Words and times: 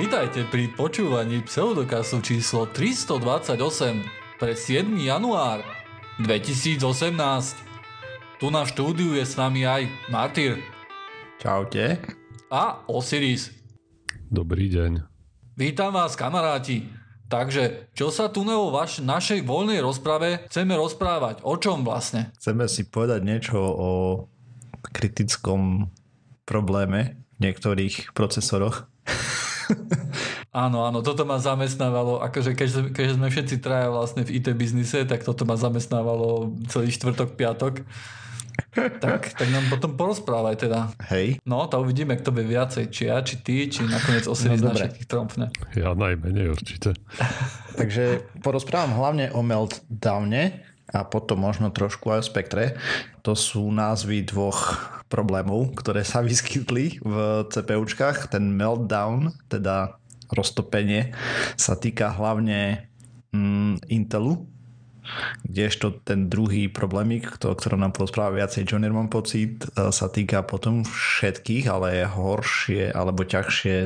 Vítajte 0.00 0.48
pri 0.48 0.72
počúvaní 0.72 1.44
pseudokasu 1.44 2.24
číslo 2.24 2.64
328 2.72 4.40
pre 4.40 4.56
7. 4.56 4.96
január 4.96 5.60
2018. 6.24 6.80
Tu 8.40 8.46
na 8.48 8.64
štúdiu 8.64 9.12
je 9.12 9.28
s 9.28 9.36
nami 9.36 9.68
aj 9.68 9.92
Martyr 10.08 10.56
Čaute. 11.36 12.00
a 12.48 12.80
Osiris. 12.88 13.52
Dobrý 14.32 14.72
deň. 14.72 15.04
Vítam 15.60 15.92
vás 15.92 16.16
kamaráti. 16.16 16.88
Takže, 17.28 17.92
čo 17.92 18.08
sa 18.08 18.32
tu 18.32 18.40
vo 18.48 18.72
vaš, 18.72 19.04
našej 19.04 19.44
voľnej 19.44 19.84
rozprave 19.84 20.48
chceme 20.48 20.80
rozprávať? 20.80 21.44
O 21.44 21.60
čom 21.60 21.84
vlastne? 21.84 22.32
Chceme 22.40 22.64
si 22.72 22.88
povedať 22.88 23.20
niečo 23.20 23.60
o 23.60 23.90
kritickom 24.96 25.92
probléme 26.48 27.20
v 27.36 27.52
niektorých 27.52 28.16
procesoroch. 28.16 28.89
Áno, 30.50 30.82
áno, 30.82 30.98
toto 31.06 31.22
ma 31.22 31.38
zamestnávalo, 31.38 32.18
akože 32.26 32.58
keď, 32.58 32.90
keďže 32.90 33.14
sme 33.16 33.28
všetci 33.30 33.56
traja 33.62 33.86
vlastne 33.86 34.26
v 34.26 34.42
IT 34.42 34.50
biznise, 34.58 35.06
tak 35.06 35.22
toto 35.22 35.46
ma 35.46 35.54
zamestnávalo 35.54 36.58
celý 36.66 36.90
štvrtok, 36.90 37.38
piatok. 37.38 37.86
Tak, 38.74 39.34
tak 39.34 39.48
nám 39.50 39.66
potom 39.72 39.96
porozprávaj 39.96 40.56
teda. 40.60 40.92
Hej. 41.10 41.40
No, 41.48 41.66
to 41.66 41.80
uvidíme, 41.80 42.14
kto 42.18 42.30
by 42.30 42.42
viacej, 42.44 42.92
či 42.92 43.08
ja, 43.08 43.22
či 43.24 43.40
ty, 43.40 43.66
či 43.66 43.82
nakoniec 43.86 44.26
Osiris 44.28 44.60
No, 44.60 44.70
na 44.70 44.76
všetkých 44.76 45.08
tromfne. 45.08 45.50
Ja 45.74 45.96
najmenej 45.96 46.54
určite. 46.54 46.94
Takže 47.78 48.26
porozprávam 48.44 48.94
hlavne 48.98 49.32
o 49.32 49.40
Meltdowne 49.40 50.69
a 50.90 51.06
potom 51.06 51.46
možno 51.46 51.70
trošku 51.70 52.10
aj 52.10 52.20
o 52.22 52.28
Spektre. 52.28 52.64
To 53.22 53.38
sú 53.38 53.70
názvy 53.70 54.26
dvoch 54.26 54.78
problémov, 55.06 55.74
ktoré 55.78 56.02
sa 56.02 56.22
vyskytli 56.22 57.02
v 57.02 57.14
CPUčkách. 57.46 58.30
Ten 58.30 58.54
Meltdown, 58.54 59.34
teda 59.50 59.98
roztopenie, 60.30 61.14
sa 61.58 61.74
týka 61.74 62.14
hlavne 62.14 62.86
mm, 63.34 63.90
Intelu, 63.90 64.46
kdežto 65.42 66.02
ten 66.06 66.30
druhý 66.30 66.70
problémik, 66.70 67.26
o 67.42 67.54
ktorom 67.54 67.82
nám 67.82 67.94
porozpráva 67.94 68.38
viacej 68.38 68.62
Junior, 68.62 68.94
mám 68.94 69.10
pocit, 69.10 69.66
e, 69.74 69.90
sa 69.90 70.06
týka 70.06 70.46
potom 70.46 70.86
všetkých, 70.86 71.66
ale 71.66 72.02
je 72.02 72.06
horšie 72.06 72.82
alebo 72.94 73.26
ťažšie 73.26 73.76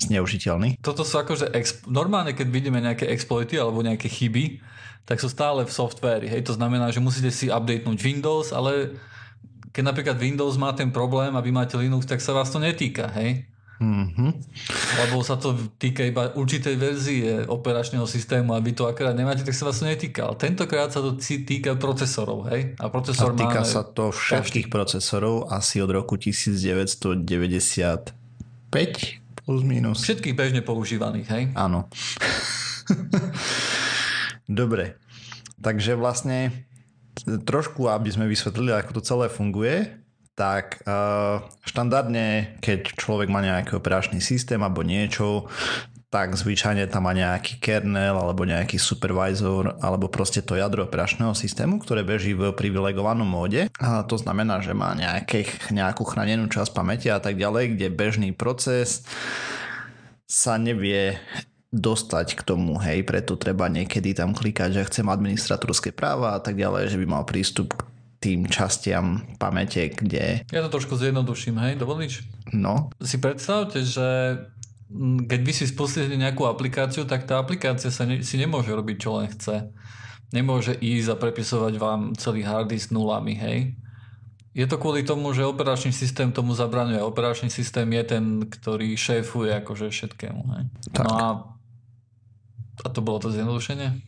zneužiteľný. 0.00 0.80
Toto 0.80 1.04
sú 1.04 1.20
akože, 1.20 1.52
exp- 1.52 1.84
normálne 1.84 2.32
keď 2.32 2.48
vidíme 2.48 2.80
nejaké 2.80 3.12
exploity 3.12 3.60
alebo 3.60 3.84
nejaké 3.84 4.08
chyby, 4.08 4.64
tak 5.10 5.18
sú 5.18 5.26
stále 5.26 5.66
v 5.66 5.72
softvéri. 5.74 6.30
Hej, 6.30 6.46
to 6.46 6.54
znamená, 6.54 6.94
že 6.94 7.02
musíte 7.02 7.34
si 7.34 7.50
updatenúť 7.50 7.98
Windows, 7.98 8.54
ale 8.54 8.94
keď 9.74 9.82
napríklad 9.90 10.14
Windows 10.22 10.54
má 10.54 10.70
ten 10.70 10.94
problém 10.94 11.34
a 11.34 11.42
vy 11.42 11.50
máte 11.50 11.74
Linux, 11.74 12.06
tak 12.06 12.22
sa 12.22 12.30
vás 12.30 12.46
to 12.54 12.62
netýka, 12.62 13.10
hej? 13.18 13.42
Mhm. 13.82 14.28
Lebo 15.02 15.24
sa 15.26 15.34
to 15.40 15.56
týka 15.80 16.06
iba 16.06 16.30
určitej 16.36 16.76
verzie 16.78 17.42
operačného 17.48 18.06
systému 18.06 18.54
a 18.54 18.62
vy 18.62 18.76
to 18.76 18.86
akorát 18.86 19.16
nemáte, 19.18 19.42
tak 19.42 19.56
sa 19.56 19.66
vás 19.66 19.82
to 19.82 19.88
netýka. 19.88 20.30
Ale 20.30 20.38
tentokrát 20.38 20.94
sa 20.94 21.02
to 21.02 21.18
týka 21.18 21.74
procesorov, 21.74 22.46
hej? 22.54 22.78
A 22.78 22.86
A 22.86 22.92
procesor 22.92 23.34
týka 23.34 23.66
máme... 23.66 23.72
sa 23.72 23.82
to 23.82 24.14
všetkých 24.14 24.70
procesorov 24.70 25.50
asi 25.50 25.82
od 25.82 25.90
roku 25.90 26.14
1995 26.20 27.26
plus 29.42 29.62
minus. 29.66 30.06
Všetkých 30.06 30.36
bežne 30.38 30.62
používaných, 30.62 31.26
hej? 31.32 31.42
Áno. 31.58 31.90
Dobre. 34.50 34.98
Takže 35.62 35.94
vlastne 35.94 36.66
trošku, 37.22 37.86
aby 37.86 38.10
sme 38.10 38.26
vysvetlili, 38.26 38.74
ako 38.74 38.98
to 38.98 39.02
celé 39.06 39.30
funguje, 39.30 40.02
tak 40.34 40.82
uh, 40.88 41.44
štandardne, 41.62 42.58
keď 42.64 42.96
človek 42.96 43.28
má 43.28 43.44
nejaký 43.44 43.76
operačný 43.76 44.18
systém 44.24 44.58
alebo 44.58 44.80
niečo, 44.80 45.46
tak 46.10 46.34
zvyčajne 46.34 46.90
tam 46.90 47.06
má 47.06 47.14
nejaký 47.14 47.62
kernel 47.62 48.18
alebo 48.18 48.42
nejaký 48.42 48.82
supervisor 48.82 49.78
alebo 49.78 50.10
proste 50.10 50.42
to 50.42 50.58
jadro 50.58 50.90
operačného 50.90 51.36
systému, 51.38 51.78
ktoré 51.78 52.02
beží 52.02 52.34
v 52.34 52.50
privilegovanom 52.50 53.28
móde. 53.28 53.70
A 53.78 54.02
to 54.02 54.18
znamená, 54.18 54.58
že 54.58 54.74
má 54.74 54.90
nejaké, 54.96 55.46
nejakú 55.70 56.02
chránenú 56.02 56.50
časť 56.50 56.74
pamäti 56.74 57.06
a 57.12 57.22
tak 57.22 57.38
ďalej, 57.38 57.78
kde 57.78 57.94
bežný 57.94 58.30
proces 58.34 59.06
sa 60.26 60.58
nevie 60.58 61.14
dostať 61.70 62.34
k 62.34 62.42
tomu, 62.42 62.82
hej, 62.82 63.06
preto 63.06 63.38
treba 63.38 63.70
niekedy 63.70 64.10
tam 64.10 64.34
klikať, 64.34 64.74
že 64.74 64.86
chcem 64.90 65.06
administratorské 65.06 65.94
práva 65.94 66.34
a 66.34 66.40
tak 66.42 66.58
ďalej, 66.58 66.90
že 66.90 66.98
by 66.98 67.06
mal 67.06 67.22
prístup 67.22 67.78
k 67.78 67.80
tým 68.20 68.50
častiam 68.50 69.22
pamäte, 69.38 69.88
kde, 69.88 70.44
Ja 70.50 70.60
to 70.66 70.68
trošku 70.68 70.98
zjednoduším, 70.98 71.56
hej? 71.62 71.72
Dovolíš? 71.78 72.26
no, 72.52 72.90
Si 73.00 73.16
predstavte, 73.22 73.86
že 73.86 74.36
keď 75.30 75.40
vy 75.46 75.52
si 75.54 75.64
spustíte 75.70 76.10
nejakú 76.18 76.42
aplikáciu, 76.50 77.06
tak 77.06 77.22
tá 77.24 77.38
aplikácia 77.38 77.94
sa 77.94 78.02
ne, 78.02 78.26
si 78.26 78.34
nemôže 78.34 78.74
robiť, 78.74 78.96
čo 78.98 79.10
len 79.22 79.30
chce. 79.30 79.70
Nemôže 80.34 80.74
ísť 80.74 81.14
a 81.14 81.16
prepisovať 81.16 81.74
vám 81.78 82.00
celý 82.18 82.42
hard 82.42 82.74
disk 82.74 82.90
nulami, 82.90 83.38
hej? 83.38 83.58
Je 84.50 84.66
to 84.66 84.82
kvôli 84.82 85.06
tomu, 85.06 85.30
že 85.30 85.46
operačný 85.46 85.94
systém 85.94 86.34
tomu 86.34 86.58
zabraňuje. 86.58 86.98
Operačný 87.06 87.54
systém 87.54 87.86
je 87.86 88.02
ten, 88.02 88.24
ktorý 88.50 88.98
šéfuje 88.98 89.54
akože 89.62 89.94
všetkému, 89.94 90.42
hej? 90.58 90.64
Tak. 90.90 91.06
No 91.06 91.10
a, 91.14 91.26
a 92.84 92.88
to 92.88 93.00
bolo 93.04 93.18
to 93.20 93.28
zjednodušenie? 93.32 94.00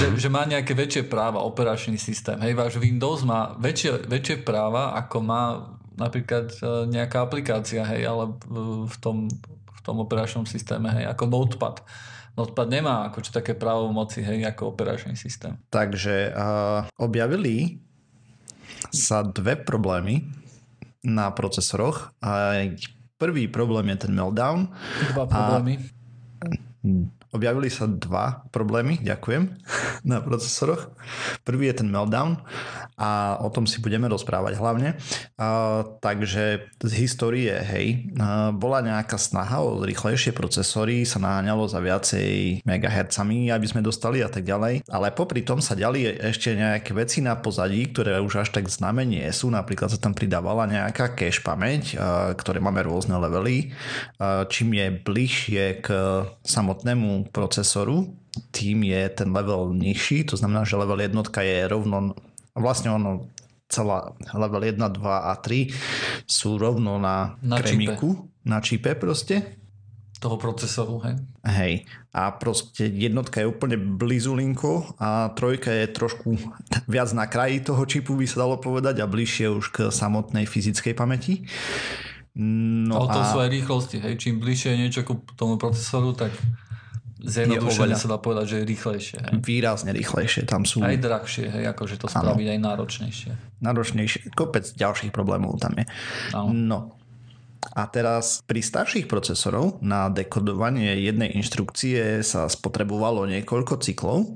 že, 0.00 0.06
že 0.16 0.28
má 0.32 0.44
nejaké 0.48 0.72
väčšie 0.72 1.06
práva 1.06 1.44
operačný 1.44 1.96
systém. 2.00 2.36
Hej, 2.40 2.56
váš 2.56 2.74
Windows 2.80 3.22
má 3.22 3.54
väčšie, 3.56 4.08
väčšie 4.08 4.36
práva, 4.42 4.96
ako 4.96 5.16
má 5.20 5.42
napríklad 5.96 6.52
e, 6.56 6.64
nejaká 6.88 7.20
aplikácia, 7.20 7.84
hej, 7.84 8.08
ale 8.08 8.32
v, 8.88 8.96
tom, 8.98 9.28
v 9.68 9.80
tom 9.84 10.00
operačnom 10.00 10.48
systéme, 10.48 10.88
hej, 10.96 11.04
ako 11.10 11.28
Notepad. 11.28 11.84
Notepad 12.38 12.68
nemá 12.70 13.10
ako 13.10 13.18
čo 13.20 13.30
také 13.34 13.52
právomoci, 13.52 14.24
hej, 14.24 14.46
ako 14.48 14.72
operačný 14.72 15.18
systém. 15.18 15.58
takže 15.68 16.30
uh, 16.32 16.86
objavili 16.96 17.82
sa 18.94 19.20
dve 19.20 19.60
problémy 19.60 20.24
na 21.04 21.28
procesoroch. 21.32 22.12
A 22.24 22.64
prvý 23.20 23.44
problém 23.52 23.92
je 23.92 23.96
ten 23.96 24.12
meltdown. 24.16 24.68
Dva 25.12 25.26
problémy. 25.28 25.76
Objavili 27.30 27.70
sa 27.70 27.86
dva 27.86 28.42
problémy, 28.50 28.98
ďakujem, 29.06 29.54
na 30.02 30.18
procesoroch. 30.18 30.90
Prvý 31.46 31.70
je 31.70 31.78
ten 31.78 31.86
meltdown 31.86 32.42
a 32.98 33.38
o 33.38 33.46
tom 33.54 33.70
si 33.70 33.78
budeme 33.78 34.10
rozprávať 34.10 34.58
hlavne. 34.58 34.98
A, 35.38 35.86
takže 36.02 36.66
z 36.82 36.92
histórie, 36.98 37.54
hej, 37.54 38.10
a, 38.18 38.50
bola 38.50 38.82
nejaká 38.82 39.14
snaha 39.14 39.62
o 39.62 39.78
rýchlejšie 39.78 40.34
procesory, 40.34 41.06
sa 41.06 41.22
naháňalo 41.22 41.70
za 41.70 41.78
viacej 41.78 42.66
megahertzami, 42.66 43.54
aby 43.54 43.66
sme 43.70 43.86
dostali 43.86 44.26
a 44.26 44.28
tak 44.28 44.42
ďalej. 44.42 44.90
Ale 44.90 45.14
popri 45.14 45.46
tom 45.46 45.62
sa 45.62 45.78
ďali 45.78 46.18
ešte 46.34 46.58
nejaké 46.58 46.98
veci 46.98 47.22
na 47.22 47.38
pozadí, 47.38 47.94
ktoré 47.94 48.18
už 48.18 48.42
až 48.42 48.58
tak 48.58 48.66
známe 48.66 49.06
nie 49.06 49.22
sú. 49.30 49.54
Napríklad 49.54 49.86
sa 49.86 50.02
tam 50.02 50.18
pridávala 50.18 50.66
nejaká 50.66 51.14
cache 51.14 51.46
pamäť, 51.46 51.94
a, 51.94 52.34
ktoré 52.34 52.58
máme 52.58 52.82
rôzne 52.82 53.14
levely. 53.22 53.70
A, 54.18 54.50
čím 54.50 54.74
je 54.74 54.98
bližšie 54.98 55.62
k 55.78 55.86
samotnému 56.42 57.19
procesoru, 57.28 58.16
tým 58.54 58.86
je 58.86 59.02
ten 59.10 59.28
level 59.34 59.74
nižší, 59.74 60.24
to 60.24 60.38
znamená, 60.38 60.64
že 60.64 60.78
level 60.78 61.00
jednotka 61.02 61.42
je 61.42 61.66
rovno, 61.66 62.14
vlastne 62.54 62.94
ono 62.94 63.28
celá 63.70 64.12
level 64.34 64.66
1, 64.66 64.76
2 64.76 64.98
a 65.06 65.32
3 65.38 65.70
sú 66.26 66.58
rovno 66.58 66.98
na, 66.98 67.38
Na 67.40 67.62
kremiku, 67.62 68.28
na 68.42 68.58
čipe 68.58 68.98
proste. 68.98 69.60
Toho 70.20 70.36
procesoru, 70.36 71.00
hej. 71.06 71.16
Hej. 71.48 71.74
A 72.12 72.28
proste 72.36 72.92
jednotka 72.92 73.40
je 73.40 73.48
úplne 73.48 73.80
blizulinko 73.80 75.00
a 75.00 75.32
trojka 75.32 75.72
je 75.72 75.86
trošku 75.88 76.36
viac 76.92 77.08
na 77.16 77.24
kraji 77.24 77.64
toho 77.64 77.80
čipu, 77.88 78.18
by 78.18 78.28
sa 78.28 78.44
dalo 78.44 78.60
povedať, 78.60 79.00
a 79.00 79.08
bližšie 79.08 79.48
už 79.48 79.72
k 79.72 79.76
samotnej 79.88 80.44
fyzickej 80.44 80.92
pamäti. 80.92 81.48
No 82.36 83.00
Ale 83.00 83.08
to 83.16 83.20
a... 83.22 83.28
sú 83.32 83.36
aj 83.40 83.48
rýchlosti, 83.48 83.96
hej. 84.04 84.20
Čím 84.20 84.44
bližšie 84.44 84.76
je 84.76 84.78
niečo 84.78 85.00
k 85.08 85.16
tomu 85.40 85.56
procesoru, 85.56 86.12
tak 86.12 86.36
zjednodušene 87.22 87.96
sa 87.96 88.08
dá 88.08 88.18
povedať, 88.20 88.44
že 88.48 88.56
je 88.60 88.64
rýchlejšie. 88.64 89.18
Hej. 89.20 89.34
výrazne 89.44 89.90
rýchlejšie. 89.92 90.48
Tam 90.48 90.64
sú 90.64 90.80
Aj 90.80 90.96
drahšie, 90.96 91.48
hej, 91.52 91.64
akože 91.70 92.00
to 92.00 92.06
spraviť 92.08 92.46
aj 92.56 92.58
náročnejšie. 92.58 93.30
náročnejšie. 93.60 94.32
Kopec 94.32 94.64
ďalších 94.72 95.12
problémov 95.12 95.60
tam 95.60 95.76
je. 95.76 95.84
Áno. 96.32 96.52
No. 96.52 96.78
A 97.76 97.84
teraz 97.92 98.40
pri 98.48 98.64
starších 98.64 99.04
procesorov 99.04 99.84
na 99.84 100.08
dekodovanie 100.08 100.96
jednej 100.96 101.28
inštrukcie 101.36 102.24
sa 102.24 102.48
spotrebovalo 102.48 103.28
niekoľko 103.28 103.84
cyklov 103.84 104.32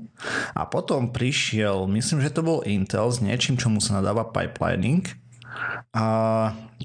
a 0.53 0.69
potom 0.69 1.09
prišiel, 1.09 1.89
myslím, 1.89 2.21
že 2.21 2.29
to 2.29 2.45
bol 2.45 2.61
Intel 2.69 3.09
s 3.09 3.25
niečím, 3.25 3.57
čomu 3.57 3.81
sa 3.81 3.97
nadáva 3.97 4.29
pipelining 4.29 5.09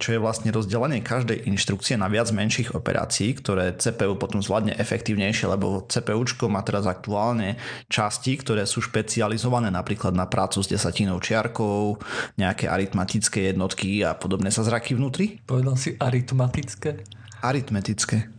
čo 0.01 0.09
je 0.15 0.23
vlastne 0.23 0.55
rozdelenie 0.55 1.03
každej 1.03 1.45
inštrukcie 1.51 1.99
na 1.99 2.07
viac 2.07 2.31
menších 2.31 2.73
operácií, 2.79 3.35
ktoré 3.37 3.75
CPU 3.77 4.15
potom 4.15 4.39
zvládne 4.41 4.79
efektívnejšie, 4.79 5.51
lebo 5.51 5.85
CPUčko 5.91 6.47
má 6.47 6.63
teraz 6.63 6.87
aktuálne 6.87 7.59
časti, 7.91 8.39
ktoré 8.39 8.65
sú 8.65 8.81
špecializované 8.81 9.69
napríklad 9.75 10.15
na 10.15 10.31
prácu 10.31 10.63
s 10.63 10.71
desatinou 10.71 11.19
čiarkou, 11.19 11.99
nejaké 12.39 12.71
aritmatické 12.71 13.51
jednotky 13.51 14.07
a 14.07 14.15
podobné 14.15 14.55
sa 14.55 14.63
zraky 14.63 14.95
vnútri. 14.95 15.43
Povedal 15.45 15.75
si 15.75 15.99
aritmatické? 15.99 17.03
Aritmetické. 17.43 18.31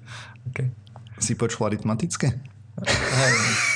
Okay. 0.50 0.72
Si 1.20 1.38
počul 1.38 1.70
aritmatické? 1.70 2.28
Hej. 2.88 3.36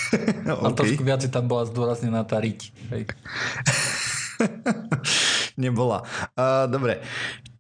okay. 0.48 0.66
A 0.66 0.74
trošku 0.74 1.04
viac 1.04 1.22
tam 1.28 1.46
bola 1.46 1.68
zdôraznená 1.68 2.24
tá 2.24 2.40
riť. 2.40 2.72
Hej. 2.90 3.04
Nebola. 5.56 6.04
Uh, 6.36 6.68
dobre. 6.68 7.00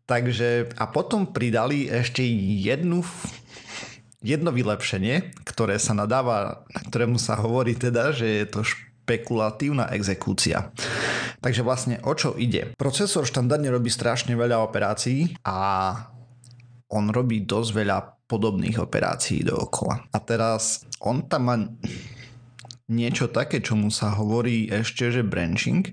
Takže 0.05 0.69
a 0.77 0.85
potom 0.91 1.25
pridali 1.33 1.89
ešte 1.89 2.21
jednu 2.61 3.01
jedno 4.25 4.49
vylepšenie, 4.49 5.37
ktoré 5.45 5.77
sa 5.77 5.93
nadáva, 5.93 6.65
ktorému 6.89 7.21
sa 7.21 7.37
hovorí 7.37 7.77
teda, 7.77 8.09
že 8.09 8.41
je 8.41 8.45
to 8.49 8.65
špekulatívna 8.65 9.93
exekúcia. 9.93 10.73
Takže 11.45 11.61
vlastne 11.61 12.01
o 12.01 12.17
čo 12.17 12.33
ide? 12.33 12.73
Procesor 12.73 13.29
štandardne 13.29 13.69
robí 13.69 13.93
strašne 13.93 14.33
veľa 14.33 14.65
operácií 14.65 15.37
a 15.45 15.93
on 16.89 17.13
robí 17.13 17.45
dosť 17.45 17.69
veľa 17.85 17.97
podobných 18.25 18.81
operácií 18.81 19.45
dookola. 19.45 20.09
A 20.09 20.17
teraz 20.25 20.81
on 21.05 21.29
tam 21.29 21.41
má 21.45 21.55
niečo 22.85 23.31
také, 23.31 23.61
čomu 23.65 23.89
sa 23.89 24.13
hovorí 24.13 24.69
ešte, 24.69 25.09
že 25.09 25.25
branching. 25.25 25.89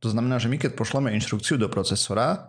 To 0.00 0.08
znamená, 0.08 0.40
že 0.40 0.48
my 0.48 0.56
keď 0.56 0.72
pošleme 0.72 1.12
inštrukciu 1.12 1.60
do 1.60 1.68
procesora, 1.68 2.48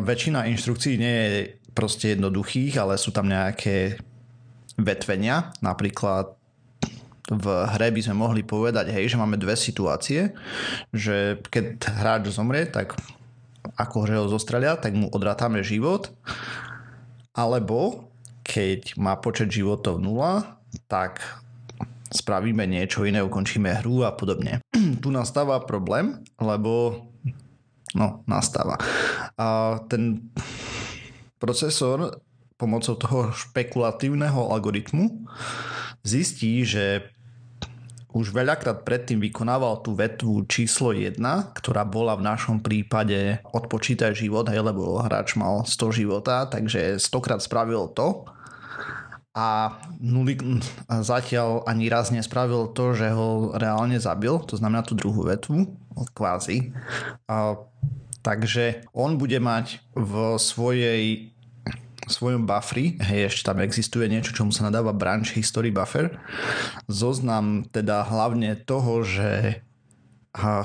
väčšina 0.00 0.48
inštrukcií 0.48 0.96
nie 0.96 1.16
je 1.16 1.32
proste 1.76 2.16
jednoduchých, 2.16 2.80
ale 2.80 2.96
sú 2.96 3.12
tam 3.12 3.28
nejaké 3.28 4.00
vetvenia. 4.80 5.52
Napríklad 5.60 6.36
v 7.24 7.46
hre 7.72 7.88
by 7.88 8.00
sme 8.04 8.20
mohli 8.20 8.44
povedať, 8.44 8.92
hej, 8.92 9.12
že 9.12 9.20
máme 9.20 9.40
dve 9.40 9.56
situácie, 9.56 10.36
že 10.92 11.40
keď 11.48 11.80
hráč 12.00 12.28
zomrie, 12.28 12.68
tak 12.68 12.96
ako 13.80 14.04
ho 14.04 14.28
zostrelia, 14.28 14.76
tak 14.76 14.92
mu 14.92 15.08
odrátame 15.08 15.64
život. 15.64 16.12
Alebo 17.32 18.12
keď 18.44 19.00
má 19.00 19.16
počet 19.16 19.48
životov 19.48 20.04
0, 20.04 20.44
tak 20.84 21.24
spravíme 22.14 22.62
niečo 22.70 23.02
iné, 23.02 23.18
ukončíme 23.20 23.82
hru 23.82 24.06
a 24.06 24.14
podobne. 24.14 24.62
tu 25.02 25.10
nastáva 25.10 25.58
problém, 25.66 26.22
lebo 26.38 27.02
no, 27.98 28.22
nastáva. 28.30 28.78
A 29.34 29.78
ten 29.90 30.30
procesor 31.42 32.22
pomocou 32.54 32.94
toho 32.94 33.34
špekulatívneho 33.34 34.54
algoritmu 34.54 35.26
zistí, 36.06 36.62
že 36.62 37.10
už 38.14 38.30
veľakrát 38.30 38.86
predtým 38.86 39.18
vykonával 39.18 39.82
tú 39.82 39.98
vetvu 39.98 40.46
číslo 40.46 40.94
1, 40.94 41.18
ktorá 41.58 41.82
bola 41.82 42.14
v 42.14 42.22
našom 42.22 42.62
prípade 42.62 43.42
odpočítaj 43.42 44.14
život, 44.14 44.46
hej, 44.46 44.62
lebo 44.62 45.02
hráč 45.02 45.34
mal 45.34 45.66
100 45.66 45.98
života, 45.98 46.46
takže 46.46 47.02
100 47.02 47.10
krát 47.18 47.42
spravil 47.42 47.90
to 47.90 48.22
a 49.34 49.82
nulik 49.98 50.46
zatiaľ 50.86 51.66
ani 51.66 51.90
raz 51.90 52.14
nespravil 52.14 52.70
to, 52.70 52.94
že 52.94 53.10
ho 53.10 53.50
reálne 53.58 53.98
zabil, 53.98 54.38
to 54.46 54.54
znamená 54.54 54.86
tú 54.86 54.94
druhú 54.94 55.26
vetvu, 55.26 55.74
kvázi. 56.14 56.70
A, 57.26 57.58
takže 58.22 58.86
on 58.94 59.18
bude 59.18 59.42
mať 59.42 59.82
v 59.98 60.38
svojej 60.38 61.34
svojom 62.04 62.44
bufferi, 62.44 63.00
hej, 63.00 63.32
ešte 63.32 63.48
tam 63.48 63.64
existuje 63.64 64.04
niečo, 64.12 64.36
čomu 64.36 64.52
sa 64.52 64.68
nadáva 64.68 64.92
branch 64.92 65.32
history 65.34 65.72
buffer, 65.72 66.12
zoznam 66.84 67.64
teda 67.72 68.04
hlavne 68.04 68.60
toho, 68.60 69.00
že 69.00 69.64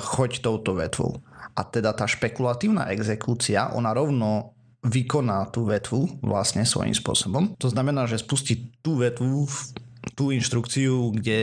choď 0.04 0.44
touto 0.44 0.75
vetvou. 0.75 1.24
A 1.56 1.63
teda 1.63 1.95
tá 1.95 2.06
špekulatívna 2.12 2.92
exekúcia, 2.92 3.72
ona 3.72 3.95
rovno 3.95 4.51
vykoná 4.83 5.51
tú 5.51 5.67
vetvu 5.67 6.19
vlastne 6.23 6.63
svojím 6.63 6.95
spôsobom. 6.95 7.55
To 7.59 7.67
znamená, 7.67 8.07
že 8.07 8.21
spustí 8.21 8.71
tú 8.79 8.99
vetvu 8.99 9.47
tú 10.15 10.31
inštrukciu, 10.31 11.11
kde 11.11 11.39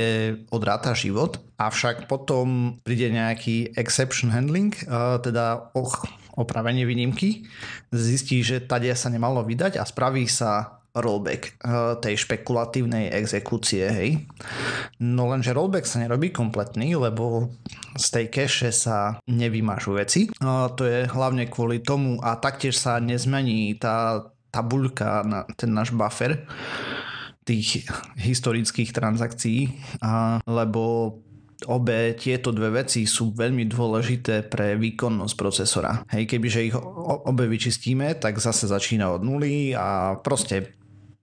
odráta 0.48 0.96
život, 0.96 1.44
avšak 1.60 2.08
potom 2.08 2.80
príde 2.80 3.12
nejaký 3.12 3.76
exception 3.76 4.32
handling, 4.32 4.72
teda 5.20 5.72
och, 5.76 6.08
opravenie 6.36 6.84
výnimky, 6.84 7.48
zistí, 7.92 8.44
že 8.44 8.60
tady 8.60 8.92
sa 8.92 9.08
nemalo 9.08 9.40
vydať 9.44 9.80
a 9.80 9.84
spraví 9.88 10.28
sa 10.28 10.75
rollback 10.96 11.60
tej 12.00 12.14
špekulatívnej 12.16 13.12
exekúcie, 13.12 13.84
hej. 13.87 14.10
No 15.04 15.28
lenže 15.28 15.52
rollback 15.52 15.84
sa 15.84 16.00
nerobí 16.00 16.32
kompletný, 16.32 16.96
lebo 16.96 17.52
z 18.00 18.06
tej 18.08 18.26
cache 18.32 18.72
sa 18.72 19.20
nevymažu 19.28 20.00
veci. 20.00 20.32
To 20.40 20.82
je 20.82 21.04
hlavne 21.04 21.52
kvôli 21.52 21.84
tomu 21.84 22.16
a 22.25 22.40
taktiež 22.40 22.81
sa 22.81 22.96
nezmení 22.96 23.76
tá 23.76 24.25
tabuľka 24.48 25.20
ten 25.60 25.70
náš 25.76 25.93
buffer 25.93 26.48
tých 27.44 27.84
historických 28.16 28.90
transakcií, 28.96 29.69
lebo 30.48 31.14
obe 31.64 32.12
tieto 32.20 32.52
dve 32.52 32.84
veci 32.84 33.08
sú 33.08 33.32
veľmi 33.32 33.64
dôležité 33.64 34.44
pre 34.44 34.76
výkonnosť 34.76 35.34
procesora. 35.40 36.04
Hej, 36.12 36.28
kebyže 36.28 36.69
ich 36.69 36.76
obe 36.76 37.48
vyčistíme, 37.48 38.20
tak 38.20 38.37
zase 38.37 38.69
začína 38.69 39.08
od 39.08 39.25
nuly 39.25 39.72
a 39.72 40.20
proste 40.20 40.76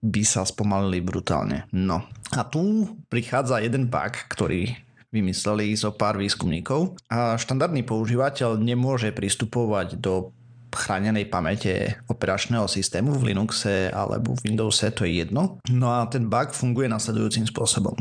by 0.04 0.22
sa 0.22 0.44
spomalili 0.44 1.00
brutálne. 1.00 1.64
No 1.72 2.04
a 2.36 2.44
tu 2.44 2.92
prichádza 3.08 3.64
jeden 3.64 3.88
bug, 3.88 4.12
ktorý 4.28 4.76
vymysleli 5.08 5.72
zo 5.78 5.94
pár 5.96 6.20
výskumníkov 6.20 6.98
a 7.08 7.40
štandardný 7.40 7.86
používateľ 7.86 8.60
nemôže 8.60 9.14
pristupovať 9.14 9.96
do 9.96 10.34
chránenej 10.74 11.30
pamäte 11.30 12.02
operačného 12.10 12.66
systému 12.66 13.14
v 13.14 13.30
Linuxe 13.30 13.94
alebo 13.94 14.34
v 14.34 14.50
Windowse, 14.50 14.90
to 14.90 15.06
je 15.06 15.22
jedno. 15.22 15.62
No 15.70 15.94
a 15.94 16.10
ten 16.10 16.26
bug 16.26 16.50
funguje 16.50 16.90
nasledujúcim 16.90 17.46
spôsobom. 17.46 17.94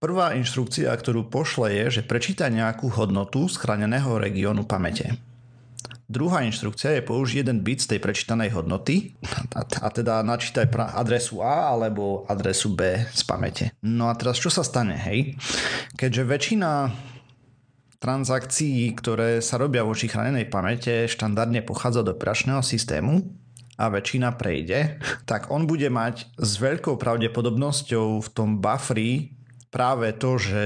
Prvá 0.00 0.32
inštrukcia, 0.36 0.88
ktorú 0.92 1.28
pošle 1.28 1.76
je, 1.76 2.00
že 2.00 2.02
prečíta 2.04 2.48
nejakú 2.48 2.88
hodnotu 2.92 3.48
z 3.48 3.56
chráneného 3.60 4.16
regiónu 4.16 4.64
pamäte. 4.64 5.16
Druhá 6.04 6.44
inštrukcia 6.44 7.00
je 7.00 7.06
použiť 7.06 7.40
jeden 7.40 7.64
bit 7.64 7.80
z 7.80 7.96
tej 7.96 8.00
prečítanej 8.04 8.52
hodnoty 8.52 9.16
a 9.56 9.88
teda 9.88 10.20
načítaj 10.20 10.68
adresu 10.92 11.40
A 11.40 11.72
alebo 11.72 12.28
adresu 12.28 12.76
B 12.76 13.08
z 13.08 13.22
pamäte. 13.24 13.72
No 13.80 14.12
a 14.12 14.14
teraz 14.14 14.36
čo 14.36 14.52
sa 14.52 14.60
stane, 14.60 15.00
hej? 15.00 15.32
Keďže 15.96 16.28
väčšina 16.28 16.70
transakcií, 18.04 18.92
ktoré 19.00 19.40
sa 19.40 19.56
robia 19.56 19.80
voči 19.80 20.04
chránenej 20.04 20.52
pamäte, 20.52 21.08
štandardne 21.08 21.64
pochádza 21.64 22.04
do 22.04 22.12
operačného 22.12 22.60
systému 22.60 23.24
a 23.80 23.88
väčšina 23.88 24.36
prejde, 24.36 25.00
tak 25.24 25.48
on 25.48 25.64
bude 25.64 25.88
mať 25.88 26.36
s 26.36 26.60
veľkou 26.60 27.00
pravdepodobnosťou 27.00 28.20
v 28.20 28.28
tom 28.28 28.60
bufferi 28.60 29.32
práve 29.72 30.12
to, 30.20 30.36
že 30.36 30.64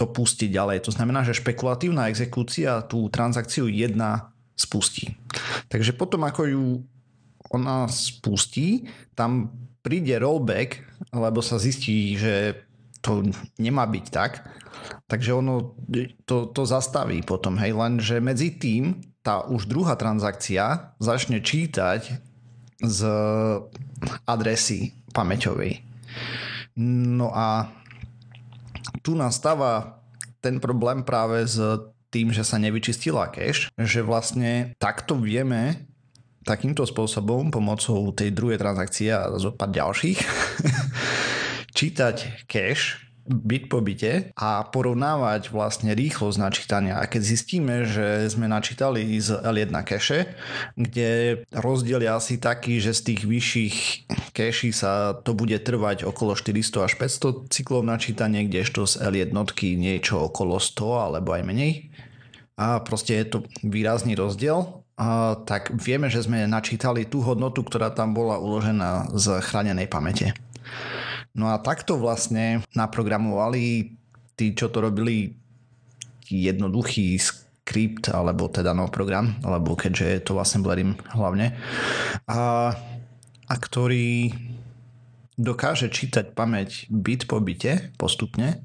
to 0.00 0.08
pustiť 0.08 0.48
ďalej. 0.48 0.88
To 0.88 0.96
znamená, 0.96 1.20
že 1.20 1.36
špekulatívna 1.36 2.08
exekúcia 2.08 2.80
tú 2.88 3.12
transakciu 3.12 3.68
1 3.68 4.00
spustí. 4.56 5.12
Takže 5.68 5.92
potom, 5.92 6.24
ako 6.24 6.42
ju 6.48 6.64
ona 7.52 7.84
spustí, 7.84 8.88
tam 9.12 9.52
príde 9.84 10.16
rollback, 10.16 10.80
lebo 11.12 11.44
sa 11.44 11.60
zistí, 11.60 12.16
že 12.16 12.64
to 13.04 13.28
nemá 13.60 13.84
byť 13.84 14.06
tak. 14.08 14.40
Takže 15.04 15.36
ono 15.36 15.76
to, 16.24 16.48
to 16.48 16.62
zastaví 16.64 17.20
potom, 17.20 17.60
hej, 17.60 17.76
lenže 17.76 18.16
medzi 18.24 18.56
tým 18.56 19.04
tá 19.20 19.44
už 19.44 19.68
druhá 19.68 20.00
transakcia 20.00 20.96
začne 20.96 21.44
čítať 21.44 22.00
z 22.80 23.00
adresy 24.24 24.96
pamäťovej. 25.12 25.84
No 26.80 27.28
a 27.36 27.68
tu 29.00 29.16
nastáva 29.16 30.00
ten 30.40 30.60
problém 30.60 31.04
práve 31.04 31.44
s 31.44 31.60
tým, 32.10 32.34
že 32.34 32.42
sa 32.42 32.58
nevyčistila 32.58 33.30
cache, 33.30 33.70
že 33.78 34.00
vlastne 34.02 34.74
takto 34.82 35.14
vieme 35.14 35.86
takýmto 36.42 36.82
spôsobom 36.88 37.52
pomocou 37.52 38.10
tej 38.16 38.32
druhej 38.32 38.58
transakcie 38.58 39.12
a 39.12 39.30
zo 39.36 39.52
ďalších 39.54 40.18
čítať 41.78 42.16
cache 42.48 43.09
byt 43.30 43.70
po 43.70 43.78
byte 43.78 44.34
a 44.34 44.66
porovnávať 44.66 45.54
vlastne 45.54 45.94
rýchlosť 45.94 46.38
načítania. 46.42 46.98
A 46.98 47.06
keď 47.06 47.22
zistíme, 47.22 47.86
že 47.86 48.26
sme 48.26 48.50
načítali 48.50 49.06
z 49.22 49.38
L1 49.38 49.70
cache, 49.86 50.34
kde 50.74 51.42
rozdiel 51.54 52.02
je 52.02 52.10
asi 52.10 52.34
taký, 52.42 52.82
že 52.82 52.90
z 52.90 53.14
tých 53.14 53.22
vyšších 53.30 53.76
cache 54.34 54.74
sa 54.74 55.14
to 55.14 55.38
bude 55.38 55.54
trvať 55.62 56.02
okolo 56.02 56.34
400 56.34 56.90
až 56.90 56.92
500 56.98 57.54
cyklov 57.54 57.86
načítanie, 57.86 58.50
kdežto 58.50 58.90
z 58.90 58.98
L1 58.98 59.32
niečo 59.78 60.26
okolo 60.26 60.58
100 60.58 61.06
alebo 61.06 61.32
aj 61.38 61.42
menej 61.46 61.94
a 62.60 62.84
proste 62.84 63.16
je 63.16 63.24
to 63.24 63.38
výrazný 63.64 64.12
rozdiel, 64.12 64.84
tak 65.48 65.72
vieme, 65.72 66.12
že 66.12 66.20
sme 66.20 66.44
načítali 66.44 67.08
tú 67.08 67.24
hodnotu, 67.24 67.64
ktorá 67.64 67.88
tam 67.88 68.12
bola 68.12 68.36
uložená 68.36 69.16
z 69.16 69.40
chránenej 69.40 69.88
pamäte. 69.88 70.36
No 71.34 71.54
a 71.54 71.62
takto 71.62 71.94
vlastne 71.94 72.66
naprogramovali 72.74 73.94
tí, 74.34 74.56
čo 74.56 74.72
to 74.72 74.82
robili 74.82 75.36
jednoduchý 76.26 77.18
skript, 77.18 78.10
alebo 78.10 78.50
teda 78.50 78.74
no 78.74 78.90
program, 78.90 79.38
alebo 79.46 79.78
keďže 79.78 80.06
je 80.06 80.20
to 80.26 80.32
vlastne 80.34 80.62
Blerim 80.62 80.98
hlavne, 81.14 81.54
a, 82.26 82.74
a 83.46 83.54
ktorý 83.54 84.34
dokáže 85.40 85.88
čítať 85.88 86.36
pamäť 86.36 86.90
bit 86.90 87.30
po 87.30 87.40
bite 87.40 87.94
postupne, 87.96 88.60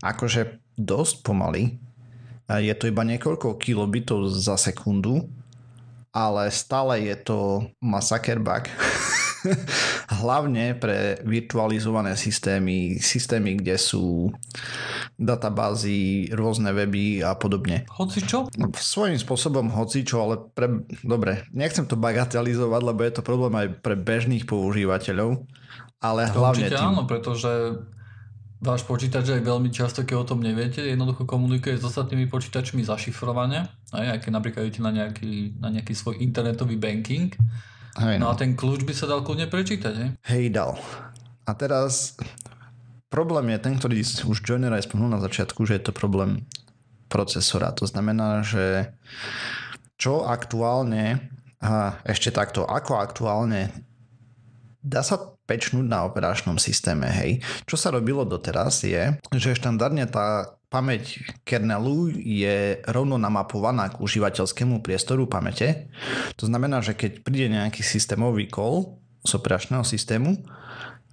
akože 0.00 0.62
dosť 0.78 1.14
pomaly. 1.20 1.76
Je 2.48 2.74
to 2.76 2.88
iba 2.88 3.02
niekoľko 3.04 3.56
kilobitov 3.56 4.28
za 4.28 4.56
sekundu, 4.60 5.28
ale 6.14 6.52
stále 6.52 7.10
je 7.10 7.16
to 7.18 7.38
masaker 7.82 8.38
bug. 8.38 8.68
Hlavne 10.24 10.76
pre 10.76 11.20
virtualizované 11.22 12.16
systémy, 12.16 12.96
systémy, 12.98 13.60
kde 13.60 13.76
sú 13.76 14.32
databázy, 15.20 16.30
rôzne 16.32 16.72
weby 16.72 17.22
a 17.22 17.36
podobne. 17.36 17.84
Hoci 17.94 18.24
čo? 18.24 18.48
Svojím 18.74 19.20
spôsobom 19.20 19.70
hoci 19.72 20.02
čo, 20.02 20.24
ale 20.24 20.40
pre, 20.52 20.84
dobre, 21.04 21.44
nechcem 21.52 21.84
to 21.84 21.94
bagatelizovať, 21.94 22.80
lebo 22.82 23.00
je 23.04 23.12
to 23.14 23.22
problém 23.22 23.54
aj 23.56 23.68
pre 23.84 23.94
bežných 23.94 24.48
používateľov 24.48 25.44
ale 26.04 26.28
to 26.28 26.40
hlavne 26.44 26.68
určite 26.68 26.76
tým... 26.76 26.88
áno, 26.92 27.02
pretože 27.08 27.50
váš 28.60 28.84
počítač 28.84 29.32
aj 29.32 29.42
veľmi 29.44 29.72
často, 29.72 30.04
keď 30.04 30.16
o 30.20 30.28
tom 30.28 30.40
neviete, 30.44 30.84
jednoducho 30.84 31.24
komunikuje 31.24 31.80
s 31.80 31.84
ostatnými 31.84 32.28
počítačmi 32.28 32.84
zašifrovane, 32.84 33.64
aj, 33.92 34.06
aj 34.12 34.18
keď 34.20 34.30
napríklad 34.32 34.62
idete 34.68 34.84
na 34.84 34.92
nejaký, 34.92 35.56
na 35.56 35.68
nejaký 35.72 35.96
svoj 35.96 36.20
internetový 36.20 36.76
banking, 36.76 37.32
aj 37.98 38.16
no. 38.18 38.26
no 38.26 38.32
a 38.32 38.34
ten 38.34 38.58
kľúč 38.58 38.82
by 38.82 38.94
sa 38.94 39.06
dal 39.06 39.22
kľudne 39.22 39.46
prečítať. 39.46 39.94
Hej, 39.94 40.10
hej 40.26 40.44
dal. 40.50 40.74
A 41.44 41.52
teraz 41.54 42.18
problém 43.12 43.54
je 43.54 43.58
ten, 43.62 43.74
ktorý 43.78 44.02
už 44.02 44.42
Joiner 44.42 44.74
aj 44.74 44.90
spomenul 44.90 45.14
na 45.14 45.22
začiatku, 45.22 45.62
že 45.62 45.78
je 45.78 45.82
to 45.86 45.92
problém 45.94 46.42
procesora. 47.06 47.70
To 47.78 47.86
znamená, 47.86 48.42
že 48.42 48.90
čo 49.94 50.26
aktuálne, 50.26 51.30
a 51.62 52.02
ešte 52.02 52.34
takto, 52.34 52.66
ako 52.66 52.98
aktuálne 52.98 53.70
dá 54.84 55.00
sa 55.00 55.16
pečnúť 55.44 55.86
na 55.86 56.04
operačnom 56.04 56.60
systéme, 56.60 57.08
hej. 57.08 57.40
Čo 57.64 57.76
sa 57.76 57.88
robilo 57.92 58.24
doteraz 58.24 58.84
je, 58.84 59.16
že 59.32 59.56
štandardne 59.56 60.08
tá 60.08 60.56
pamäť 60.74 61.22
kernelu 61.46 62.10
je 62.18 62.82
rovno 62.90 63.14
namapovaná 63.14 63.94
k 63.94 64.02
užívateľskému 64.02 64.82
priestoru 64.82 65.30
pamäte. 65.30 65.86
To 66.34 66.50
znamená, 66.50 66.82
že 66.82 66.98
keď 66.98 67.22
príde 67.22 67.46
nejaký 67.46 67.86
systémový 67.86 68.50
call 68.50 68.98
z 69.22 69.38
operačného 69.38 69.86
systému, 69.86 70.42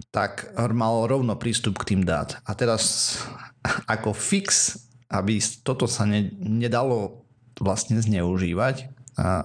tak 0.09 0.49
mal 0.73 1.05
rovno 1.05 1.37
prístup 1.37 1.77
k 1.77 1.93
tým 1.93 2.01
dát. 2.01 2.41
A 2.49 2.57
teraz 2.57 3.15
ako 3.85 4.17
fix, 4.17 4.73
aby 5.13 5.37
toto 5.61 5.85
sa 5.85 6.09
ne, 6.09 6.33
nedalo 6.41 7.21
vlastne 7.61 8.01
zneužívať, 8.01 8.89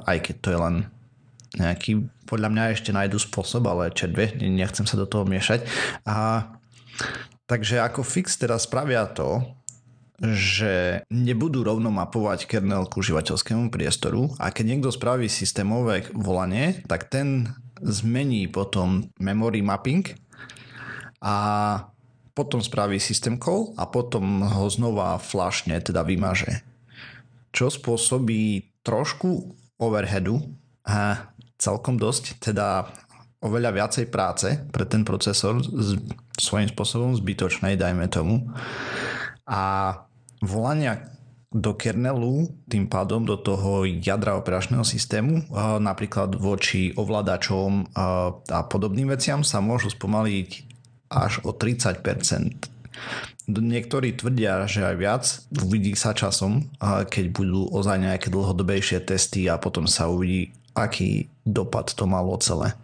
aj 0.08 0.18
keď 0.24 0.34
to 0.40 0.48
je 0.48 0.58
len 0.58 0.76
nejaký, 1.60 1.92
podľa 2.24 2.48
mňa 2.48 2.72
ešte 2.72 2.90
nájdu 2.96 3.20
spôsob, 3.20 3.68
ale 3.68 3.92
červe, 3.92 4.32
nechcem 4.40 4.88
sa 4.88 4.96
do 4.96 5.04
toho 5.04 5.28
miešať. 5.28 5.68
A, 6.08 6.48
takže 7.44 7.84
ako 7.84 8.00
fix 8.00 8.40
teraz 8.40 8.64
spravia 8.64 9.04
to, 9.12 9.44
že 10.20 11.04
nebudú 11.12 11.60
rovno 11.60 11.92
mapovať 11.92 12.48
kernel 12.48 12.88
k 12.88 12.96
užívateľskému 12.96 13.68
priestoru 13.68 14.32
a 14.40 14.48
keď 14.48 14.64
niekto 14.64 14.90
spraví 14.92 15.28
systémové 15.28 16.08
volanie, 16.16 16.80
tak 16.88 17.12
ten 17.12 17.52
zmení 17.84 18.48
potom 18.48 19.12
memory 19.20 19.60
mapping 19.60 20.08
a 21.20 21.36
potom 22.36 22.60
spraví 22.60 23.00
system 23.00 23.40
call 23.40 23.72
a 23.80 23.88
potom 23.88 24.44
ho 24.44 24.66
znova 24.68 25.16
flashne, 25.16 25.80
teda 25.80 26.04
vymaže. 26.04 26.64
Čo 27.52 27.72
spôsobí 27.72 28.76
trošku 28.84 29.56
overheadu 29.80 30.44
a 30.84 31.32
celkom 31.56 31.96
dosť, 31.96 32.40
teda 32.40 32.92
oveľa 33.40 33.70
viacej 33.72 34.06
práce 34.12 34.48
pre 34.68 34.84
ten 34.84 35.04
procesor 35.04 35.60
s 35.64 35.96
svojím 36.36 36.68
spôsobom 36.68 37.16
zbytočnej, 37.16 37.80
dajme 37.80 38.08
tomu. 38.12 38.52
A 39.48 39.92
volania 40.44 41.12
do 41.54 41.72
kernelu, 41.72 42.52
tým 42.68 42.90
pádom 42.90 43.24
do 43.24 43.38
toho 43.38 43.86
jadra 43.86 44.36
operačného 44.36 44.84
systému, 44.84 45.46
napríklad 45.80 46.36
voči 46.36 46.92
ovládačom 46.92 47.96
a 47.96 48.60
podobným 48.68 49.08
veciam 49.14 49.40
sa 49.40 49.64
môžu 49.64 49.88
spomaliť 49.94 50.50
až 51.08 51.40
o 51.46 51.54
30%. 51.54 52.02
Niektorí 53.46 54.18
tvrdia, 54.18 54.66
že 54.66 54.82
aj 54.84 54.96
viac, 54.98 55.24
uvidí 55.54 55.94
sa 55.94 56.12
časom, 56.12 56.66
keď 56.82 57.30
budú 57.30 57.70
ozaj 57.70 58.02
nejaké 58.02 58.26
dlhodobejšie 58.28 59.06
testy 59.06 59.46
a 59.46 59.54
potom 59.56 59.86
sa 59.86 60.10
uvidí, 60.10 60.50
aký 60.74 61.30
dopad 61.46 61.94
to 61.94 62.04
malo 62.10 62.34
celé. 62.42 62.74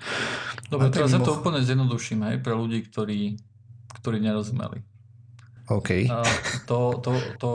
Dobre, 0.70 0.88
teraz 0.94 1.12
ja 1.12 1.20
to 1.20 1.34
úplne 1.34 1.60
zjednoduším 1.60 2.24
aj 2.24 2.36
pre 2.40 2.54
ľudí, 2.56 2.88
ktorí, 2.88 3.36
ktorí 4.00 4.22
nerozumeli. 4.22 4.86
OK. 5.70 6.10
To, 6.66 6.98
to, 6.98 7.10
to, 7.38 7.50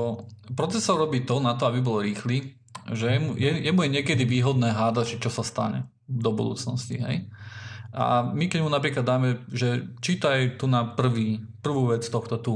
procesor 0.55 0.95
robí 0.99 1.27
to 1.27 1.43
na 1.43 1.59
to, 1.59 1.67
aby 1.67 1.79
bol 1.83 1.99
rýchly, 1.99 2.55
že 2.91 3.19
jemu, 3.19 3.35
je, 3.35 3.51
jemu 3.67 3.79
je 3.83 3.93
niekedy 3.99 4.23
výhodné 4.23 4.71
hádať, 4.71 5.19
čo 5.19 5.27
sa 5.27 5.43
stane 5.43 5.91
do 6.07 6.31
budúcnosti. 6.31 7.03
Hej? 7.03 7.27
A 7.91 8.23
my 8.31 8.47
keď 8.47 8.59
mu 8.63 8.71
napríklad 8.71 9.03
dáme, 9.03 9.43
že 9.51 9.91
čítaj 9.99 10.59
tu 10.61 10.71
na 10.71 10.87
prvý, 10.95 11.43
prvú 11.59 11.91
vec 11.91 12.07
tohto 12.07 12.39
tu, 12.39 12.55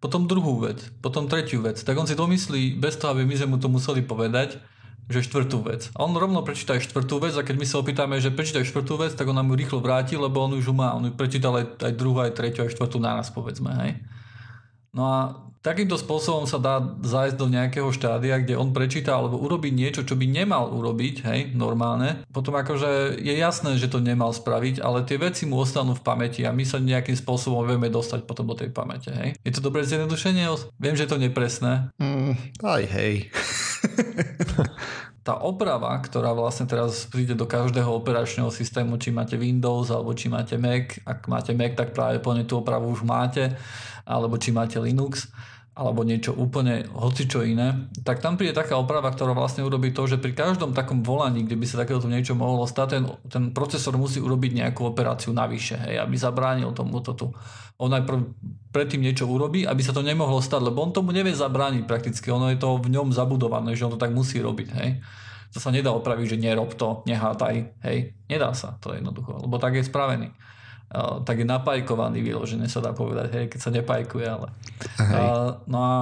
potom 0.00 0.24
druhú 0.24 0.64
vec, 0.64 0.80
potom 1.04 1.28
tretiu 1.28 1.60
vec, 1.60 1.80
tak 1.80 1.96
on 1.96 2.08
si 2.08 2.16
domyslí 2.16 2.80
bez 2.80 2.96
toho, 2.96 3.12
aby 3.12 3.28
my 3.28 3.34
sme 3.36 3.48
mu 3.52 3.58
to 3.60 3.68
museli 3.68 4.00
povedať, 4.00 4.56
že 5.10 5.26
štvrtú 5.26 5.66
vec. 5.66 5.90
A 5.98 6.06
on 6.06 6.14
rovno 6.14 6.40
prečíta 6.46 6.78
aj 6.78 6.86
štvrtú 6.86 7.18
vec 7.20 7.34
a 7.34 7.42
keď 7.42 7.56
my 7.58 7.66
sa 7.66 7.82
opýtame, 7.82 8.22
že 8.22 8.30
prečítaj 8.30 8.62
štvrtú 8.62 8.94
vec, 8.96 9.12
tak 9.12 9.26
on 9.26 9.36
nám 9.36 9.50
ju 9.50 9.58
rýchlo 9.58 9.82
vráti, 9.82 10.14
lebo 10.14 10.38
on 10.40 10.54
už 10.54 10.70
ju 10.70 10.74
má. 10.74 10.94
On 10.94 11.02
ju 11.02 11.12
prečítal 11.12 11.58
aj, 11.58 11.82
aj 11.82 11.92
druhú, 11.98 12.22
aj 12.22 12.38
tretiu, 12.38 12.62
aj 12.62 12.78
štvrtú 12.78 13.02
naraz, 13.02 13.28
povedzme. 13.34 13.74
Hej. 13.84 13.92
No 14.90 15.02
a 15.06 15.18
takýmto 15.60 16.00
spôsobom 16.00 16.48
sa 16.48 16.56
dá 16.56 16.80
zájsť 16.82 17.36
do 17.36 17.46
nejakého 17.52 17.92
štádia, 17.92 18.40
kde 18.40 18.56
on 18.56 18.72
prečíta 18.72 19.12
alebo 19.12 19.36
urobí 19.36 19.68
niečo, 19.68 20.02
čo 20.02 20.16
by 20.16 20.24
nemal 20.24 20.72
urobiť, 20.72 21.16
hej, 21.28 21.40
normálne. 21.52 22.24
Potom 22.32 22.56
akože 22.56 23.20
je 23.20 23.34
jasné, 23.36 23.76
že 23.76 23.92
to 23.92 24.00
nemal 24.00 24.32
spraviť, 24.32 24.80
ale 24.80 25.04
tie 25.04 25.20
veci 25.20 25.44
mu 25.44 25.60
ostanú 25.60 25.92
v 25.92 26.04
pamäti 26.04 26.48
a 26.48 26.56
my 26.56 26.64
sa 26.64 26.80
nejakým 26.80 27.14
spôsobom 27.14 27.62
vieme 27.68 27.92
dostať 27.92 28.24
potom 28.24 28.48
do 28.48 28.56
tej 28.56 28.72
pamäte, 28.72 29.12
hej. 29.12 29.36
Je 29.44 29.52
to 29.52 29.60
dobré 29.60 29.84
zjednodušenie? 29.84 30.48
Viem, 30.80 30.96
že 30.96 31.04
je 31.04 31.10
to 31.12 31.20
nepresné. 31.20 31.92
Mm, 32.00 32.34
aj 32.64 32.82
hej. 32.96 33.28
tá 35.20 35.36
oprava, 35.36 35.92
ktorá 36.00 36.32
vlastne 36.32 36.64
teraz 36.64 37.04
príde 37.04 37.36
do 37.36 37.44
každého 37.44 37.92
operačného 37.92 38.48
systému, 38.48 38.96
či 38.96 39.12
máte 39.12 39.36
Windows 39.36 39.92
alebo 39.92 40.16
či 40.16 40.32
máte 40.32 40.56
Mac, 40.56 40.96
ak 41.04 41.28
máte 41.28 41.52
Mac, 41.52 41.76
tak 41.76 41.92
práve 41.92 42.24
plne 42.24 42.48
tú 42.48 42.64
opravu 42.64 42.88
už 42.88 43.04
máte, 43.04 43.52
alebo 44.04 44.36
či 44.36 44.52
máte 44.54 44.78
Linux, 44.80 45.28
alebo 45.70 46.02
niečo 46.02 46.34
úplne 46.34 46.84
hocičo 46.92 47.46
iné, 47.46 47.88
tak 48.02 48.18
tam 48.20 48.34
príde 48.34 48.52
taká 48.52 48.74
oprava, 48.76 49.08
ktorá 49.08 49.32
vlastne 49.32 49.62
urobí 49.62 49.94
to, 49.94 50.04
že 50.04 50.18
pri 50.20 50.34
každom 50.34 50.74
takom 50.74 51.00
volaní, 51.00 51.46
kde 51.46 51.56
by 51.56 51.64
sa 51.64 51.80
takéto 51.80 52.10
niečo 52.10 52.34
mohlo 52.36 52.66
stať, 52.66 52.88
ten, 52.90 53.04
ten 53.30 53.44
procesor 53.54 53.94
musí 53.94 54.20
urobiť 54.20 54.60
nejakú 54.60 54.84
operáciu 54.84 55.30
navyše, 55.30 55.78
hej, 55.78 56.02
aby 56.02 56.18
zabránil 56.18 56.74
tomu 56.74 56.98
toto. 57.00 57.32
On 57.80 57.88
najprv 57.88 58.18
predtým 58.74 59.00
niečo 59.00 59.24
urobí, 59.30 59.64
aby 59.64 59.80
sa 59.80 59.94
to 59.94 60.04
nemohlo 60.04 60.42
stať, 60.42 60.68
lebo 60.68 60.84
on 60.84 60.92
tomu 60.92 61.14
nevie 61.16 61.32
zabrániť 61.32 61.88
prakticky, 61.88 62.28
ono 62.28 62.52
je 62.52 62.58
to 62.58 62.76
v 62.76 62.90
ňom 62.90 63.14
zabudované, 63.14 63.72
že 63.72 63.86
on 63.86 63.94
to 63.94 64.02
tak 64.02 64.12
musí 64.12 64.42
robiť, 64.42 64.68
hej. 64.74 65.00
To 65.54 65.58
sa 65.62 65.72
nedá 65.72 65.94
opraviť, 65.96 66.36
že 66.36 66.42
nerob 66.44 66.76
to, 66.76 67.06
nehátaj, 67.06 67.78
hej. 67.88 68.12
Nedá 68.28 68.52
sa 68.52 68.76
to 68.82 68.92
jednoducho, 68.92 69.38
lebo 69.38 69.56
tak 69.56 69.78
je 69.78 69.86
spravený 69.86 70.28
tak 71.22 71.38
je 71.38 71.46
napajkovaný 71.46 72.18
vyložené 72.18 72.66
sa 72.66 72.82
dá 72.82 72.90
povedať, 72.90 73.28
hej, 73.30 73.46
keď 73.46 73.60
sa 73.62 73.70
nepajkuje, 73.70 74.26
ale... 74.26 74.48
Uh, 74.98 75.54
no 75.70 75.78
a 75.78 75.96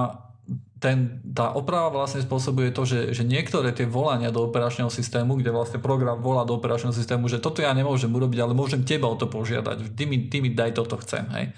ten, 0.79 1.19
tá 1.35 1.51
oprava 1.51 1.91
vlastne 1.91 2.23
spôsobuje 2.23 2.71
to, 2.71 2.87
že, 2.87 3.11
že 3.11 3.27
niektoré 3.27 3.75
tie 3.75 3.83
volania 3.83 4.31
do 4.31 4.47
operačného 4.47 4.87
systému, 4.87 5.35
kde 5.35 5.51
vlastne 5.51 5.83
program 5.83 6.23
volá 6.23 6.47
do 6.47 6.55
operačného 6.55 6.95
systému, 6.95 7.27
že 7.27 7.43
toto 7.43 7.59
ja 7.59 7.75
nemôžem 7.75 8.09
urobiť, 8.09 8.39
ale 8.39 8.55
môžem 8.55 8.87
teba 8.87 9.11
o 9.11 9.19
to 9.19 9.27
požiadať, 9.27 9.93
ty 9.93 10.07
mi, 10.07 10.31
ty 10.31 10.39
mi 10.39 10.55
daj 10.55 10.79
toto 10.79 10.95
chcem, 11.03 11.27
hej. 11.35 11.51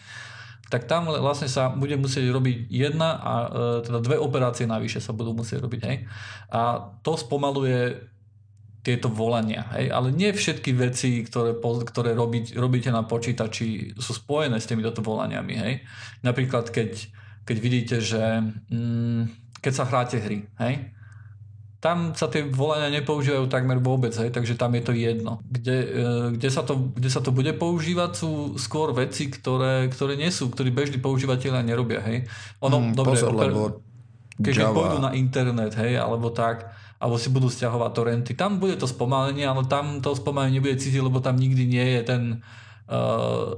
Tak 0.72 0.88
tam 0.88 1.12
vlastne 1.12 1.52
sa 1.52 1.68
bude 1.70 2.00
musieť 2.00 2.32
robiť 2.32 2.72
jedna 2.72 3.20
a 3.20 3.34
e, 3.44 3.48
teda 3.86 4.00
dve 4.00 4.16
operácie 4.18 4.64
navyše 4.64 5.04
sa 5.04 5.12
budú 5.12 5.36
musieť 5.36 5.62
robiť, 5.62 5.82
hej. 5.86 5.98
A 6.50 6.92
to 7.06 7.14
spomaluje 7.14 8.10
tieto 8.82 9.14
volania. 9.14 9.70
Hej? 9.78 9.94
Ale 9.94 10.10
nie 10.10 10.34
všetky 10.34 10.74
veci, 10.74 11.22
ktoré, 11.22 11.54
ktoré 11.86 12.18
robiť, 12.18 12.58
robíte 12.58 12.90
na 12.90 13.06
počítači, 13.06 13.94
sú 13.98 14.12
spojené 14.18 14.58
s 14.58 14.66
týmito 14.66 14.90
volaniami. 14.94 15.54
Hej? 15.54 15.74
Napríklad, 16.26 16.74
keď, 16.74 17.10
keď 17.46 17.58
vidíte, 17.62 17.96
že 18.02 18.42
mm, 18.74 19.54
keď 19.62 19.74
sa 19.74 19.86
hráte 19.86 20.18
hry, 20.18 20.50
hej? 20.58 20.90
tam 21.82 22.14
sa 22.14 22.30
tie 22.30 22.46
volania 22.46 22.94
nepoužívajú 23.02 23.50
takmer 23.50 23.82
vôbec, 23.82 24.14
hej, 24.14 24.30
takže 24.30 24.54
tam 24.54 24.78
je 24.78 24.86
to 24.86 24.94
jedno. 24.94 25.42
Kde, 25.50 25.78
e, 25.82 25.98
kde, 26.38 26.50
sa, 26.54 26.62
to, 26.62 26.94
kde 26.94 27.10
sa 27.10 27.26
to 27.26 27.34
bude 27.34 27.50
používať 27.58 28.12
sú 28.14 28.32
skôr 28.62 28.94
veci, 28.94 29.34
ktoré, 29.34 29.90
ktoré 29.90 30.14
nie 30.14 30.30
sú, 30.30 30.54
ktorí 30.54 30.70
bežní 30.70 31.02
používateľia 31.02 31.66
nerobia, 31.66 32.06
hej. 32.06 32.30
Ono, 32.62 32.78
mm, 32.78 32.94
dobre, 32.94 33.18
pozor, 33.18 33.34
lebo 33.34 33.62
keď 34.38 34.70
pôjdu 34.70 35.02
na 35.02 35.18
internet, 35.18 35.74
hej, 35.74 35.98
alebo 35.98 36.30
tak, 36.30 36.70
alebo 37.02 37.18
si 37.18 37.34
budú 37.34 37.50
stiahovať 37.50 37.92
torrenty, 37.98 38.32
tam 38.38 38.62
bude 38.62 38.78
to 38.78 38.86
spomalenie, 38.86 39.42
ale 39.42 39.66
tam 39.66 40.06
to 40.06 40.14
spomalenie 40.14 40.62
nebude 40.62 40.78
cítiť, 40.78 41.02
lebo 41.02 41.18
tam 41.18 41.42
nikdy 41.42 41.66
nie 41.66 41.98
je 41.98 42.02
ten 42.06 42.22
uh, 42.86 43.58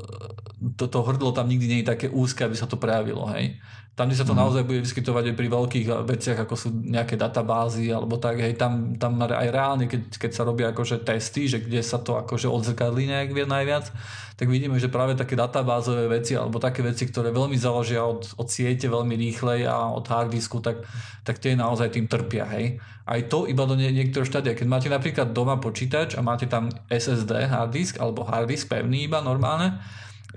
to, 0.80 1.00
hrdlo 1.04 1.36
tam 1.36 1.52
nikdy 1.52 1.68
nie 1.68 1.80
je 1.84 1.92
také 1.92 2.08
úzke, 2.08 2.48
aby 2.48 2.56
sa 2.56 2.72
to 2.72 2.80
prejavilo, 2.80 3.28
hej. 3.36 3.60
Tam, 3.94 4.10
kde 4.10 4.18
sa 4.18 4.26
to 4.26 4.34
mm. 4.34 4.42
naozaj 4.42 4.64
bude 4.66 4.82
vyskytovať 4.82 5.24
aj 5.30 5.36
pri 5.38 5.48
veľkých 5.54 5.86
veciach, 6.10 6.38
ako 6.50 6.56
sú 6.58 6.74
nejaké 6.74 7.14
databázy 7.14 7.94
alebo 7.94 8.18
tak, 8.18 8.42
hej, 8.42 8.58
tam, 8.58 8.98
tam 8.98 9.22
aj 9.22 9.54
reálne, 9.54 9.86
keď, 9.86 10.18
keď 10.18 10.32
sa 10.34 10.42
robia 10.50 10.74
akože 10.74 11.06
testy, 11.06 11.46
že 11.46 11.62
kde 11.62 11.86
sa 11.86 12.02
to 12.02 12.18
akože 12.18 12.50
odzrkadlí 12.50 13.06
nejak 13.06 13.38
najviac, 13.46 13.94
tak 14.34 14.50
vidíme, 14.50 14.82
že 14.82 14.90
práve 14.90 15.14
také 15.14 15.38
databázové 15.38 16.10
veci 16.10 16.34
alebo 16.34 16.58
také 16.58 16.82
veci, 16.82 17.06
ktoré 17.06 17.30
veľmi 17.30 17.54
záležia 17.54 18.02
od, 18.02 18.34
od 18.34 18.48
siete 18.50 18.90
veľmi 18.90 19.14
rýchlej 19.14 19.70
a 19.70 19.94
od 19.94 20.10
hardisku, 20.10 20.58
tak, 20.58 20.82
tak 21.22 21.38
tie 21.38 21.54
naozaj 21.54 21.94
tým 21.94 22.10
trpia. 22.10 22.50
Hej. 22.50 22.82
Aj 23.06 23.22
to 23.30 23.46
iba 23.46 23.70
do 23.70 23.78
nie, 23.78 23.94
niektorého 23.94 24.26
štádia. 24.26 24.58
Keď 24.58 24.66
máte 24.66 24.90
napríklad 24.90 25.38
doma 25.38 25.62
počítač 25.62 26.18
a 26.18 26.26
máte 26.26 26.50
tam 26.50 26.74
SSD 26.90 27.46
harddisk 27.46 28.02
alebo 28.02 28.26
harddisk 28.26 28.74
pevný 28.74 29.06
iba 29.06 29.22
normálne, 29.22 29.78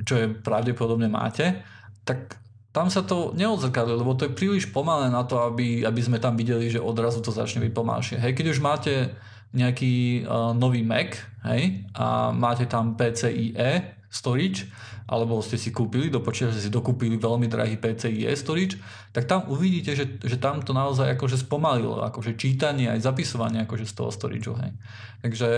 čo 0.05 0.21
je 0.21 0.29
pravdepodobne 0.29 1.09
máte, 1.09 1.65
tak 2.05 2.37
tam 2.76 2.92
sa 2.92 3.00
to 3.00 3.33
neodzrkadlí, 3.33 3.97
lebo 3.97 4.12
to 4.12 4.28
je 4.28 4.37
príliš 4.37 4.68
pomalé 4.68 5.09
na 5.09 5.25
to, 5.25 5.40
aby, 5.49 5.80
aby 5.80 6.00
sme 6.04 6.21
tam 6.21 6.37
videli, 6.37 6.68
že 6.68 6.76
odrazu 6.76 7.25
to 7.25 7.33
začne 7.33 7.64
byť 7.64 7.73
pomalšie. 7.73 8.21
Hej, 8.21 8.37
keď 8.37 8.47
už 8.52 8.61
máte 8.61 9.16
nejaký 9.56 10.28
uh, 10.28 10.52
nový 10.52 10.85
Mac 10.85 11.16
hej, 11.49 11.88
a 11.97 12.37
máte 12.37 12.68
tam 12.68 12.92
PCIe 12.92 13.97
storage, 14.12 14.68
alebo 15.09 15.40
ste 15.40 15.56
si 15.56 15.73
kúpili, 15.73 16.12
do 16.12 16.21
počítača 16.21 16.61
si 16.61 16.68
dokúpili 16.68 17.16
veľmi 17.16 17.49
drahý 17.49 17.80
PCIe 17.80 18.28
storage, 18.37 18.76
tak 19.16 19.25
tam 19.25 19.49
uvidíte, 19.49 19.97
že, 19.97 20.21
že 20.21 20.37
tam 20.37 20.61
to 20.61 20.76
naozaj 20.76 21.16
akože 21.16 21.49
spomalilo, 21.49 22.04
akože 22.04 22.37
čítanie 22.37 22.92
aj 22.92 23.09
zapisovanie 23.09 23.64
akože 23.64 23.88
z 23.88 23.95
toho 23.97 24.12
storage. 24.12 24.52
Hej. 24.52 24.76
Takže 25.25 25.49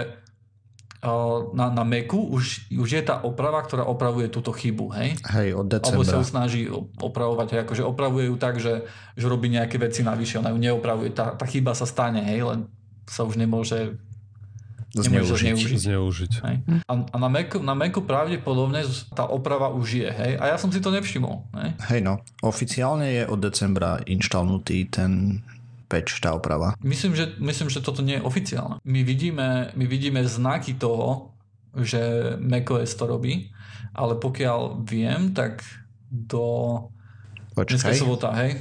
na, 1.54 1.70
na 1.70 1.84
Macu 1.86 2.18
už, 2.18 2.74
už 2.74 2.88
je 2.90 3.02
tá 3.06 3.22
oprava, 3.22 3.62
ktorá 3.62 3.86
opravuje 3.86 4.26
túto 4.26 4.50
chybu, 4.50 4.90
hej? 4.98 5.14
Hej, 5.30 5.54
od 5.54 5.70
decembra. 5.70 5.94
Alebo 5.94 6.02
sa 6.02 6.18
ju 6.18 6.26
snaží 6.26 6.62
opravovať, 6.98 7.46
hej, 7.54 7.60
akože 7.62 7.82
opravuje 7.86 8.26
ju 8.26 8.34
tak, 8.34 8.58
že, 8.58 8.82
že 9.14 9.26
robí 9.30 9.46
nejaké 9.46 9.78
veci 9.78 10.02
navyše, 10.02 10.42
ona 10.42 10.50
ju 10.50 10.58
neopravuje, 10.58 11.14
tá, 11.14 11.38
tá 11.38 11.46
chyba 11.46 11.78
sa 11.78 11.86
stane, 11.86 12.26
hej, 12.26 12.42
len 12.42 12.66
sa 13.06 13.22
už 13.22 13.38
nemôže 13.38 13.94
zneužiť. 14.90 15.54
zneužiť. 15.54 15.78
zneužiť. 15.86 16.32
Hej. 16.42 16.56
A, 16.88 16.92
a 16.98 17.16
na, 17.20 17.28
Macu, 17.28 17.62
na 17.62 17.74
Macu 17.78 18.00
pravdepodobne 18.02 18.82
tá 19.14 19.28
oprava 19.28 19.70
už 19.70 20.02
je, 20.02 20.08
hej? 20.10 20.32
A 20.40 20.50
ja 20.50 20.56
som 20.58 20.72
si 20.72 20.82
to 20.82 20.90
nevšimol, 20.90 21.46
hej? 21.62 21.70
Hej 21.94 22.00
no, 22.02 22.24
oficiálne 22.42 23.22
je 23.22 23.22
od 23.28 23.38
decembra 23.38 24.00
inštalnutý 24.02 24.88
ten 24.90 25.44
patch, 25.88 26.20
tá 26.20 26.36
oprava. 26.36 26.76
Myslím 26.84 27.16
že, 27.16 27.34
myslím, 27.40 27.72
že 27.72 27.80
toto 27.80 28.04
nie 28.04 28.20
je 28.20 28.26
oficiálne. 28.28 28.78
My 28.84 29.00
vidíme, 29.02 29.72
my 29.72 29.84
vidíme 29.88 30.20
znaky 30.28 30.76
toho, 30.76 31.32
že 31.72 32.36
macOS 32.38 32.94
to 32.94 33.08
robí, 33.08 33.50
ale 33.96 34.20
pokiaľ 34.20 34.84
viem, 34.84 35.32
tak 35.32 35.64
do... 36.08 36.78
Počkaj. 37.56 37.74
Dneska 37.74 37.92
sobota, 37.96 38.30
hej? 38.38 38.60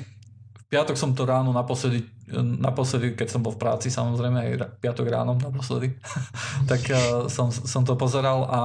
V 0.57 0.63
piatok 0.71 0.97
som 0.97 1.13
to 1.13 1.27
ráno 1.27 1.53
naposledy 1.53 2.07
naposledy, 2.35 3.15
keď 3.15 3.27
som 3.31 3.41
bol 3.43 3.55
v 3.55 3.61
práci, 3.63 3.87
samozrejme 3.87 4.37
aj 4.37 4.83
piatok 4.83 5.07
ráno 5.07 5.39
naposledy, 5.39 5.95
tak 6.71 6.83
uh, 6.91 7.31
som, 7.31 7.49
som 7.49 7.87
to 7.87 7.95
pozeral 7.95 8.43
a 8.47 8.61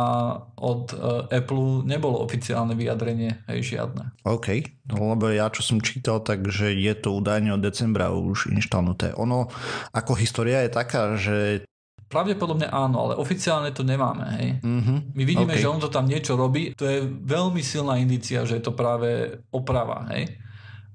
od 0.58 0.90
uh, 0.92 1.30
Apple 1.30 1.86
nebolo 1.86 2.18
oficiálne 2.22 2.74
vyjadrenie, 2.74 3.46
hej, 3.46 3.78
žiadne. 3.78 4.18
OK, 4.26 4.66
no, 4.90 5.14
lebo 5.14 5.30
ja 5.30 5.46
čo 5.48 5.62
som 5.62 5.78
čítal, 5.78 6.20
takže 6.26 6.74
je 6.74 6.94
to 6.98 7.14
údajne 7.14 7.54
od 7.54 7.62
decembra 7.62 8.10
už 8.10 8.50
inštalnuté. 8.50 9.14
Ono, 9.14 9.46
ako 9.94 10.12
história 10.18 10.66
je 10.66 10.70
taká, 10.74 11.14
že 11.14 11.66
Pravdepodobne 12.12 12.68
áno, 12.68 13.08
ale 13.08 13.16
oficiálne 13.16 13.72
to 13.72 13.88
nemáme. 13.88 14.36
Hej. 14.36 14.48
Mm-hmm. 14.60 14.98
My 15.16 15.22
vidíme, 15.24 15.56
okay. 15.56 15.64
že 15.64 15.72
on 15.72 15.80
to 15.80 15.88
tam 15.88 16.04
niečo 16.04 16.36
robí. 16.36 16.76
To 16.76 16.84
je 16.84 17.08
veľmi 17.08 17.64
silná 17.64 17.96
indícia, 17.96 18.44
že 18.44 18.60
je 18.60 18.64
to 18.68 18.76
práve 18.76 19.40
oprava. 19.48 20.04
Hej. 20.12 20.36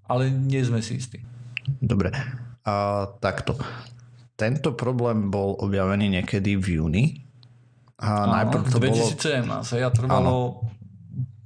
Ale 0.05 0.29
nie 0.29 0.61
sme 0.61 0.77
si 0.77 1.01
istí. 1.01 1.17
Dobre. 1.81 2.13
A 2.67 3.07
takto. 3.23 3.55
Tento 4.35 4.75
problém 4.75 5.31
bol 5.31 5.55
objavený 5.55 6.19
niekedy 6.19 6.59
v 6.59 6.83
júni. 6.83 7.03
A 7.97 8.27
Áno, 8.27 8.35
najprv 8.37 8.63
to 8.69 8.77
2017. 8.77 9.47
Bolo... 9.47 9.79
Ja 9.79 9.89
trvalo 9.89 10.21
Áno. 10.21 10.37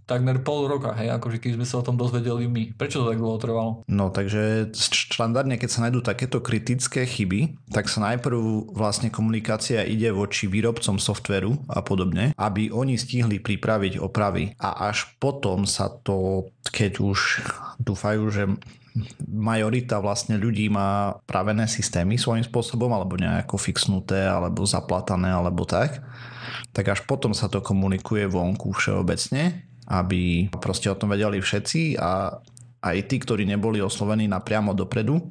takmer 0.04 0.44
pol 0.44 0.68
roka, 0.68 0.92
hej, 1.00 1.08
akože 1.16 1.40
keď 1.40 1.56
sme 1.56 1.64
sa 1.64 1.80
o 1.80 1.86
tom 1.88 1.96
dozvedeli 1.96 2.52
my. 2.52 2.76
Prečo 2.76 3.00
to 3.00 3.08
tak 3.08 3.24
dlho 3.24 3.40
trvalo? 3.40 3.72
No 3.88 4.12
takže 4.12 4.76
štandardne, 4.76 5.56
keď 5.56 5.70
sa 5.72 5.88
nájdú 5.88 6.04
takéto 6.04 6.44
kritické 6.44 7.08
chyby, 7.08 7.56
tak 7.72 7.88
sa 7.88 8.04
najprv 8.12 8.76
vlastne 8.76 9.08
komunikácia 9.08 9.88
ide 9.88 10.12
voči 10.12 10.52
výrobcom 10.52 11.00
softveru 11.00 11.56
a 11.72 11.80
podobne, 11.80 12.36
aby 12.36 12.68
oni 12.68 13.00
stihli 13.00 13.40
pripraviť 13.40 14.04
opravy 14.04 14.52
a 14.60 14.92
až 14.92 15.08
potom 15.16 15.64
sa 15.64 15.88
to, 15.88 16.50
keď 16.68 17.00
už 17.00 17.20
dúfajú, 17.80 18.28
že 18.28 18.44
majorita 19.28 20.04
vlastne 20.04 20.36
ľudí 20.36 20.68
má 20.68 21.16
pravené 21.24 21.68
systémy 21.68 22.20
svojím 22.20 22.44
spôsobom, 22.44 22.92
alebo 22.92 23.16
nejako 23.16 23.56
fixnuté, 23.56 24.28
alebo 24.28 24.68
zaplatané, 24.68 25.32
alebo 25.32 25.64
tak, 25.64 26.04
tak 26.76 26.92
až 26.92 27.04
potom 27.08 27.32
sa 27.32 27.48
to 27.48 27.64
komunikuje 27.64 28.28
vonku 28.28 28.76
všeobecne, 28.76 29.64
aby 29.88 30.52
proste 30.60 30.92
o 30.92 30.96
tom 30.96 31.12
vedeli 31.12 31.40
všetci 31.40 32.00
a 32.00 32.40
aj 32.82 32.98
tí, 33.06 33.22
ktorí 33.22 33.46
neboli 33.46 33.78
oslovení 33.78 34.26
napriamo 34.26 34.74
dopredu, 34.74 35.22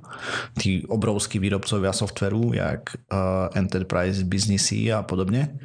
tí 0.55 0.87
obrovskí 0.87 1.43
výrobcovia 1.43 1.91
softveru, 1.91 2.55
jak 2.55 2.95
uh, 3.11 3.51
Enterprise 3.59 4.23
Businessy 4.23 4.95
a 4.95 5.03
podobne, 5.03 5.59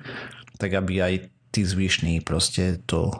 tak 0.57 0.73
aby 0.73 1.05
aj 1.05 1.13
tí 1.53 1.61
zvyšní 1.61 2.25
proste 2.25 2.81
to 2.89 3.13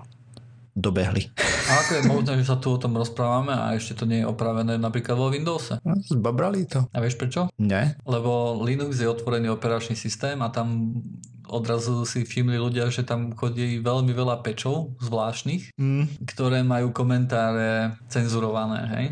dobehli. 0.75 1.31
A 1.71 1.71
ako 1.81 1.91
je 1.97 2.03
možné, 2.03 2.31
že 2.43 2.51
sa 2.51 2.59
tu 2.59 2.75
o 2.75 2.77
tom 2.77 2.99
rozprávame 2.99 3.55
a 3.55 3.73
ešte 3.73 3.95
to 3.95 4.05
nie 4.05 4.21
je 4.21 4.29
opravené 4.29 4.75
napríklad 4.75 5.15
vo 5.15 5.31
Windowse? 5.31 5.79
No, 5.81 5.95
zbabrali 6.03 6.67
to. 6.67 6.85
A 6.91 6.99
vieš 6.99 7.15
prečo? 7.15 7.47
Nie. 7.55 7.95
Lebo 8.03 8.59
Linux 8.59 8.99
je 8.99 9.07
otvorený 9.07 9.49
operačný 9.55 9.95
systém 9.95 10.37
a 10.43 10.51
tam 10.51 10.99
odrazu 11.47 12.03
si 12.03 12.27
všimli 12.27 12.59
ľudia, 12.59 12.91
že 12.91 13.07
tam 13.07 13.31
chodí 13.33 13.79
veľmi 13.79 14.11
veľa 14.11 14.43
pečov 14.43 14.99
zvláštnych, 14.99 15.79
mm. 15.79 16.27
ktoré 16.27 16.61
majú 16.61 16.91
komentáre 16.91 17.95
cenzurované, 18.11 18.79
hej? 18.91 19.05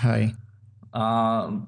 Hej 0.00 0.22
a 0.90 1.04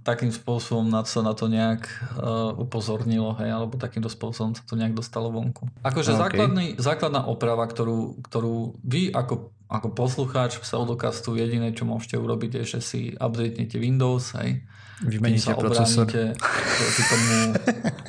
takým 0.02 0.34
spôsobom 0.34 0.90
na 0.90 1.06
sa 1.06 1.22
na 1.22 1.30
to 1.30 1.46
nejak 1.46 1.86
uh, 2.18 2.50
upozornilo, 2.58 3.38
hej, 3.38 3.54
alebo 3.54 3.78
takýmto 3.78 4.10
spôsobom 4.10 4.50
sa 4.58 4.66
to 4.66 4.74
nejak 4.74 4.98
dostalo 4.98 5.30
vonku. 5.30 5.70
Akože 5.86 6.10
okay. 6.14 6.20
základný, 6.26 6.66
základná 6.74 7.22
oprava, 7.30 7.62
ktorú, 7.70 8.18
ktorú 8.26 8.74
vy 8.82 9.14
ako, 9.14 9.54
ako 9.70 9.88
poslucháč 9.94 10.58
pseudokastu 10.58 11.38
jediné, 11.38 11.70
čo 11.70 11.86
môžete 11.86 12.18
urobiť, 12.18 12.50
je, 12.62 12.78
že 12.78 12.80
si 12.82 13.00
updatenete 13.14 13.78
Windows, 13.78 14.34
hej, 14.42 14.66
Vymeníte 15.02 15.54
procesor. 15.54 16.06
proti 16.06 17.02
tomu 17.10 17.34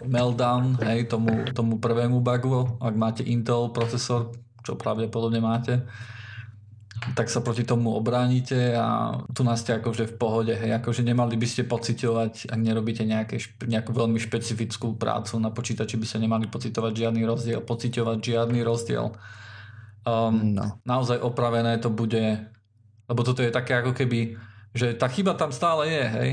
meltdown, 0.05 0.77
hej, 0.81 1.09
tomu, 1.09 1.45
tomu 1.53 1.77
prvému 1.77 2.21
bugu, 2.21 2.77
ak 2.81 2.93
máte 2.97 3.21
Intel 3.25 3.69
procesor, 3.69 4.33
čo 4.65 4.77
pravdepodobne 4.77 5.41
máte, 5.41 5.85
tak 7.11 7.27
sa 7.27 7.43
proti 7.43 7.67
tomu 7.67 7.91
obránite 7.91 8.71
a 8.79 9.19
tu 9.35 9.43
nás 9.43 9.59
ste 9.59 9.75
akože 9.75 10.07
v 10.07 10.15
pohode, 10.15 10.53
hej, 10.55 10.71
akože 10.79 11.03
nemali 11.03 11.35
by 11.35 11.47
ste 11.47 11.67
pocitovať, 11.67 12.47
ak 12.47 12.59
nerobíte 12.63 13.03
nejaké, 13.03 13.43
nejakú 13.67 13.91
veľmi 13.91 14.15
špecifickú 14.23 14.95
prácu 14.95 15.35
na 15.43 15.51
počítači, 15.51 15.99
by 15.99 16.07
sa 16.07 16.23
nemali 16.23 16.47
pocitovať 16.47 16.93
žiadny 16.95 17.27
rozdiel, 17.27 17.59
pocitovať 17.59 18.17
žiadny 18.23 18.63
rozdiel. 18.63 19.11
Um, 20.07 20.55
no. 20.55 20.79
Naozaj 20.87 21.19
opravené 21.19 21.75
to 21.83 21.91
bude, 21.91 22.39
lebo 23.11 23.21
toto 23.27 23.43
je 23.43 23.51
také 23.51 23.83
ako 23.83 23.91
keby, 23.91 24.39
že 24.71 24.95
tá 24.95 25.11
chyba 25.11 25.35
tam 25.35 25.51
stále 25.51 25.91
je, 25.91 26.03
hej, 26.07 26.29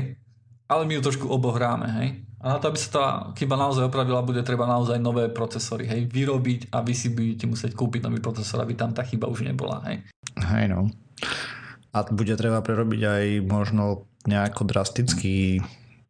ale 0.71 0.87
my 0.87 0.95
ju 0.95 1.01
trošku 1.03 1.27
obohráme, 1.27 1.87
hej. 1.99 2.23
A 2.41 2.45
na 2.53 2.57
to, 2.57 2.73
aby 2.73 2.79
sa 2.81 2.89
tá 2.89 3.05
chyba 3.37 3.53
naozaj 3.53 3.85
opravila, 3.85 4.25
bude 4.25 4.41
treba 4.41 4.65
naozaj 4.65 4.97
nové 4.97 5.29
procesory, 5.29 5.85
hej, 5.85 6.09
vyrobiť 6.09 6.73
a 6.73 6.81
vy 6.81 6.93
si 6.97 7.13
budete 7.13 7.45
musieť 7.45 7.77
kúpiť 7.77 8.09
nový 8.09 8.17
procesor, 8.17 8.65
aby 8.65 8.73
tam 8.73 8.97
tá 8.97 9.05
chyba 9.05 9.29
už 9.29 9.45
nebola, 9.45 9.85
hej. 9.85 10.01
Hej 10.41 10.65
no. 10.73 10.89
A 11.93 11.97
bude 12.09 12.33
treba 12.33 12.65
prerobiť 12.65 13.01
aj 13.05 13.25
možno 13.45 14.09
nejako 14.25 14.65
drastický 14.65 15.61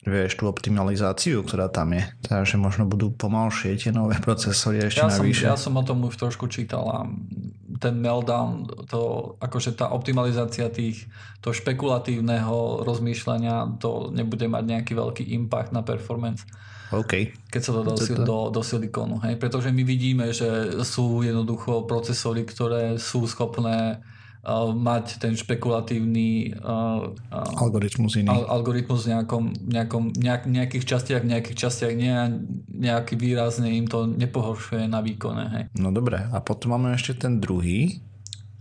vieš, 0.02 0.42
tú 0.42 0.50
optimalizáciu, 0.50 1.46
ktorá 1.46 1.70
tam 1.70 1.94
je. 1.94 2.04
Takže 2.26 2.58
možno 2.58 2.90
budú 2.90 3.14
pomalšie 3.14 3.78
tie 3.78 3.92
nové 3.94 4.18
procesory 4.26 4.90
ešte 4.90 5.06
ja 5.06 5.14
navyše. 5.14 5.46
Som, 5.46 5.52
ja 5.54 5.58
som 5.58 5.74
o 5.78 5.84
tom 5.86 6.02
už 6.06 6.18
trošku 6.18 6.50
čítal 6.50 6.86
a 6.90 6.98
ten 7.82 7.98
meltdown, 7.98 8.70
to, 8.90 9.34
akože 9.42 9.74
tá 9.74 9.90
optimalizácia 9.90 10.70
tých, 10.70 11.10
to 11.42 11.50
špekulatívneho 11.50 12.86
rozmýšľania, 12.86 13.82
to 13.82 14.14
nebude 14.14 14.46
mať 14.46 14.64
nejaký 14.70 14.94
veľký 14.94 15.24
impact 15.34 15.74
na 15.74 15.82
performance. 15.82 16.46
OK. 16.92 17.32
Keď 17.50 17.62
sa 17.64 17.72
to 17.72 17.82
dá 17.88 17.94
do, 17.96 18.06
do, 18.22 18.38
do 18.52 18.62
silikónu. 18.62 19.18
Hej? 19.24 19.40
Pretože 19.40 19.72
my 19.72 19.82
vidíme, 19.82 20.30
že 20.36 20.84
sú 20.84 21.24
jednoducho 21.24 21.88
procesory, 21.88 22.44
ktoré 22.44 23.00
sú 23.00 23.24
schopné 23.26 24.04
mať 24.73 25.21
ten 25.21 25.38
špekulatívny 25.38 26.58
uh, 26.58 27.13
uh, 27.13 27.62
algoritmus 27.62 28.17
iný. 28.17 28.34
Al, 28.34 28.49
algoritmus 28.49 29.06
v 29.06 29.13
nejakom, 29.13 29.43
nejakom, 29.69 30.04
nejak, 30.17 30.49
nejakých 30.49 30.86
častiach, 30.89 31.21
nejakých 31.21 31.58
častiach 31.69 31.93
nie, 31.93 32.10
nejaký 32.73 33.13
výrazne 33.21 33.69
im 33.69 33.86
to 33.86 34.10
nepohoršuje 34.10 34.89
na 34.89 35.06
výkone. 35.06 35.43
Hej. 35.54 35.63
No 35.77 35.93
dobre, 35.93 36.25
a 36.25 36.38
potom 36.41 36.73
máme 36.73 36.97
ešte 36.97 37.21
ten 37.21 37.38
druhý, 37.38 38.01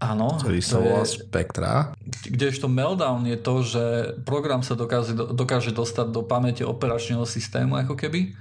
Áno. 0.01 0.41
Ktorý 0.41 0.65
sa 0.65 0.81
volá 0.81 1.05
Spectra. 1.05 1.93
Kdežto 2.25 2.73
Meltdown 2.73 3.21
je 3.29 3.37
to, 3.37 3.55
že 3.61 3.85
program 4.25 4.65
sa 4.65 4.73
dokáže, 4.73 5.13
dokáže 5.13 5.77
dostať 5.77 6.09
do 6.09 6.25
pamäte 6.25 6.65
operačného 6.65 7.29
systému 7.29 7.77
ako 7.77 8.01
keby, 8.01 8.33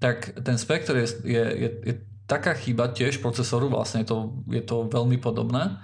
tak 0.00 0.32
ten 0.40 0.56
Spectre 0.56 1.04
je, 1.04 1.08
je, 1.28 1.44
je, 1.44 1.68
je 1.92 1.94
taká 2.24 2.56
chyba 2.56 2.88
tiež 2.88 3.20
procesoru, 3.20 3.68
vlastne 3.68 4.00
je 4.00 4.08
to, 4.08 4.16
je 4.48 4.64
to 4.64 4.88
veľmi 4.88 5.20
podobné, 5.20 5.76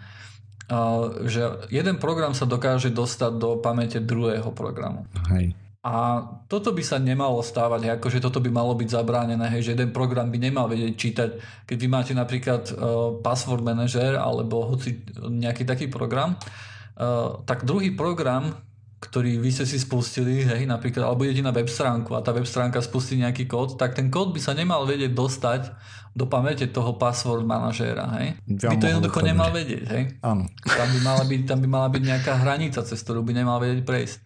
že 1.27 1.67
jeden 1.69 1.99
program 1.99 2.31
sa 2.31 2.47
dokáže 2.47 2.95
dostať 2.95 3.33
do 3.37 3.59
pamäte 3.59 3.99
druhého 3.99 4.55
programu. 4.55 5.03
Hej. 5.35 5.59
A 5.81 6.21
toto 6.45 6.77
by 6.77 6.85
sa 6.85 7.01
nemalo 7.01 7.41
stávať, 7.41 7.97
akože 7.97 8.21
toto 8.21 8.37
by 8.45 8.53
malo 8.53 8.77
byť 8.77 9.01
zabránené, 9.01 9.49
hej, 9.49 9.65
že 9.65 9.73
jeden 9.73 9.97
program 9.97 10.29
by 10.29 10.37
nemal 10.37 10.69
vedieť 10.69 10.93
čítať. 10.93 11.31
Keď 11.65 11.77
vy 11.81 11.89
máte 11.89 12.13
napríklad 12.13 12.69
uh, 12.69 13.17
password 13.25 13.65
manager 13.65 14.21
alebo 14.21 14.69
hoci 14.69 15.01
nejaký 15.17 15.65
taký 15.65 15.89
program, 15.89 16.37
uh, 16.37 17.41
tak 17.49 17.65
druhý 17.65 17.97
program, 17.97 18.61
ktorý 19.01 19.41
vy 19.41 19.49
ste 19.49 19.65
si 19.65 19.81
spustili, 19.81 20.45
hej, 20.45 20.69
napríklad, 20.69 21.01
alebo 21.01 21.25
idete 21.25 21.41
na 21.41 21.57
web 21.57 21.73
stránku 21.73 22.13
a 22.13 22.21
tá 22.21 22.37
web 22.37 22.45
stránka 22.45 22.85
spustí 22.85 23.17
nejaký 23.17 23.49
kód, 23.49 23.81
tak 23.81 23.97
ten 23.97 24.13
kód 24.13 24.37
by 24.37 24.41
sa 24.45 24.53
nemal 24.53 24.85
vedieť 24.85 25.17
dostať 25.17 25.73
do 26.11 26.27
pamäte 26.27 26.67
toho 26.67 26.99
password 26.99 27.47
manažéra, 27.47 28.07
hej. 28.19 28.35
Ja 28.47 28.75
by 28.75 28.83
to 28.83 28.89
jednoducho 28.91 29.21
nemal 29.23 29.51
vedieť, 29.55 29.85
hej. 29.95 30.05
Áno. 30.27 30.51
Tam 30.67 30.89
by 30.91 31.01
mala 31.07 31.23
byť, 31.23 31.41
tam 31.47 31.59
by 31.63 31.69
mala 31.71 31.89
byť 31.89 32.03
nejaká 32.03 32.33
hranica, 32.43 32.83
cez 32.83 32.99
ktorú 33.01 33.23
by 33.23 33.33
nemal 33.35 33.63
vedieť 33.63 33.87
prejsť. 33.87 34.17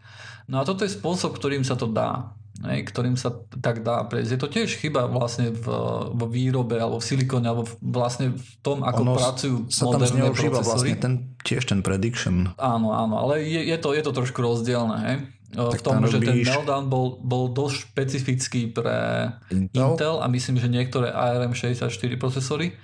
No 0.49 0.61
a 0.61 0.67
toto 0.69 0.85
je 0.85 0.93
spôsob, 0.93 1.37
ktorým 1.37 1.65
sa 1.65 1.77
to 1.77 1.89
dá. 1.89 2.37
Hej, 2.63 2.87
ktorým 2.87 3.19
sa 3.19 3.35
tak 3.59 3.83
dá 3.83 4.07
prejsť. 4.07 4.31
Je 4.31 4.41
to 4.41 4.47
tiež 4.47 4.79
chyba 4.79 5.11
vlastne 5.11 5.51
v, 5.51 5.67
vo 6.15 6.27
výrobe 6.31 6.79
alebo 6.79 7.03
v 7.03 7.07
silikóne 7.11 7.51
alebo 7.51 7.67
v, 7.67 7.75
vlastne 7.83 8.31
v 8.31 8.51
tom, 8.63 8.87
ako 8.87 9.03
ono 9.03 9.13
pracujú 9.19 9.57
sa 9.75 9.91
moderné 9.91 10.23
tam 10.23 10.39
procesory. 10.39 10.63
vlastne 10.63 10.95
ten, 11.03 11.15
tiež 11.43 11.67
ten 11.67 11.83
prediction. 11.83 12.55
Áno, 12.55 12.95
áno, 12.95 13.27
ale 13.27 13.43
je, 13.43 13.59
je, 13.59 13.77
to, 13.83 13.91
je 13.91 14.03
to 14.07 14.13
trošku 14.15 14.39
rozdielne. 14.39 14.97
Hej? 15.03 15.17
Tak 15.55 15.81
v 15.81 15.83
tom, 15.87 16.03
že 16.11 16.19
ten 16.19 16.43
meltdown 16.43 16.91
bol, 16.91 17.17
bol 17.23 17.51
dosť 17.55 17.89
špecifický 17.89 18.75
pre 18.75 19.31
Intel? 19.55 19.95
Intel 19.95 20.17
a 20.19 20.27
myslím, 20.27 20.59
že 20.59 20.67
niektoré 20.67 21.15
ARM64 21.15 22.13
procesory, 22.19 22.75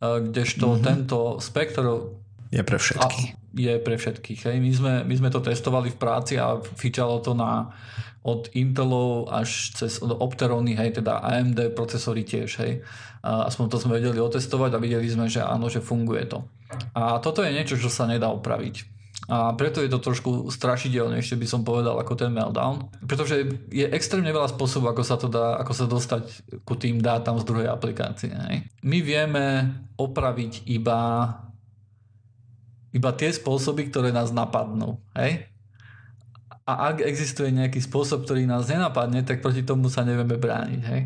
kdežto 0.00 0.78
mm-hmm. 0.78 0.86
tento 0.86 1.18
Spectre 1.42 2.18
je 2.50 2.62
pre 2.66 2.78
všetkých. 2.82 3.26
A 3.30 3.38
je 3.54 3.74
pre 3.78 3.94
všetkých. 3.94 4.40
Hej. 4.50 4.56
My, 4.58 4.70
sme, 4.74 4.92
my 5.06 5.14
sme 5.14 5.30
to 5.30 5.38
testovali 5.38 5.94
v 5.94 5.98
práci 5.98 6.34
a 6.34 6.58
fičalo 6.58 7.22
to 7.22 7.34
na 7.34 7.70
od 8.20 8.52
Intelov 8.52 9.32
až 9.32 9.72
cez 9.72 9.96
Opterony, 10.04 10.76
hej, 10.76 11.00
teda 11.00 11.24
AMD 11.24 11.72
procesory 11.72 12.20
tiež, 12.20 12.60
hej. 12.60 12.84
A 13.24 13.48
aspoň 13.48 13.66
to 13.72 13.76
sme 13.80 13.96
vedeli 13.96 14.20
otestovať 14.20 14.76
a 14.76 14.82
videli 14.82 15.08
sme, 15.08 15.24
že 15.24 15.40
áno, 15.40 15.72
že 15.72 15.80
funguje 15.80 16.28
to. 16.28 16.44
A 16.92 17.16
toto 17.24 17.40
je 17.40 17.52
niečo, 17.52 17.80
čo 17.80 17.88
sa 17.88 18.04
nedá 18.04 18.28
opraviť. 18.28 18.99
A 19.28 19.52
preto 19.54 19.84
je 19.84 19.92
to 19.92 20.00
trošku 20.00 20.48
strašidelnejšie, 20.48 21.36
by 21.36 21.46
som 21.46 21.60
povedal, 21.60 22.00
ako 22.00 22.16
ten 22.16 22.32
meltdown. 22.32 22.88
Pretože 23.04 23.46
je 23.68 23.86
extrémne 23.92 24.32
veľa 24.32 24.48
spôsobov, 24.50 24.96
ako 24.96 25.02
sa 25.04 25.20
to 25.20 25.28
dá, 25.28 25.60
ako 25.60 25.72
sa 25.76 25.84
dostať 25.86 26.22
ku 26.64 26.74
tým 26.74 26.98
dátam 26.98 27.36
z 27.36 27.44
druhej 27.44 27.68
aplikácie. 27.68 28.32
Hej. 28.32 28.66
My 28.80 28.98
vieme 29.04 29.44
opraviť 30.00 30.64
iba 30.72 31.30
iba 32.90 33.10
tie 33.14 33.30
spôsoby, 33.30 33.86
ktoré 33.86 34.10
nás 34.10 34.34
napadnú. 34.34 34.98
Hej? 35.14 35.46
A 36.66 36.94
ak 36.94 37.02
existuje 37.02 37.54
nejaký 37.54 37.82
spôsob, 37.82 38.26
ktorý 38.26 38.46
nás 38.46 38.66
nenapadne, 38.66 39.22
tak 39.22 39.42
proti 39.42 39.62
tomu 39.62 39.86
sa 39.90 40.02
nevieme 40.02 40.38
brániť. 40.38 40.82
Hej? 40.86 41.02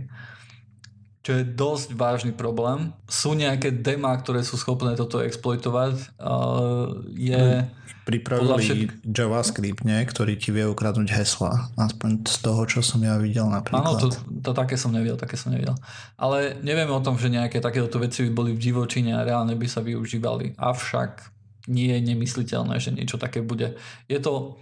Čo 1.24 1.40
je 1.40 1.44
dosť 1.48 1.96
vážny 1.96 2.32
problém. 2.36 2.92
Sú 3.08 3.32
nejaké 3.32 3.72
demá, 3.72 4.12
ktoré 4.20 4.44
sú 4.44 4.60
schopné 4.60 4.92
toto 4.92 5.24
exploitovať. 5.24 6.20
Uh, 6.20 7.00
je... 7.16 7.64
Pripravili 8.04 8.60
všetk... 8.60 9.08
JavaScript, 9.08 9.80
nie? 9.88 9.96
ktorý 10.04 10.36
ti 10.36 10.52
vie 10.52 10.68
ukradnúť 10.68 11.08
hesla. 11.16 11.72
Aspoň 11.80 12.28
z 12.28 12.36
toho, 12.44 12.68
čo 12.68 12.84
som 12.84 13.00
ja 13.00 13.16
videl 13.16 13.48
napríklad. 13.48 13.80
Áno, 13.80 13.96
to, 13.96 14.12
to 14.44 14.52
také 14.52 14.76
som 14.76 14.92
nevidel, 14.92 15.16
také 15.16 15.40
som 15.40 15.48
nevidel. 15.48 15.72
Ale 16.20 16.60
nevieme 16.60 16.92
o 16.92 17.00
tom, 17.00 17.16
že 17.16 17.32
nejaké 17.32 17.64
takéto 17.64 17.96
veci 17.96 18.28
by 18.28 18.30
boli 18.36 18.52
v 18.52 18.60
divočine 18.60 19.16
a 19.16 19.24
reálne 19.24 19.56
by 19.56 19.64
sa 19.64 19.80
využívali. 19.80 20.60
Avšak 20.60 21.32
nie 21.72 21.88
je 21.96 22.00
nemysliteľné, 22.04 22.76
že 22.76 22.92
niečo 22.92 23.16
také 23.16 23.40
bude. 23.40 23.80
Je 24.04 24.20
to 24.20 24.60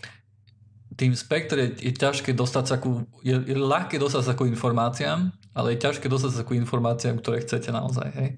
tým 0.94 1.18
spektre 1.18 1.74
je, 1.74 1.90
je 1.90 1.92
ťažké 1.98 2.36
dostať 2.36 2.64
sa 2.70 2.76
ku, 2.78 3.02
je, 3.26 3.34
je 3.34 3.56
ľahké 3.58 3.98
dostať 3.98 4.22
sa 4.22 4.36
ku 4.38 4.46
informáciám, 4.46 5.34
ale 5.52 5.76
je 5.76 5.82
ťažké 5.84 6.08
dostať 6.08 6.32
sa 6.32 6.46
ku 6.46 6.56
informáciám, 6.56 7.20
ktoré 7.20 7.44
chcete 7.44 7.68
naozaj. 7.72 8.08
Hej? 8.16 8.28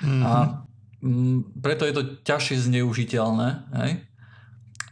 Mm-hmm. 0.00 0.22
A 0.24 0.32
m, 1.04 1.44
preto 1.60 1.84
je 1.84 1.94
to 1.94 2.02
ťažšie 2.24 2.72
zneužiteľné, 2.72 3.48
hej? 3.84 3.92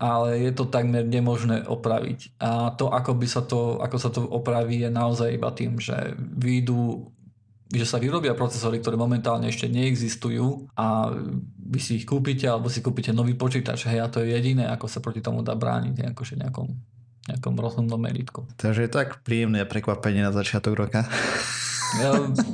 ale 0.00 0.40
je 0.40 0.52
to 0.56 0.64
takmer 0.64 1.04
nemožné 1.04 1.68
opraviť. 1.68 2.40
A 2.40 2.72
to, 2.72 2.88
ako, 2.88 3.12
by 3.16 3.26
sa 3.28 3.44
to, 3.44 3.76
ako 3.84 3.96
sa 4.00 4.08
to 4.08 4.24
opraví, 4.24 4.80
je 4.80 4.88
naozaj 4.88 5.28
iba 5.36 5.52
tým, 5.52 5.76
že 5.76 6.16
výjdu 6.16 7.12
že 7.70 7.86
sa 7.86 8.02
vyrobia 8.02 8.34
procesory, 8.34 8.82
ktoré 8.82 8.98
momentálne 8.98 9.46
ešte 9.46 9.70
neexistujú 9.70 10.74
a 10.74 11.14
vy 11.54 11.78
si 11.78 12.02
ich 12.02 12.06
kúpite 12.06 12.42
alebo 12.50 12.66
si 12.66 12.82
kúpite 12.82 13.14
nový 13.14 13.38
počítač. 13.38 13.86
Hej, 13.86 14.02
a 14.02 14.10
to 14.10 14.26
je 14.26 14.34
jediné, 14.34 14.66
ako 14.66 14.90
sa 14.90 14.98
proti 14.98 15.22
tomu 15.22 15.46
dá 15.46 15.54
brániť, 15.54 16.10
akože 16.10 16.34
nejakom, 16.34 16.66
nejakom 17.30 17.54
rozhodnom 17.54 18.02
meritku. 18.02 18.42
Takže 18.58 18.90
je 18.90 18.90
tak 18.90 19.22
príjemné 19.22 19.62
prekvapenie 19.70 20.26
na 20.26 20.34
začiatok 20.34 20.74
roka. 20.74 21.06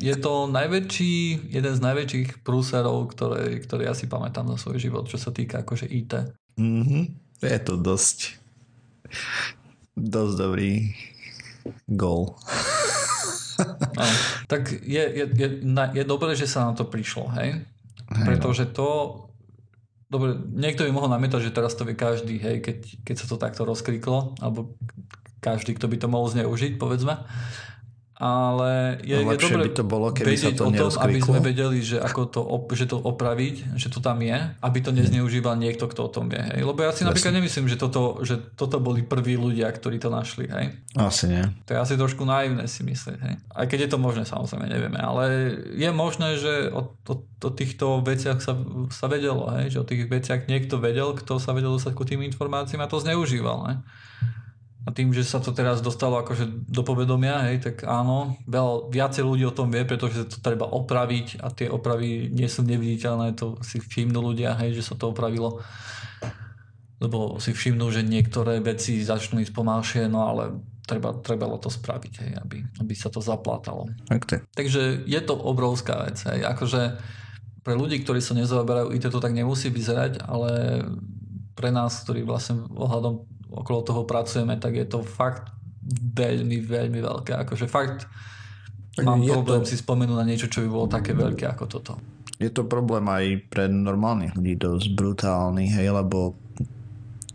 Je 0.01 0.16
to 0.16 0.49
najväčší, 0.49 1.49
jeden 1.53 1.75
z 1.77 1.81
najväčších 1.85 2.29
prúserov, 2.40 3.12
ktoré, 3.12 3.61
ktoré 3.61 3.90
ja 3.90 3.94
si 3.94 4.09
pamätám 4.09 4.49
na 4.49 4.57
svoj 4.57 4.81
život, 4.81 5.05
čo 5.11 5.20
sa 5.20 5.35
týka 5.35 5.61
akože 5.61 5.87
IT. 5.90 6.12
Mm-hmm. 6.57 7.05
Je 7.44 7.61
to 7.61 7.77
dosť 7.77 8.40
dosť 9.96 10.35
dobrý 10.37 10.72
gol. 11.88 12.33
No, 13.96 14.05
tak 14.53 14.68
je, 14.68 15.01
je, 15.01 15.25
je, 15.33 15.49
je 15.64 16.05
dobré, 16.05 16.37
že 16.37 16.44
sa 16.44 16.68
na 16.68 16.77
to 16.77 16.85
prišlo, 16.85 17.33
hej? 17.40 17.57
hej 17.57 17.64
no. 18.12 18.25
Pretože 18.29 18.68
to 18.68 18.88
Dobre, 20.07 20.38
niekto 20.38 20.87
by 20.87 20.94
mohol 20.94 21.11
namietať, 21.11 21.51
že 21.51 21.57
teraz 21.57 21.75
to 21.75 21.83
vie 21.83 21.99
každý, 21.99 22.38
hej, 22.38 22.62
keď, 22.62 22.79
keď 23.03 23.16
sa 23.16 23.27
to 23.27 23.42
takto 23.42 23.66
rozkriklo, 23.66 24.38
alebo 24.38 24.79
každý, 25.42 25.75
kto 25.75 25.90
by 25.90 25.96
to 25.99 26.07
mohol 26.07 26.31
zneužiť, 26.31 26.79
povedzme 26.79 27.18
ale 28.16 28.96
je, 29.05 29.12
no, 29.12 29.29
je 29.29 29.37
dobre 29.37 29.68
by 29.68 29.72
to 29.76 29.85
bolo, 29.85 30.09
keby 30.09 30.40
sa 30.40 30.48
to 30.57 30.64
o 30.64 30.72
tom, 30.72 30.88
aby 30.88 31.20
sme 31.20 31.44
vedeli, 31.44 31.85
že, 31.85 32.00
ako 32.00 32.20
to, 32.33 32.40
že 32.72 32.88
to 32.88 32.96
opraviť, 32.96 33.76
že 33.76 33.92
to 33.92 34.00
tam 34.00 34.24
je, 34.24 34.33
aby 34.64 34.79
to 34.81 34.88
nezneužíval 34.88 35.52
niekto, 35.61 35.85
kto 35.85 36.09
o 36.09 36.11
tom 36.11 36.33
vie. 36.33 36.40
Hej? 36.40 36.64
Lebo 36.64 36.81
ja 36.81 36.96
si 36.96 37.05
Jasne. 37.05 37.12
napríklad 37.12 37.37
nemyslím, 37.37 37.68
že 37.68 37.76
toto, 37.76 38.24
že 38.24 38.40
toto 38.57 38.81
boli 38.81 39.05
prví 39.05 39.37
ľudia, 39.37 39.68
ktorí 39.68 40.00
to 40.00 40.09
našli. 40.09 40.48
Hej? 40.48 40.81
Asi 40.96 41.29
nie. 41.29 41.44
To 41.68 41.76
je 41.76 41.79
asi 41.79 41.94
trošku 42.00 42.24
naivné 42.24 42.64
si 42.64 42.88
myslieť. 42.88 43.18
Hej? 43.20 43.35
Aj 43.52 43.68
keď 43.68 43.85
je 43.85 43.90
to 43.92 43.98
možné, 44.00 44.24
samozrejme, 44.24 44.64
nevieme. 44.64 44.96
Ale 44.96 45.52
je 45.76 45.90
možné, 45.92 46.40
že 46.40 46.72
o, 46.72 46.96
o, 46.96 47.14
o 47.20 47.50
týchto 47.52 48.00
veciach 48.00 48.40
sa, 48.40 48.57
sa 48.96 49.07
vedelo. 49.12 49.52
Hej? 49.61 49.76
Že 49.76 49.79
o 49.85 49.88
tých 49.92 50.02
veciach 50.09 50.48
niekto 50.48 50.81
vedel, 50.81 51.12
kto 51.12 51.37
sa 51.37 51.52
vedel 51.52 51.76
dostať 51.76 51.92
ku 51.92 52.09
tým 52.09 52.24
informáciám 52.24 52.81
a 52.81 52.88
to 52.88 52.96
zneužíval. 52.96 53.59
Hej? 53.68 53.76
A 54.87 54.94
tým, 54.94 55.11
že 55.11 55.27
sa 55.27 55.42
to 55.42 55.51
teraz 55.51 55.83
dostalo 55.83 56.22
akože 56.22 56.70
do 56.70 56.83
povedomia, 56.87 57.51
hej, 57.51 57.59
tak 57.59 57.83
áno, 57.83 58.38
veľa, 58.46 58.87
viacej 58.87 59.27
ľudí 59.27 59.42
o 59.42 59.51
tom 59.51 59.75
vie, 59.75 59.83
pretože 59.83 60.31
to 60.31 60.38
treba 60.38 60.62
opraviť 60.70 61.42
a 61.42 61.51
tie 61.51 61.66
opravy 61.66 62.31
nie 62.31 62.46
sú 62.46 62.62
neviditeľné, 62.62 63.35
to 63.35 63.59
si 63.66 63.83
všimnú 63.83 64.22
ľudia, 64.22 64.55
hej, 64.62 64.79
že 64.79 64.87
sa 64.87 64.94
to 64.94 65.11
opravilo. 65.11 65.59
Lebo 67.03 67.42
si 67.42 67.51
všimnú, 67.51 67.90
že 67.90 68.07
niektoré 68.07 68.62
veci 68.62 69.03
začnú 69.03 69.42
ísť 69.42 69.53
pomalšie, 69.53 70.07
no 70.07 70.22
ale 70.22 70.62
treba, 70.87 71.18
trebalo 71.18 71.59
to 71.59 71.66
spraviť, 71.66 72.12
hej, 72.22 72.33
aby, 72.46 72.62
aby 72.79 72.94
sa 72.94 73.11
to 73.11 73.18
zaplátalo. 73.18 73.90
Okay. 74.07 74.38
Takže 74.55 75.03
je 75.03 75.20
to 75.27 75.35
obrovská 75.35 76.07
vec. 76.07 76.22
Hej. 76.31 76.46
Akože 76.46 77.03
pre 77.66 77.75
ľudí, 77.75 78.07
ktorí 78.07 78.22
sa 78.22 78.38
nezaoberajú 78.38 78.94
IT, 78.94 79.11
to 79.11 79.18
tak 79.18 79.35
nemusí 79.35 79.66
vyzerať, 79.66 80.22
ale 80.22 80.87
pre 81.59 81.75
nás, 81.75 82.07
ktorí 82.07 82.22
vlastne 82.22 82.62
ohľadom 82.70 83.27
okolo 83.56 83.80
toho 83.82 84.02
pracujeme, 84.04 84.60
tak 84.60 84.76
je 84.76 84.86
to 84.86 85.00
fakt 85.00 85.50
veľmi, 86.14 86.60
veľmi 86.60 87.00
veľké. 87.00 87.32
Akože 87.46 87.66
fakt 87.66 88.04
mám 89.00 89.20
problém 89.24 89.64
to... 89.64 89.68
si 89.68 89.76
spomenúť 89.80 90.16
na 90.16 90.26
niečo, 90.28 90.52
čo 90.52 90.64
by 90.64 90.68
bolo 90.68 90.86
také 90.88 91.12
veľké 91.12 91.44
ako 91.52 91.64
toto. 91.68 91.92
je 92.36 92.50
to 92.52 92.68
problém 92.68 93.08
aj 93.08 93.48
pre 93.48 93.68
normálnych 93.68 94.36
ľudí 94.36 94.56
dosť 94.60 94.86
brutálny, 94.92 95.72
hej, 95.72 95.88
lebo 95.92 96.36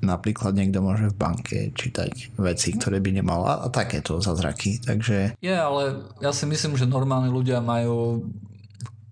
napríklad 0.01 0.57
niekto 0.57 0.81
môže 0.81 1.13
v 1.13 1.17
banke 1.17 1.57
čítať 1.77 2.37
veci, 2.41 2.73
ktoré 2.73 2.97
by 2.97 3.21
nemal 3.21 3.45
a, 3.45 3.65
a 3.65 3.67
takéto 3.69 4.17
zázraky, 4.17 4.81
takže... 4.81 5.37
Je, 5.37 5.53
ale 5.53 6.09
ja 6.17 6.33
si 6.33 6.49
myslím, 6.49 6.73
že 6.73 6.89
normálni 6.89 7.29
ľudia 7.29 7.61
majú 7.61 8.25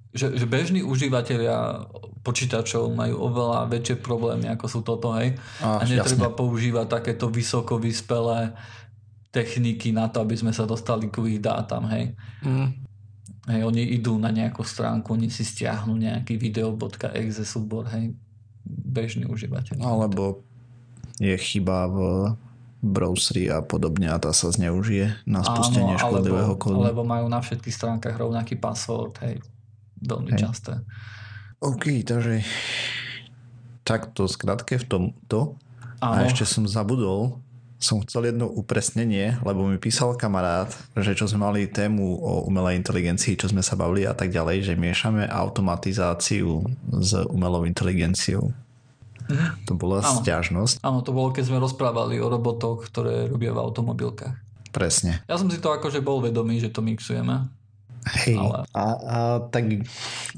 že, 0.10 0.34
že 0.34 0.46
bežní 0.50 0.82
užívateľia 0.82 1.86
počítačov 2.26 2.90
majú 2.90 3.30
oveľa 3.30 3.70
väčšie 3.70 3.96
problémy, 4.02 4.50
ako 4.50 4.66
sú 4.66 4.80
toto, 4.82 5.14
hej. 5.22 5.38
A, 5.62 5.80
a 5.80 5.84
netreba 5.86 6.34
jasne. 6.34 6.38
používať 6.38 6.86
takéto 6.90 7.30
vysoko 7.30 7.78
vyspelé 7.78 8.58
techniky 9.30 9.94
na 9.94 10.10
to, 10.10 10.26
aby 10.26 10.34
sme 10.34 10.50
sa 10.50 10.66
dostali 10.66 11.14
k 11.14 11.22
ich 11.30 11.42
dátam, 11.42 11.86
hej. 11.94 12.18
Mm. 12.42 12.74
Hej, 13.50 13.62
oni 13.66 13.82
idú 13.98 14.18
na 14.18 14.34
nejakú 14.34 14.66
stránku, 14.66 15.14
oni 15.14 15.30
si 15.30 15.46
stiahnu 15.46 15.94
nejaký 15.94 16.38
video.exe 16.42 17.46
súbor, 17.46 17.86
hej. 17.94 18.14
Bežný 18.66 19.30
užívateľ. 19.30 19.78
Alebo 19.82 20.42
je 21.22 21.34
chyba 21.38 21.86
v 21.86 21.98
browsery 22.80 23.52
a 23.52 23.60
podobne 23.60 24.08
a 24.08 24.18
tá 24.18 24.32
sa 24.32 24.50
zneužije 24.50 25.28
na 25.28 25.44
spustenie 25.44 26.00
Áno, 26.00 26.02
škodlivého 26.02 26.56
kódu. 26.56 26.80
Alebo 26.80 27.04
majú 27.04 27.28
na 27.28 27.44
všetkých 27.44 27.76
stránkach 27.76 28.16
rovnaký 28.18 28.58
password, 28.58 29.20
hej. 29.22 29.38
Veľmi 30.04 30.32
hej. 30.36 30.40
časté. 30.40 30.74
OK, 31.60 32.08
takže 32.08 32.44
takto 33.84 34.30
skratke 34.30 34.80
v 34.80 34.86
tomto. 34.86 35.60
Áno. 36.00 36.14
A 36.16 36.24
ešte 36.24 36.48
som 36.48 36.64
zabudol, 36.64 37.44
som 37.80 38.04
chcel 38.04 38.32
jedno 38.32 38.48
upresnenie, 38.48 39.40
lebo 39.44 39.64
mi 39.68 39.80
písal 39.80 40.16
kamarát, 40.20 40.72
že 40.96 41.16
čo 41.16 41.28
sme 41.28 41.48
mali 41.48 41.68
tému 41.68 42.20
o 42.20 42.44
umelej 42.48 42.80
inteligencii, 42.80 43.40
čo 43.40 43.52
sme 43.52 43.64
sa 43.64 43.80
bavili 43.80 44.04
a 44.04 44.16
tak 44.16 44.32
ďalej, 44.32 44.68
že 44.72 44.80
miešame 44.80 45.28
automatizáciu 45.28 46.64
s 47.00 47.12
umelou 47.32 47.64
inteligenciou. 47.64 48.52
Mhm. 49.30 49.68
To 49.70 49.74
bola 49.78 50.04
Áno. 50.04 50.20
stiažnosť. 50.20 50.82
Áno, 50.84 51.00
to 51.06 51.16
bolo, 51.16 51.32
keď 51.32 51.52
sme 51.52 51.64
rozprávali 51.64 52.18
o 52.20 52.28
robotoch, 52.28 52.88
ktoré 52.90 53.30
robia 53.30 53.56
v 53.56 53.62
automobilkách. 53.62 54.36
Presne. 54.70 55.26
Ja 55.26 55.38
som 55.38 55.50
si 55.50 55.58
to 55.58 55.74
akože 55.74 56.02
bol 56.02 56.22
vedomý, 56.22 56.62
že 56.62 56.70
to 56.70 56.86
mixujeme. 56.86 57.50
Hej, 58.06 58.40
ale... 58.40 58.58
a, 58.72 58.86
a 58.96 59.18
tak 59.52 59.84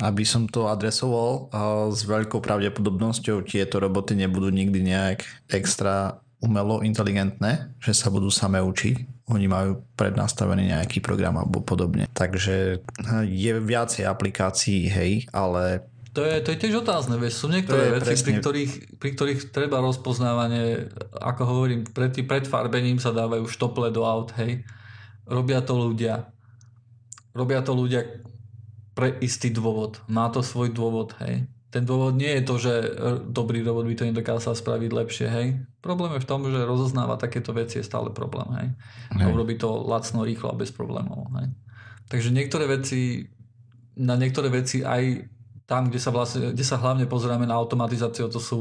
aby 0.02 0.24
som 0.26 0.50
to 0.50 0.66
adresoval, 0.72 1.52
a 1.54 1.92
s 1.94 2.06
veľkou 2.08 2.42
pravdepodobnosťou 2.42 3.46
tieto 3.46 3.78
roboty 3.78 4.18
nebudú 4.18 4.50
nikdy 4.50 4.82
nejak 4.82 5.24
extra 5.52 6.22
umelo 6.42 6.82
inteligentné, 6.82 7.78
že 7.78 7.94
sa 7.94 8.10
budú 8.10 8.34
same 8.34 8.58
učiť. 8.58 9.30
Oni 9.30 9.46
majú 9.46 9.86
prednastavený 9.94 10.74
nejaký 10.74 10.98
program 11.00 11.38
alebo 11.38 11.62
podobne. 11.62 12.10
Takže 12.12 12.82
je 13.30 13.52
viacej 13.62 14.10
aplikácií, 14.10 14.90
hej, 14.90 15.30
ale 15.30 15.86
to 16.12 16.28
je, 16.28 16.44
to 16.44 16.52
je 16.52 16.60
tiež 16.60 16.84
otázne, 16.84 17.16
vieš, 17.16 17.40
sú 17.40 17.48
niektoré 17.48 17.96
veci, 17.96 18.20
pri 18.20 18.44
ktorých, 18.44 18.74
pri 19.00 19.10
ktorých 19.16 19.40
treba 19.56 19.80
rozpoznávanie, 19.80 20.92
ako 21.24 21.42
hovorím, 21.48 21.88
pred, 21.88 22.12
pred 22.28 22.44
farbením 22.44 23.00
sa 23.00 23.16
dávajú 23.16 23.48
štople 23.48 23.88
do 23.96 24.04
aut, 24.04 24.36
hej. 24.36 24.68
Robia 25.24 25.64
to 25.64 25.72
ľudia. 25.80 26.28
Robia 27.32 27.64
to 27.64 27.72
ľudia 27.72 28.24
pre 28.92 29.16
istý 29.24 29.50
dôvod. 29.50 30.04
Má 30.12 30.28
to 30.30 30.44
svoj 30.44 30.76
dôvod, 30.76 31.16
hej. 31.24 31.48
Ten 31.72 31.88
dôvod 31.88 32.20
nie 32.20 32.28
je 32.28 32.44
to, 32.44 32.56
že 32.60 32.74
dobrý 33.32 33.64
robot 33.64 33.88
by 33.88 33.96
to 33.96 34.04
nedokázal 34.12 34.52
spraviť 34.60 34.92
lepšie, 34.92 35.28
hej. 35.32 35.48
Problém 35.80 36.12
je 36.20 36.24
v 36.24 36.30
tom, 36.30 36.44
že 36.44 36.68
rozoznáva 36.68 37.16
takéto 37.16 37.56
veci 37.56 37.80
je 37.80 37.88
stále 37.88 38.12
problém, 38.12 38.48
hej. 38.60 38.68
hej. 39.16 39.24
A 39.24 39.32
urobí 39.32 39.56
to 39.56 39.80
lacno, 39.88 40.28
rýchlo 40.28 40.52
a 40.52 40.60
bez 40.60 40.76
problémov, 40.76 41.32
hej. 41.40 41.48
Takže 42.12 42.36
niektoré 42.36 42.68
veci, 42.68 43.24
na 43.96 44.20
niektoré 44.20 44.52
veci 44.52 44.84
aj 44.84 45.32
tam, 45.72 45.88
kde 45.88 46.04
sa, 46.04 46.12
vlastne, 46.12 46.52
kde 46.52 46.66
sa 46.68 46.76
hlavne 46.76 47.08
pozeráme 47.08 47.48
na 47.48 47.56
automatizáciu, 47.56 48.28
to 48.28 48.44
sú 48.44 48.60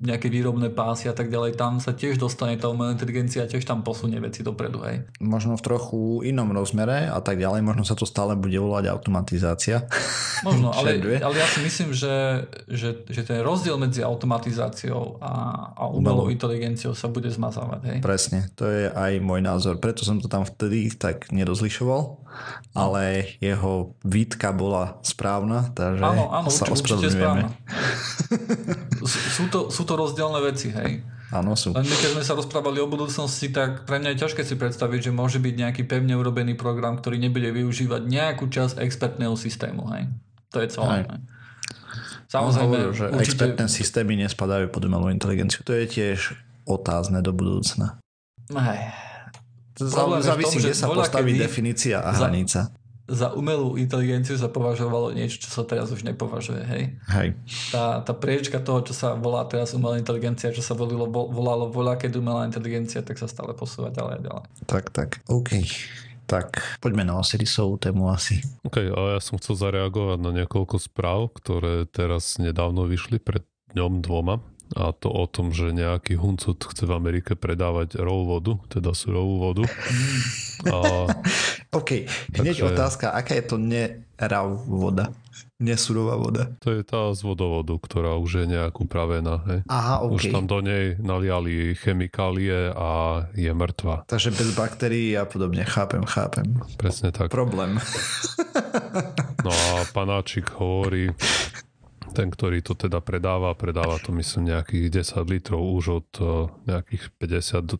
nejaké 0.00 0.32
výrobné 0.32 0.72
pásy 0.72 1.12
a 1.12 1.12
tak 1.12 1.28
ďalej, 1.28 1.60
tam 1.60 1.84
sa 1.84 1.92
tiež 1.92 2.16
dostane 2.16 2.56
tá 2.56 2.72
umelá 2.72 2.96
inteligencia 2.96 3.44
a 3.44 3.50
tiež 3.50 3.68
tam 3.68 3.84
posunie 3.84 4.16
veci 4.24 4.40
dopredu. 4.40 4.80
Hej. 4.88 5.04
Možno 5.20 5.60
v 5.60 5.62
trochu 5.68 6.24
inom 6.24 6.48
rozmere 6.56 7.12
a 7.12 7.20
tak 7.20 7.36
ďalej, 7.36 7.60
možno 7.60 7.84
sa 7.84 7.92
to 7.92 8.08
stále 8.08 8.32
bude 8.40 8.56
volať 8.56 8.88
automatizácia. 8.88 9.84
Možno, 10.48 10.72
ale, 10.80 10.96
ale 11.20 11.34
ja 11.36 11.44
si 11.44 11.60
myslím, 11.60 11.92
že, 11.92 12.48
že, 12.72 13.04
že 13.04 13.20
ten 13.20 13.44
rozdiel 13.44 13.76
medzi 13.76 14.00
automatizáciou 14.00 15.20
a, 15.20 15.32
a 15.76 15.92
umelou 15.92 16.32
inteligenciou 16.32 16.96
sa 16.96 17.12
bude 17.12 17.28
zmazávať. 17.28 17.80
Hej. 17.84 17.98
Presne, 18.00 18.48
to 18.56 18.64
je 18.64 18.88
aj 18.88 19.20
môj 19.20 19.44
názor, 19.44 19.76
preto 19.76 20.08
som 20.08 20.16
to 20.16 20.32
tam 20.32 20.48
vtedy 20.48 20.88
tak 20.96 21.28
nerozlišoval, 21.28 22.24
ale 22.74 23.36
jeho 23.38 23.94
výtka 24.02 24.50
bola 24.50 24.98
správna, 25.04 25.70
takže 25.76 26.13
áno, 26.14 26.24
áno, 26.30 26.48
sa 26.48 26.70
určite, 26.70 27.10
správne. 27.10 27.50
sú, 29.02 29.50
to, 29.50 29.68
sú 29.68 29.82
to 29.82 29.94
rozdielne 29.98 30.40
veci, 30.40 30.70
hej. 30.70 31.02
Áno, 31.34 31.58
sú. 31.58 31.74
Len 31.74 31.82
my, 31.82 31.96
keď 31.98 32.10
sme 32.14 32.22
sa 32.22 32.38
rozprávali 32.38 32.78
o 32.78 32.86
budúcnosti, 32.86 33.50
tak 33.50 33.90
pre 33.90 33.98
mňa 33.98 34.14
je 34.14 34.18
ťažké 34.22 34.46
si 34.46 34.54
predstaviť, 34.54 35.10
že 35.10 35.12
môže 35.12 35.42
byť 35.42 35.54
nejaký 35.58 35.82
pevne 35.84 36.14
urobený 36.14 36.54
program, 36.54 36.94
ktorý 36.94 37.18
nebude 37.18 37.50
využívať 37.50 38.06
nejakú 38.06 38.46
časť 38.46 38.78
expertného 38.78 39.34
systému, 39.34 39.90
hej. 39.92 40.06
To 40.54 40.62
je 40.62 40.68
celé. 40.70 41.02
Hej. 41.02 41.20
Samozrejme, 42.30 42.66
hovoril, 42.66 42.92
že 42.94 43.04
určite... 43.10 43.26
expertné 43.26 43.66
systémy 43.66 44.12
nespadajú 44.26 44.66
pod 44.70 44.82
umelú 44.86 45.10
inteligenciu. 45.10 45.62
To 45.66 45.74
je 45.74 45.86
tiež 45.86 46.38
otázne 46.66 47.22
do 47.22 47.34
budúcna. 47.34 47.98
Hej. 48.50 48.80
Závisí, 50.22 50.62
kde 50.62 50.74
sa 50.74 50.86
postaví 50.86 51.34
definícia 51.34 51.98
a 51.98 52.14
hranica 52.14 52.70
za 53.04 53.36
umelú 53.36 53.76
inteligenciu 53.76 54.40
sa 54.40 54.48
považovalo 54.48 55.12
niečo, 55.12 55.44
čo 55.44 55.50
sa 55.52 55.62
teraz 55.68 55.92
už 55.92 56.08
nepovažuje, 56.08 56.62
hej? 56.64 56.84
Hej. 57.12 57.28
Tá, 57.68 58.00
tá 58.00 58.12
priečka 58.16 58.64
toho, 58.64 58.80
čo 58.80 58.96
sa 58.96 59.12
volá 59.12 59.44
teraz 59.44 59.76
umelá 59.76 60.00
inteligencia, 60.00 60.54
čo 60.56 60.64
sa 60.64 60.72
volilo, 60.72 61.04
volalo 61.12 61.68
voľa, 61.68 62.00
keď 62.00 62.16
umelá 62.16 62.48
inteligencia, 62.48 63.04
tak 63.04 63.20
sa 63.20 63.28
stále 63.28 63.52
posúva 63.52 63.92
ďalej 63.92 64.14
a 64.16 64.20
ďalej. 64.24 64.44
Tak, 64.64 64.84
tak, 64.96 65.20
OK. 65.28 65.52
Tak, 66.24 66.80
poďme 66.80 67.04
na 67.04 67.20
Osirisovú 67.20 67.76
tému 67.76 68.08
asi. 68.08 68.40
OK, 68.64 68.80
a 68.80 69.00
ja 69.16 69.20
som 69.20 69.36
chcel 69.36 69.60
zareagovať 69.60 70.18
na 70.24 70.32
niekoľko 70.32 70.80
správ, 70.80 71.36
ktoré 71.36 71.84
teraz 71.84 72.40
nedávno 72.40 72.88
vyšli 72.88 73.20
pred 73.20 73.44
dňom 73.76 74.00
dvoma 74.00 74.40
a 74.72 74.96
to 74.96 75.12
o 75.12 75.28
tom, 75.28 75.52
že 75.52 75.76
nejaký 75.76 76.16
huncut 76.16 76.64
chce 76.64 76.88
v 76.88 76.96
Amerike 76.96 77.36
predávať 77.36 78.00
raw 78.00 78.16
vodu, 78.24 78.56
teda 78.72 78.96
surovú 78.96 79.52
vodu. 79.52 79.64
A, 80.64 81.04
OK, 81.74 81.90
hneď 82.38 82.56
takže, 82.62 82.70
otázka, 82.70 83.06
aká 83.10 83.34
je 83.34 83.44
to 83.44 83.56
nerav 83.58 84.46
voda? 84.64 85.10
Nesurová 85.58 86.14
voda. 86.18 86.50
To 86.62 86.70
je 86.74 86.82
tá 86.86 87.10
z 87.14 87.20
vodovodu, 87.26 87.74
ktorá 87.78 88.18
už 88.18 88.42
je 88.42 88.46
nejak 88.58 88.74
upravená. 88.74 89.42
Hej. 89.46 89.60
Aha, 89.70 90.06
okay. 90.06 90.14
Už 90.14 90.22
tam 90.34 90.44
do 90.50 90.58
nej 90.62 90.98
naliali 90.98 91.74
chemikálie 91.78 92.70
a 92.74 93.22
je 93.34 93.50
mŕtva. 93.54 94.06
Takže 94.06 94.34
bez 94.34 94.50
baktérií 94.54 95.14
a 95.14 95.26
podobne. 95.26 95.62
Chápem, 95.66 96.02
chápem. 96.06 96.58
Presne 96.78 97.10
tak. 97.10 97.30
Problém. 97.30 97.78
No 99.46 99.50
a 99.50 99.84
panáčik 99.94 100.54
hovorí, 100.58 101.10
ten, 102.14 102.30
ktorý 102.30 102.62
to 102.62 102.78
teda 102.78 103.02
predáva, 103.02 103.58
predáva 103.58 103.98
to 103.98 104.14
myslím 104.14 104.54
nejakých 104.54 105.02
10 105.02 105.32
litrov 105.34 105.60
už 105.60 105.84
od 106.02 106.10
uh, 106.22 106.50
nejakých 106.66 107.10
50 107.18 107.78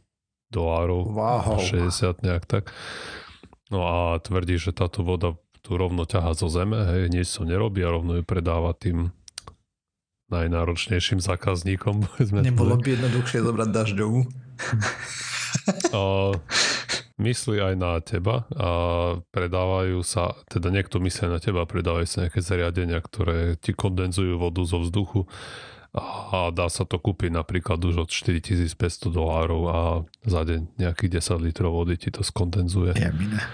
dolárov, 0.54 1.10
wow. 1.10 1.58
60 1.58 2.22
nejak 2.22 2.44
tak. 2.46 2.70
No 3.74 3.82
a 3.90 4.22
tvrdí, 4.22 4.54
že 4.54 4.70
táto 4.70 5.02
voda 5.02 5.34
tu 5.66 5.74
rovno 5.74 6.06
ťaha 6.06 6.38
zo 6.38 6.46
zeme, 6.46 6.86
hej, 6.86 7.10
nič 7.10 7.26
to 7.34 7.42
nerobí 7.42 7.82
a 7.82 7.90
rovno 7.90 8.20
ju 8.20 8.22
predáva 8.22 8.70
tým 8.70 9.10
najnáročnejším 10.30 11.18
zákazníkom. 11.18 12.06
Nebolo 12.46 12.78
by 12.78 12.94
jednoduchšie 12.94 13.42
zobrať 13.42 13.68
dažďovú? 13.74 14.20
a, 15.90 16.02
myslí 17.18 17.56
aj 17.58 17.74
na 17.74 17.98
teba 17.98 18.46
a 18.54 18.70
predávajú 19.34 20.06
sa, 20.06 20.38
teda 20.46 20.70
niekto 20.70 21.02
myslí 21.02 21.26
na 21.26 21.42
teba, 21.42 21.66
predávajú 21.66 22.06
sa 22.06 22.18
nejaké 22.26 22.38
zariadenia, 22.46 23.02
ktoré 23.02 23.58
ti 23.58 23.74
kondenzujú 23.74 24.38
vodu 24.38 24.62
zo 24.62 24.78
vzduchu 24.86 25.26
a 25.94 26.50
dá 26.50 26.66
sa 26.66 26.82
to 26.82 26.98
kúpiť 26.98 27.30
napríklad 27.30 27.78
už 27.78 28.06
od 28.06 28.10
4500 28.10 29.14
dolárov 29.14 29.62
a 29.70 29.80
za 30.26 30.42
deň 30.42 30.82
nejakých 30.82 31.22
10 31.22 31.46
litrov 31.46 31.70
vody 31.70 31.94
ti 31.94 32.10
to 32.10 32.26
skondenzuje. 32.26 32.98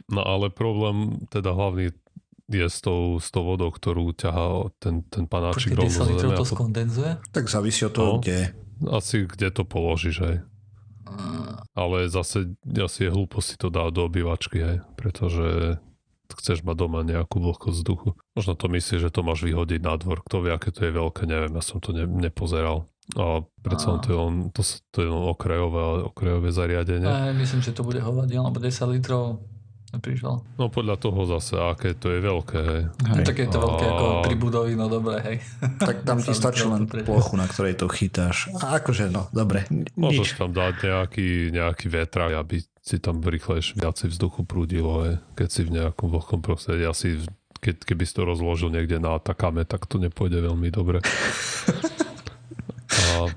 No 0.08 0.24
ale 0.24 0.48
problém 0.48 1.20
teda 1.28 1.52
hlavný 1.52 1.92
je 2.50 2.66
s 2.66 2.80
tou, 2.82 3.20
s 3.20 3.28
tou 3.30 3.46
vodou, 3.46 3.70
ktorú 3.70 4.16
ťahá 4.16 4.72
ten, 4.82 5.06
ten 5.06 5.28
panáčik 5.28 5.76
rovno 5.76 5.92
zo 5.92 6.08
zeme. 6.08 6.34
to 6.34 6.48
skondenzuje? 6.48 7.10
Tak 7.30 7.46
závisí 7.46 7.86
od 7.86 7.92
toho, 7.94 8.12
no, 8.16 8.20
kde. 8.24 8.56
Asi 8.90 9.28
kde 9.28 9.48
to 9.52 9.62
položíš, 9.68 10.16
hej. 10.24 10.36
Ale 11.76 12.08
zase 12.08 12.56
asi 12.66 13.06
je 13.06 13.10
hlúpo 13.12 13.44
si 13.44 13.54
to 13.60 13.68
dá 13.68 13.86
do 13.92 14.08
obývačky, 14.08 14.58
hej, 14.62 14.78
pretože 14.96 15.78
chceš 16.38 16.62
mať 16.62 16.76
doma 16.76 17.00
nejakú 17.02 17.42
vlhkosť 17.42 17.76
vzduchu. 17.82 18.08
Možno 18.38 18.52
to 18.54 18.66
myslíš, 18.70 19.08
že 19.08 19.10
to 19.10 19.26
máš 19.26 19.42
vyhodiť 19.42 19.80
na 19.82 19.94
dvor. 19.98 20.22
Kto 20.22 20.46
vie, 20.46 20.54
aké 20.54 20.70
to 20.70 20.86
je 20.86 20.92
veľké, 20.94 21.26
neviem, 21.26 21.52
ja 21.56 21.62
som 21.64 21.82
to 21.82 21.90
ne, 21.90 22.06
nepozeral. 22.06 22.86
A 23.18 23.42
predsa 23.66 23.98
to 23.98 24.08
je 24.14 24.18
len, 24.22 24.34
to, 24.54 24.62
to 24.94 24.98
je 25.02 25.08
len 25.10 25.24
okrajové, 25.26 26.06
okrajové 26.06 26.54
zariadenie. 26.54 27.10
Aj, 27.10 27.34
myslím, 27.34 27.58
že 27.58 27.74
to 27.74 27.82
bude 27.82 27.98
hovadiel, 27.98 28.46
alebo 28.46 28.62
10 28.62 28.70
litrov 28.94 29.42
neprišiel. 29.94 30.42
No 30.58 30.70
podľa 30.70 30.96
toho 30.98 31.20
zase, 31.26 31.58
aké 31.58 31.98
to 31.98 32.10
je 32.14 32.20
veľké. 32.22 32.60
Hej. 32.62 32.82
No, 33.06 33.14
tak 33.26 33.36
je 33.36 33.48
to 33.50 33.58
veľké 33.58 33.84
ako 33.86 34.04
A- 34.06 34.24
tri 34.26 34.34
budovy, 34.38 34.72
no 34.78 34.86
dobre, 34.86 35.16
hej. 35.22 35.36
Tak 35.88 36.06
tam 36.06 36.18
ti 36.24 36.32
stačí 36.32 36.64
len 36.66 36.86
plochu, 36.86 37.34
na 37.34 37.46
ktorej 37.50 37.78
to 37.78 37.86
chytáš. 37.90 38.50
A 38.62 38.78
akože, 38.78 39.10
no, 39.10 39.26
dobre, 39.34 39.66
Môžeš 39.98 40.38
tam 40.38 40.54
dať 40.54 40.74
nejaký, 40.86 41.50
nejaký 41.52 41.86
vetrak, 41.90 42.32
aby 42.38 42.62
si 42.80 42.96
tam 42.96 43.20
rýchlejšie 43.20 43.76
viacej 43.76 44.08
vzduchu 44.10 44.46
prúdilo, 44.48 45.04
hej. 45.04 45.14
keď 45.36 45.48
si 45.52 45.60
v 45.66 45.70
nejakom 45.78 46.08
vlhkom 46.08 46.40
prostredí. 46.40 46.86
Asi 46.88 47.20
keď, 47.60 47.84
keby 47.84 48.04
si 48.08 48.16
to 48.16 48.24
rozložil 48.24 48.72
niekde 48.72 48.96
na 48.96 49.20
takame, 49.20 49.68
tak 49.68 49.84
to 49.84 50.00
nepôjde 50.00 50.40
veľmi 50.40 50.72
dobre. 50.72 51.04
A 52.90 53.30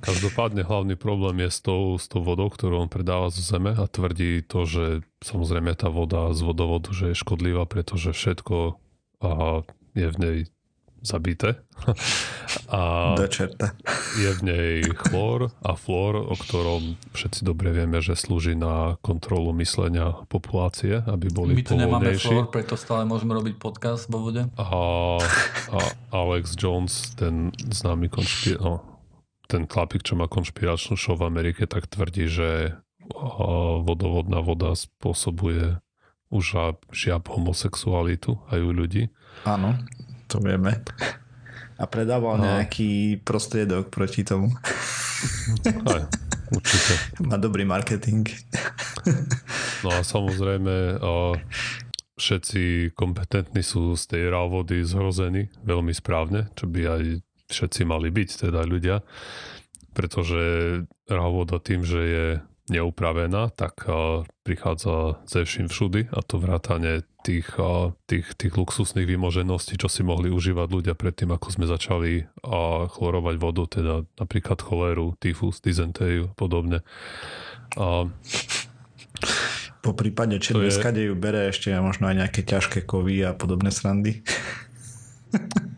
každopádne 0.00 0.62
hlavný 0.64 0.94
problém 0.94 1.46
je 1.46 1.50
s 1.50 1.60
tou, 1.60 1.98
s 1.98 2.06
tou 2.06 2.22
vodou, 2.22 2.48
ktorú 2.48 2.82
on 2.82 2.90
predáva 2.90 3.28
zo 3.28 3.42
zeme 3.42 3.74
a 3.74 3.84
tvrdí 3.86 4.42
to, 4.46 4.64
že 4.64 4.84
samozrejme 5.22 5.74
tá 5.74 5.90
voda 5.92 6.30
z 6.32 6.40
vodovodu, 6.42 6.90
že 6.94 7.12
je 7.12 7.20
škodlivá, 7.20 7.68
pretože 7.68 8.14
všetko 8.14 8.78
a, 9.22 9.62
je 9.98 10.08
v 10.08 10.16
nej 10.18 10.38
zabité. 11.02 11.54
A 12.68 13.14
Do 13.16 13.28
čerta. 13.28 13.76
je 14.16 14.28
v 14.28 14.40
nej 14.44 14.72
chlór 14.92 15.52
a 15.64 15.72
flór, 15.76 16.16
o 16.16 16.36
ktorom 16.36 16.96
všetci 17.12 17.44
dobre 17.44 17.72
vieme, 17.72 18.00
že 18.00 18.16
slúži 18.16 18.56
na 18.56 18.96
kontrolu 19.04 19.52
myslenia 19.56 20.24
populácie, 20.32 21.00
aby 21.04 21.28
boli 21.28 21.52
My 21.56 21.64
tu 21.64 21.76
nemáme 21.76 22.16
flór, 22.16 22.48
preto 22.48 22.76
stále 22.76 23.04
môžeme 23.04 23.36
robiť 23.36 23.60
podcast 23.60 24.08
vo 24.08 24.20
vode. 24.20 24.48
A, 24.56 24.64
a 25.72 25.78
Alex 26.12 26.56
Jones, 26.56 27.12
ten 27.16 27.52
známy 27.68 28.08
konšpir... 28.08 28.60
No, 28.60 28.84
ten 29.48 29.64
chlapík, 29.64 30.04
čo 30.04 30.14
má 30.14 30.28
konšpiračnú 30.28 30.94
show 30.94 31.16
v 31.16 31.26
Amerike, 31.26 31.64
tak 31.64 31.88
tvrdí, 31.88 32.28
že 32.28 32.76
vodovodná 33.82 34.44
voda 34.44 34.76
spôsobuje 34.76 35.80
už 36.28 36.44
žiab, 36.44 36.76
žiab 36.92 37.24
homosexualitu 37.32 38.36
aj 38.52 38.60
u 38.60 38.70
ľudí. 38.70 39.02
Áno, 39.48 39.80
to 40.28 40.44
vieme. 40.44 40.84
A 41.80 41.88
predával 41.88 42.36
No. 42.36 42.44
nejaký 42.44 43.22
prostriedok 43.24 43.88
proti 43.88 44.28
tomu. 44.28 44.52
Aj, 45.88 46.04
určite. 46.52 46.92
Má 47.24 47.40
dobrý 47.40 47.64
marketing. 47.64 48.28
No 49.80 49.88
a 49.94 50.04
samozrejme 50.04 51.00
všetci 52.18 52.92
kompetentní 52.92 53.62
sú 53.62 53.94
z 53.94 54.04
tej 54.10 54.22
raw 54.28 54.44
vody 54.50 54.82
zhrození 54.82 55.48
veľmi 55.62 55.94
správne, 55.94 56.50
čo 56.58 56.66
by 56.66 56.80
aj 56.84 57.02
všetci 57.48 57.82
mali 57.84 58.08
byť, 58.08 58.28
teda 58.48 58.60
ľudia, 58.64 59.00
pretože 59.92 60.40
raw 61.08 61.28
voda 61.28 61.58
tým, 61.58 61.82
že 61.82 62.00
je 62.00 62.26
neupravená, 62.68 63.48
tak 63.50 63.88
a, 63.88 64.22
prichádza 64.44 65.16
ze 65.24 65.42
vším 65.42 65.72
všudy 65.72 66.12
a 66.12 66.20
to 66.20 66.36
vrátane 66.36 67.00
tých, 67.24 67.48
a, 67.56 67.96
tých, 68.04 68.36
tých 68.36 68.52
luxusných 68.52 69.08
vymožeností, 69.08 69.80
čo 69.80 69.88
si 69.88 70.04
mohli 70.04 70.28
užívať 70.28 70.68
ľudia 70.68 70.92
predtým, 70.92 71.32
ako 71.32 71.48
sme 71.48 71.64
začali 71.64 72.28
a, 72.44 72.84
chlorovať 72.86 73.36
vodu, 73.40 73.64
teda 73.66 73.94
napríklad 74.20 74.60
choléru, 74.60 75.16
tyfus, 75.16 75.64
dizentériu 75.64 76.28
a 76.28 76.34
podobne. 76.36 76.84
A, 77.80 78.04
Po 79.80 79.96
prípade, 79.96 80.36
či 80.36 80.52
To 80.52 80.60
je- 80.60 80.68
dneska 80.68 80.92
ju 80.92 81.16
bere 81.16 81.48
ešte 81.48 81.72
možno 81.80 82.12
aj 82.12 82.20
nejaké 82.20 82.44
ťažké 82.44 82.84
kovy 82.84 83.24
a 83.24 83.32
podobné 83.32 83.72
srandy. 83.72 84.20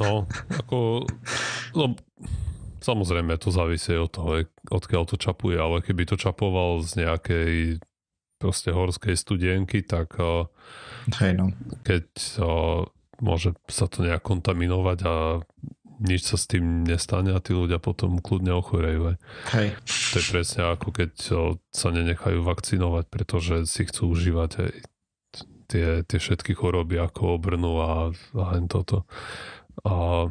No, 0.00 0.24
ako... 0.56 1.04
No, 1.76 1.94
samozrejme, 2.80 3.36
to 3.36 3.52
závisí 3.52 3.94
od 3.94 4.10
toho, 4.10 4.44
odkiaľ 4.72 5.04
to 5.06 5.16
čapuje, 5.20 5.60
ale 5.60 5.84
keby 5.84 6.08
to 6.08 6.16
čapoval 6.16 6.80
z 6.82 7.04
nejakej 7.04 7.52
proste 8.40 8.72
horskej 8.72 9.14
studienky, 9.20 9.84
tak 9.84 10.16
a, 10.16 10.48
Hej 11.20 11.32
no. 11.36 11.46
keď 11.84 12.08
a, 12.40 12.48
môže 13.20 13.52
sa 13.68 13.84
to 13.84 14.00
nejak 14.00 14.24
kontaminovať 14.24 14.98
a 15.04 15.14
nič 16.00 16.32
sa 16.32 16.40
s 16.40 16.48
tým 16.48 16.88
nestane 16.88 17.36
a 17.36 17.44
tí 17.44 17.52
ľudia 17.52 17.76
potom 17.76 18.16
kľudne 18.24 18.56
ochorejú. 18.56 19.12
aj. 19.12 19.16
Hej. 19.52 19.68
To 19.84 20.16
je 20.16 20.26
presne 20.32 20.60
ako 20.72 20.88
keď 20.96 21.12
o, 21.36 21.40
sa 21.68 21.92
nenechajú 21.92 22.40
vakcinovať, 22.40 23.04
pretože 23.12 23.68
si 23.68 23.84
chcú 23.84 24.16
užívať 24.16 24.50
aj 24.64 24.70
tie, 25.70 26.02
tie 26.02 26.18
všetky 26.18 26.58
choroby 26.58 26.98
ako 26.98 27.38
obrnu 27.38 27.78
a, 27.78 28.10
a 28.10 28.44
len 28.58 28.66
toto. 28.66 29.06
A 29.86 30.26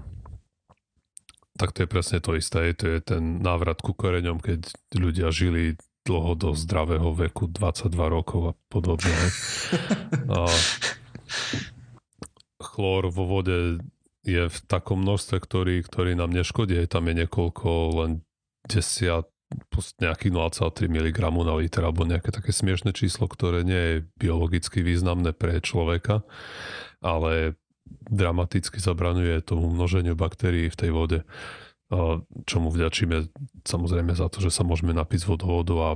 tak 1.55 1.75
to 1.75 1.83
je 1.83 1.91
presne 1.91 2.19
to 2.19 2.35
isté. 2.35 2.75
To 2.75 2.85
je 2.87 2.99
ten 2.99 3.39
návrat 3.39 3.79
ku 3.79 3.95
koreňom, 3.95 4.43
keď 4.43 4.71
ľudia 4.95 5.31
žili 5.31 5.79
dlho 6.07 6.35
do 6.35 6.49
zdravého 6.55 7.11
veku, 7.11 7.47
22 7.51 7.91
rokov 8.07 8.41
a 8.51 8.53
podobne. 8.71 9.19
A 10.31 10.47
chlór 12.59 13.11
vo 13.11 13.23
vode 13.27 13.83
je 14.23 14.43
v 14.47 14.57
takom 14.67 15.03
množstve, 15.03 15.37
ktorý, 15.39 15.75
ktorý 15.83 16.15
nám 16.15 16.31
neškodí. 16.31 16.79
Tam 16.87 17.07
je 17.07 17.23
niekoľko 17.23 17.69
len 18.03 18.11
desiat, 18.67 19.27
nejakých 19.99 20.31
0,3 20.31 20.85
mg 20.85 21.17
na 21.41 21.55
liter 21.57 21.81
alebo 21.81 22.05
nejaké 22.05 22.29
také 22.29 22.53
smiešne 22.53 22.93
číslo, 22.93 23.25
ktoré 23.25 23.65
nie 23.65 23.81
je 23.81 23.95
biologicky 24.21 24.85
významné 24.85 25.33
pre 25.33 25.57
človeka, 25.57 26.21
ale 27.01 27.57
dramaticky 27.89 28.77
zabraňuje 28.77 29.41
tomu 29.41 29.73
množeniu 29.73 30.13
baktérií 30.13 30.69
v 30.69 30.77
tej 30.77 30.91
vode. 30.93 31.19
Čomu 32.45 32.69
vďačíme 32.69 33.33
samozrejme 33.65 34.13
za 34.13 34.29
to, 34.29 34.45
že 34.45 34.53
sa 34.53 34.61
môžeme 34.61 34.93
napiť 34.93 35.25
z 35.25 35.29
vodovodu 35.33 35.73
a 35.73 35.89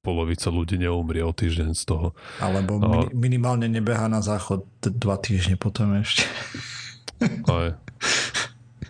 polovica 0.00 0.48
ľudí 0.48 0.80
neumrie 0.80 1.20
o 1.20 1.34
týždeň 1.34 1.76
z 1.76 1.84
toho. 1.84 2.16
Alebo 2.40 2.80
mini- 2.80 3.12
minimálne 3.12 3.68
nebeha 3.68 4.08
na 4.08 4.24
záchod 4.24 4.64
dva 4.80 5.20
týždne 5.20 5.60
potom 5.60 5.92
ešte. 6.00 6.24
Aj. 7.44 7.76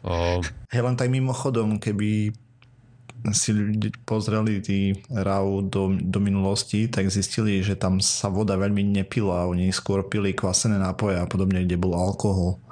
A, 0.07 0.39
Hej, 0.73 0.83
len 0.85 0.95
tak 0.95 1.11
mimochodom, 1.11 1.83
keby 1.83 2.31
si 3.35 3.51
pozreli 4.07 4.63
tí 4.63 4.95
RAW 5.11 5.67
do, 5.67 5.95
do 5.99 6.19
minulosti, 6.23 6.87
tak 6.87 7.11
zistili, 7.11 7.61
že 7.61 7.75
tam 7.75 7.99
sa 7.99 8.31
voda 8.31 8.55
veľmi 8.55 8.83
nepila. 8.83 9.51
Oni 9.51 9.75
skôr 9.75 10.07
pili 10.07 10.33
kvasené 10.33 10.79
nápoje 10.79 11.19
a 11.19 11.27
podobne, 11.27 11.67
kde 11.67 11.77
bol 11.77 11.99
alkohol. 11.99 12.63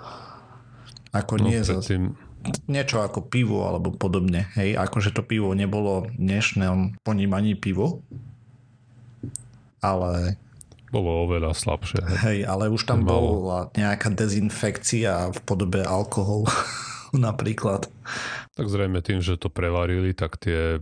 Ako 1.10 1.40
no, 1.40 1.50
nie 1.50 1.60
predtým, 1.64 2.14
niečo 2.70 3.02
ako 3.02 3.26
pivo 3.26 3.66
alebo 3.66 3.90
podobne. 3.90 4.46
Hej, 4.54 4.78
akože 4.78 5.10
to 5.10 5.26
pivo 5.26 5.50
nebolo 5.52 6.06
v 6.06 6.14
dnešnom 6.14 7.02
ponímaní 7.02 7.58
pivo, 7.58 8.04
ale 9.82 10.38
bolo 10.94 11.26
oveľa 11.26 11.52
slabšie. 11.52 11.98
hej. 12.06 12.18
hej, 12.22 12.38
ale 12.46 12.70
už 12.70 12.86
tam 12.86 13.02
Malo. 13.02 13.42
bola 13.42 13.58
nejaká 13.74 14.14
dezinfekcia 14.14 15.34
v 15.34 15.38
podobe 15.42 15.82
alkoholu 15.82 16.46
napríklad. 17.16 17.88
Tak 18.54 18.66
zrejme 18.68 19.00
tým, 19.04 19.20
že 19.20 19.36
to 19.36 19.52
prevarili, 19.52 20.16
tak 20.16 20.40
tie, 20.40 20.80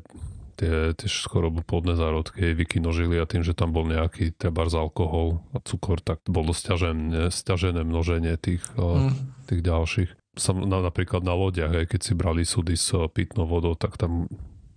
tie, 0.59 0.94
tie 0.94 1.09
choroboplodné 1.09 1.99
zárodky 1.99 2.55
vykinožili 2.55 3.18
a 3.18 3.27
tým, 3.27 3.42
že 3.42 3.57
tam 3.57 3.75
bol 3.75 3.87
nejaký 3.87 4.35
treba 4.35 4.66
z 4.70 4.79
alkohol 4.79 5.42
a 5.55 5.59
cukor, 5.62 5.99
tak 5.99 6.23
bolo 6.27 6.55
stiažené, 6.55 7.31
stiažené 7.31 7.83
množenie 7.83 8.38
tých, 8.38 8.62
mm. 8.79 9.47
tých 9.51 9.61
ďalších. 9.62 10.11
Sam, 10.35 10.66
na, 10.66 10.83
napríklad 10.83 11.23
na 11.23 11.35
lodiach, 11.35 11.70
aj 11.70 11.87
keď 11.94 12.01
si 12.03 12.12
brali 12.18 12.42
súdy 12.42 12.75
s 12.75 12.90
eh, 12.90 13.07
pitnou 13.07 13.47
vodou, 13.47 13.79
tak 13.79 13.94
tam 13.99 14.27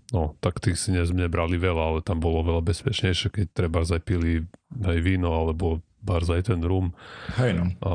No, 0.08 0.40
tak 0.40 0.64
tých 0.64 0.80
si 0.80 0.96
ne- 0.96 1.04
nebrali 1.04 1.60
veľa, 1.60 1.84
ale 1.84 2.00
tam 2.00 2.24
bolo 2.24 2.40
veľa 2.40 2.64
bezpečnejšie, 2.64 3.28
keď 3.28 3.46
treba 3.52 3.84
aj 3.84 4.00
pili 4.08 4.48
aj 4.80 5.04
víno, 5.04 5.36
alebo 5.36 5.84
bar 6.00 6.24
aj 6.24 6.48
ten 6.48 6.64
rum. 6.64 6.96
Hej 7.36 7.52
no. 7.60 7.66
A 7.84 7.92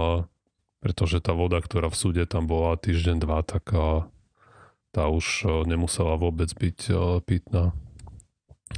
pretože 0.82 1.22
tá 1.22 1.30
voda, 1.30 1.62
ktorá 1.62 1.86
v 1.86 1.96
súde 1.96 2.26
tam 2.26 2.50
bola 2.50 2.74
týždeň, 2.74 3.16
dva, 3.22 3.46
tak 3.46 3.70
tá 4.92 5.08
už 5.08 5.26
a, 5.46 5.48
nemusela 5.64 6.18
vôbec 6.18 6.50
byť 6.50 6.78
a, 6.90 6.94
pitná. 7.22 7.70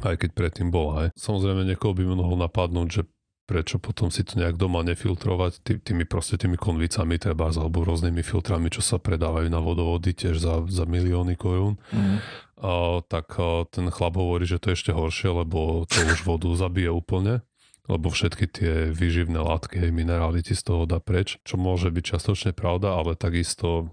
Aj 0.04 0.14
keď 0.14 0.30
predtým 0.36 0.68
bola. 0.68 0.92
Aj. 1.06 1.08
Samozrejme, 1.16 1.64
niekoho 1.64 1.96
by 1.96 2.04
mohol 2.04 2.36
napadnúť, 2.38 2.88
že 2.92 3.02
prečo 3.44 3.76
potom 3.76 4.08
si 4.08 4.24
to 4.24 4.40
nejak 4.40 4.56
doma 4.56 4.80
nefiltrovať 4.84 5.52
tý, 5.60 5.72
tými 5.76 6.08
proste 6.08 6.40
tými 6.40 6.56
konvicami 6.56 7.20
treba, 7.20 7.52
alebo 7.52 7.84
rôznymi 7.84 8.24
filtrami, 8.24 8.72
čo 8.72 8.80
sa 8.80 8.96
predávajú 8.96 9.52
na 9.52 9.60
vodovody 9.60 10.16
tiež 10.16 10.40
za, 10.40 10.64
za 10.64 10.84
milióny 10.88 11.36
korún. 11.36 11.76
Mm. 11.92 12.20
A, 12.64 13.00
tak 13.04 13.32
a, 13.36 13.64
ten 13.68 13.88
chlap 13.88 14.16
hovorí, 14.16 14.44
že 14.44 14.60
to 14.60 14.72
je 14.72 14.76
ešte 14.76 14.92
horšie, 14.92 15.32
lebo 15.32 15.88
to 15.88 15.98
už 16.04 16.24
vodu 16.24 16.48
zabije 16.52 16.92
úplne 16.92 17.44
lebo 17.84 18.08
všetky 18.08 18.44
tie 18.48 18.72
výživné 18.92 19.36
látky, 19.36 19.76
hej, 19.76 19.92
minerály 19.92 20.40
ti 20.40 20.56
z 20.56 20.64
toho 20.64 20.88
dá 20.88 21.04
preč, 21.04 21.36
čo 21.44 21.60
môže 21.60 21.92
byť 21.92 22.04
častočne 22.16 22.52
pravda, 22.56 22.96
ale 22.96 23.12
takisto 23.12 23.92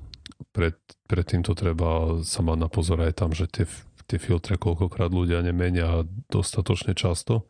pred, 0.56 0.80
pred 1.12 1.26
týmto 1.28 1.52
treba 1.54 2.24
sa 2.24 2.40
mať 2.40 2.58
na 2.58 2.70
pozor 2.72 3.04
aj 3.04 3.20
tam, 3.20 3.36
že 3.36 3.52
tie, 3.52 3.66
tie 4.08 4.18
filtre 4.18 4.56
koľkokrát 4.56 5.12
ľudia 5.12 5.44
nemenia 5.44 6.08
dostatočne 6.32 6.96
často. 6.96 7.46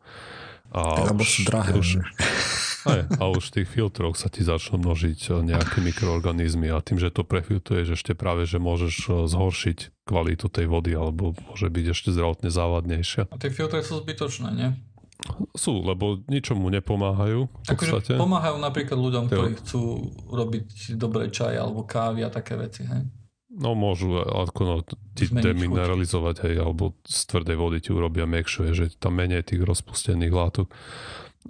A 0.72 1.04
Alebo 1.04 1.20
sú 1.22 1.44
drahé. 1.44 1.76
už, 1.76 2.00
aj, 2.90 3.00
a 3.20 3.22
už 3.28 3.52
v 3.52 3.54
tých 3.60 3.68
filtroch 3.68 4.16
sa 4.16 4.32
ti 4.32 4.40
začnú 4.40 4.80
množiť 4.80 5.20
eh, 5.28 5.32
nejaké 5.44 5.84
mikroorganizmy 5.84 6.72
a 6.72 6.80
tým, 6.80 6.96
že 6.96 7.12
to 7.12 7.28
prefiltruješ 7.28 8.00
ešte 8.00 8.16
práve, 8.16 8.48
že 8.48 8.56
môžeš 8.56 8.94
eh, 9.06 9.12
zhoršiť 9.28 9.78
kvalitu 10.08 10.48
tej 10.48 10.66
vody 10.66 10.96
alebo 10.96 11.36
môže 11.36 11.68
byť 11.68 11.86
ešte 11.92 12.08
zdravotne 12.10 12.48
závadnejšia. 12.48 13.28
A 13.28 13.36
tie 13.36 13.52
filtre 13.52 13.84
sú 13.84 14.00
zbytočné, 14.00 14.48
nie? 14.56 14.70
Sú, 15.54 15.84
lebo 15.84 16.18
ničomu 16.26 16.72
nepomáhajú. 16.72 17.46
Akože 17.70 18.18
pomáhajú 18.18 18.56
napríklad 18.58 18.98
ľuďom, 18.98 19.24
Jo. 19.28 19.30
ktorí 19.30 19.52
chcú 19.62 19.82
robiť 20.32 20.98
dobré 20.98 21.30
čaj 21.30 21.54
alebo 21.58 21.86
kávy 21.86 22.26
a 22.26 22.30
také 22.32 22.58
veci, 22.58 22.82
hej. 22.88 23.06
No 23.52 23.76
môžu 23.76 24.16
ako 24.16 24.60
no, 24.64 24.76
ti 25.12 25.28
demineralizovať, 25.28 26.48
hej, 26.48 26.54
alebo 26.64 26.96
z 27.04 27.20
tvrdej 27.28 27.56
vody 27.60 27.78
ti 27.84 27.92
urobia 27.92 28.24
mekšie, 28.24 28.72
že 28.72 28.96
tam 28.96 29.20
menej 29.20 29.44
tých 29.44 29.60
rozpustených 29.60 30.32
látok. 30.32 30.72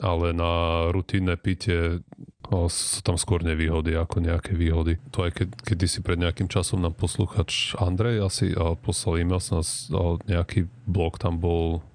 Ale 0.03 0.35
na 0.35 0.89
rutinné 0.91 1.39
pitie 1.39 2.03
no, 2.51 2.67
sú 2.67 3.07
tam 3.07 3.15
skôr 3.15 3.47
nevýhody 3.47 3.95
ako 3.95 4.19
nejaké 4.19 4.57
výhody. 4.57 4.99
To 5.15 5.29
aj 5.29 5.31
keď, 5.37 5.49
kedy 5.63 5.85
si 5.87 6.01
pred 6.03 6.19
nejakým 6.19 6.51
časom 6.51 6.83
nám 6.83 6.99
posluchač 6.99 7.79
Andrej 7.79 8.25
asi 8.25 8.51
a 8.57 8.75
poslal 8.75 9.23
e-mail 9.23 9.39
nás, 9.39 9.87
a 9.95 10.19
nejaký 10.27 10.67
blog 10.89 11.23
tam 11.23 11.39
bol 11.39 11.87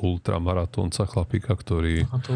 ultramaratónca 0.00 1.04
chlapíka, 1.04 1.52
ktorý, 1.52 2.08
to 2.24 2.32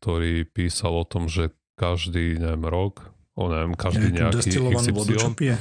ktorý 0.00 0.48
písal 0.48 0.92
o 0.96 1.04
tom, 1.04 1.28
že 1.28 1.52
každý 1.78 2.40
neviem, 2.40 2.66
rok, 2.66 3.12
o 3.38 3.46
neviem, 3.46 3.78
každý 3.78 4.10
nejaký 4.10 4.50
destilovanú 4.50 4.90
vodu, 4.96 5.14
čo 5.14 5.30
XY, 5.30 5.38
pije? 5.38 5.56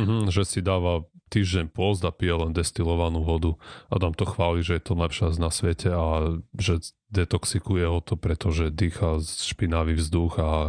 Mhm, 0.00 0.16
že 0.34 0.42
si 0.42 0.58
dáva 0.58 1.06
týždeň 1.32 1.72
pôzd 1.72 2.04
a 2.04 2.12
pije 2.12 2.34
len 2.36 2.52
destilovanú 2.52 3.24
vodu. 3.24 3.56
A 3.88 3.96
tam 3.96 4.12
to 4.12 4.28
chváli, 4.28 4.60
že 4.60 4.76
je 4.76 4.84
to 4.84 4.92
lepšia 4.92 5.32
na 5.40 5.48
svete 5.48 5.88
a 5.88 6.36
že 6.60 6.92
detoxikuje 7.08 7.88
ho 7.88 8.04
to, 8.04 8.20
pretože 8.20 8.68
dýcha 8.68 9.24
špinavý 9.24 9.96
vzduch 9.96 10.36
a 10.36 10.68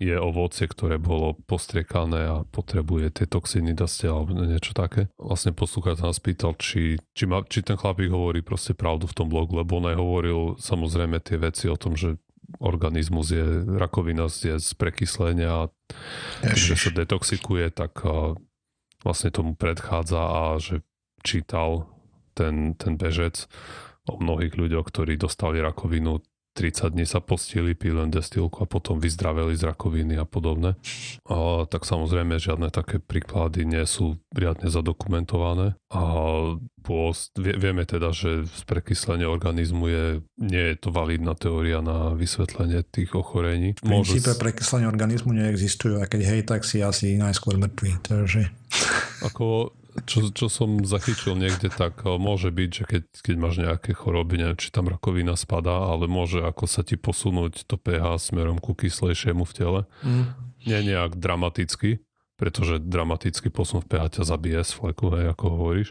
je 0.00 0.16
ovocie, 0.16 0.64
ktoré 0.64 0.96
bolo 0.96 1.36
postriekané 1.44 2.24
a 2.24 2.36
potrebuje 2.48 3.20
tie 3.20 3.26
toxíny 3.28 3.76
tela 3.76 4.24
alebo 4.24 4.32
niečo 4.32 4.72
také. 4.72 5.12
Vlastne 5.20 5.52
poslúchať 5.52 6.00
nás 6.00 6.16
pýtal, 6.16 6.56
či, 6.56 6.96
či, 7.12 7.28
ma, 7.28 7.44
či 7.44 7.60
ten 7.60 7.76
chlapík 7.76 8.08
hovorí 8.08 8.40
proste 8.40 8.72
pravdu 8.72 9.04
v 9.04 9.16
tom 9.20 9.28
blogu, 9.28 9.60
lebo 9.60 9.76
on 9.76 9.92
aj 9.92 10.00
hovoril 10.00 10.38
samozrejme 10.56 11.20
tie 11.20 11.36
veci 11.36 11.68
o 11.68 11.76
tom, 11.76 12.00
že 12.00 12.16
organizmus 12.58 13.28
je, 13.30 13.44
rakovina 13.76 14.26
je 14.26 14.56
z 14.56 14.70
prekyslenia 14.74 15.68
a 15.68 16.52
že 16.56 16.80
sa 16.80 16.90
detoxikuje, 16.90 17.68
tak 17.70 18.00
vlastne 19.04 19.30
tomu 19.30 19.52
predchádza 19.52 20.18
a 20.18 20.42
že 20.56 20.80
čítal 21.20 21.86
ten, 22.32 22.72
ten 22.74 22.96
bežec 22.96 23.44
o 24.08 24.16
mnohých 24.16 24.56
ľuďoch, 24.56 24.88
ktorí 24.88 25.20
dostali 25.20 25.60
rakovinu 25.60 26.24
30 26.54 26.92
dní 26.92 27.06
sa 27.06 27.22
postili, 27.22 27.78
pili 27.78 27.94
len 27.96 28.10
destilku 28.10 28.62
a 28.62 28.70
potom 28.70 28.98
vyzdraveli 28.98 29.54
z 29.54 29.70
rakoviny 29.70 30.18
a 30.18 30.26
podobne. 30.26 30.74
A, 31.30 31.64
tak 31.70 31.86
samozrejme 31.86 32.42
žiadne 32.42 32.74
také 32.74 32.98
príklady 32.98 33.62
nie 33.62 33.82
sú 33.86 34.18
riadne 34.34 34.66
zadokumentované. 34.68 35.78
A 35.90 36.02
pôst, 36.82 37.30
vie, 37.38 37.54
vieme 37.54 37.86
teda, 37.86 38.10
že 38.10 38.46
prekyslenie 38.66 39.28
organizmu 39.28 39.84
je, 39.86 40.04
nie 40.42 40.64
je 40.74 40.76
to 40.78 40.90
validná 40.90 41.38
teória 41.38 41.78
na 41.84 42.14
vysvetlenie 42.18 42.82
tých 42.88 43.14
ochorení. 43.14 43.78
V 43.78 43.86
princípe 43.86 44.34
prekyslenie 44.34 44.90
organizmu 44.90 45.30
neexistujú 45.30 46.02
a 46.02 46.10
keď 46.10 46.20
hej, 46.34 46.40
tak 46.46 46.66
si 46.66 46.82
asi 46.82 47.14
najskôr 47.14 47.58
mŕtvý. 47.58 48.02
Takže 48.02 48.50
Ako, 49.20 49.76
čo, 50.06 50.30
čo 50.30 50.46
som 50.46 50.82
zachytil 50.86 51.34
niekde, 51.34 51.70
tak 51.70 52.02
eh, 52.06 52.16
môže 52.16 52.50
byť, 52.50 52.70
že 52.70 52.84
keď, 52.86 53.02
keď 53.22 53.36
máš 53.36 53.56
nejaké 53.60 53.90
choroby, 53.94 54.40
neviem, 54.40 54.58
či 54.58 54.72
tam 54.72 54.90
rakovina 54.90 55.34
spadá, 55.34 55.90
ale 55.90 56.06
môže 56.06 56.42
ako 56.42 56.64
sa 56.66 56.82
ti 56.86 56.94
posunúť 56.94 57.66
to 57.66 57.76
pH 57.76 58.30
smerom 58.30 58.58
ku 58.58 58.74
kyslejšiemu 58.74 59.44
v 59.44 59.52
tele. 59.54 59.80
Mm. 60.02 60.26
Nie 60.68 60.80
nejak 60.84 61.16
dramaticky, 61.16 62.04
pretože 62.36 62.80
dramatický 62.80 63.48
posun 63.52 63.84
v 63.84 63.96
pH 63.96 64.20
ťa 64.20 64.22
zabije 64.28 64.60
z 64.64 64.72
fleku, 64.76 65.12
hej, 65.16 65.32
ako 65.32 65.44
hovoríš. 65.56 65.90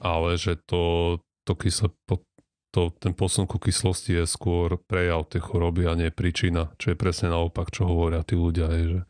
Ale 0.00 0.40
že 0.40 0.56
to, 0.56 1.16
to 1.44 1.52
kysle, 1.56 1.92
po- 2.08 2.24
to, 2.72 2.88
ten 2.96 3.12
posun 3.12 3.44
ku 3.44 3.60
kyslosti 3.60 4.16
je 4.16 4.24
skôr 4.24 4.80
prejav 4.80 5.28
tej 5.28 5.44
choroby 5.44 5.84
a 5.84 5.92
nie 5.92 6.08
príčina, 6.08 6.72
čo 6.80 6.92
je 6.92 6.96
presne 6.96 7.28
naopak, 7.28 7.68
čo 7.68 7.84
hovoria 7.84 8.24
tí 8.24 8.32
ľudia, 8.32 8.66
hej, 8.72 8.84
že 8.88 9.00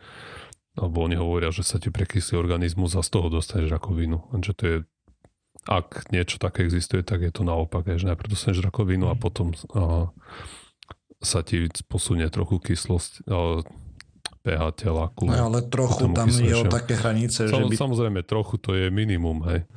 alebo 0.72 1.04
oni 1.04 1.16
hovoria, 1.16 1.52
že 1.52 1.62
sa 1.62 1.76
ti 1.76 1.92
prekyslí 1.92 2.32
organizmus 2.34 2.96
a 2.96 3.04
z 3.04 3.10
toho 3.12 3.28
dostaneš 3.28 3.68
rakovinu. 3.68 4.24
Lenže 4.32 4.52
to 4.56 4.62
je, 4.64 4.76
ak 5.68 6.08
niečo 6.08 6.40
také 6.40 6.64
existuje, 6.64 7.04
tak 7.04 7.20
je 7.20 7.30
to 7.30 7.44
naopak, 7.44 7.84
že 7.84 8.08
najprv 8.08 8.32
dostaneš 8.32 8.64
rakovinu 8.64 9.12
a 9.12 9.14
potom 9.14 9.52
a, 9.76 10.08
sa 11.20 11.44
ti 11.44 11.68
posunie 11.86 12.24
trochu 12.32 12.56
kyslosť, 12.58 13.28
a, 13.28 13.60
pH 14.42 14.62
tela 14.74 15.06
ku, 15.14 15.30
no, 15.30 15.38
ale 15.38 15.62
trochu 15.62 16.10
tam 16.10 16.26
je 16.26 16.50
o 16.50 16.66
také 16.66 16.98
hranice, 16.98 17.46
že 17.46 17.54
Sam, 17.54 17.70
by... 17.70 17.78
Samozrejme, 17.78 18.20
trochu 18.26 18.58
to 18.58 18.74
je 18.74 18.90
minimum, 18.90 19.38
hej. 19.46 19.62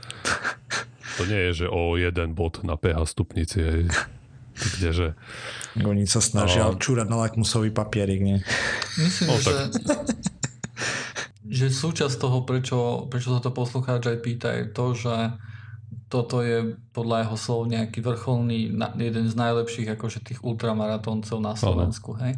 To 1.16 1.24
nie 1.24 1.48
je, 1.48 1.64
že 1.64 1.68
o 1.72 1.96
jeden 1.96 2.36
bod 2.36 2.60
na 2.66 2.76
pH 2.76 3.08
stupnici, 3.08 3.62
hej. 3.62 3.84
Kdeže, 4.56 5.16
Oni 5.80 6.08
sa 6.08 6.20
snažia 6.20 6.66
No. 6.66 6.80
čúrať 6.80 7.08
na 7.08 7.20
lakmusový 7.20 7.70
papierik, 7.72 8.20
nie? 8.24 8.38
Myslím, 8.98 9.28
No, 9.30 9.36
že, 9.40 9.52
že 11.46 11.70
súčasť 11.70 12.18
toho, 12.18 12.42
prečo, 12.42 13.06
prečo 13.10 13.38
sa 13.38 13.40
to 13.42 13.54
poslucháč 13.54 14.10
aj 14.10 14.18
pýta, 14.22 14.50
je 14.58 14.66
to, 14.74 14.86
že 14.98 15.16
toto 16.10 16.42
je 16.42 16.78
podľa 16.94 17.26
jeho 17.26 17.38
slov 17.38 17.62
nejaký 17.70 18.00
vrcholný, 18.02 18.74
jeden 18.98 19.26
z 19.30 19.36
najlepších 19.36 19.90
akože 19.98 20.22
tých 20.26 20.40
ultramaratóncov 20.42 21.38
na 21.42 21.54
Slovensku, 21.58 22.18
hej? 22.18 22.38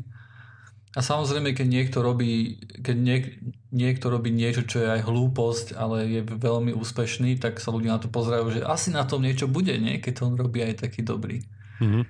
A 0.97 1.05
samozrejme, 1.05 1.53
keď 1.53 1.67
niekto 1.69 2.01
robí, 2.01 2.57
keď 2.81 2.95
niek, 2.97 3.23
niekto 3.69 4.09
robí 4.09 4.33
niečo, 4.33 4.65
čo 4.65 4.81
je 4.81 4.89
aj 4.97 5.05
hlúposť, 5.05 5.77
ale 5.77 6.09
je 6.09 6.21
veľmi 6.25 6.73
úspešný, 6.73 7.37
tak 7.37 7.61
sa 7.61 7.69
ľudia 7.69 7.99
na 7.99 8.01
to 8.01 8.09
pozerajú, 8.09 8.49
že 8.49 8.65
asi 8.65 8.89
na 8.89 9.05
tom 9.05 9.21
niečo 9.21 9.45
bude, 9.45 9.77
nie? 9.77 10.01
Keď 10.01 10.13
to 10.17 10.25
on 10.25 10.35
robí 10.39 10.65
aj 10.65 10.87
taký 10.87 11.05
dobrý. 11.05 11.45
mhm. 11.83 12.01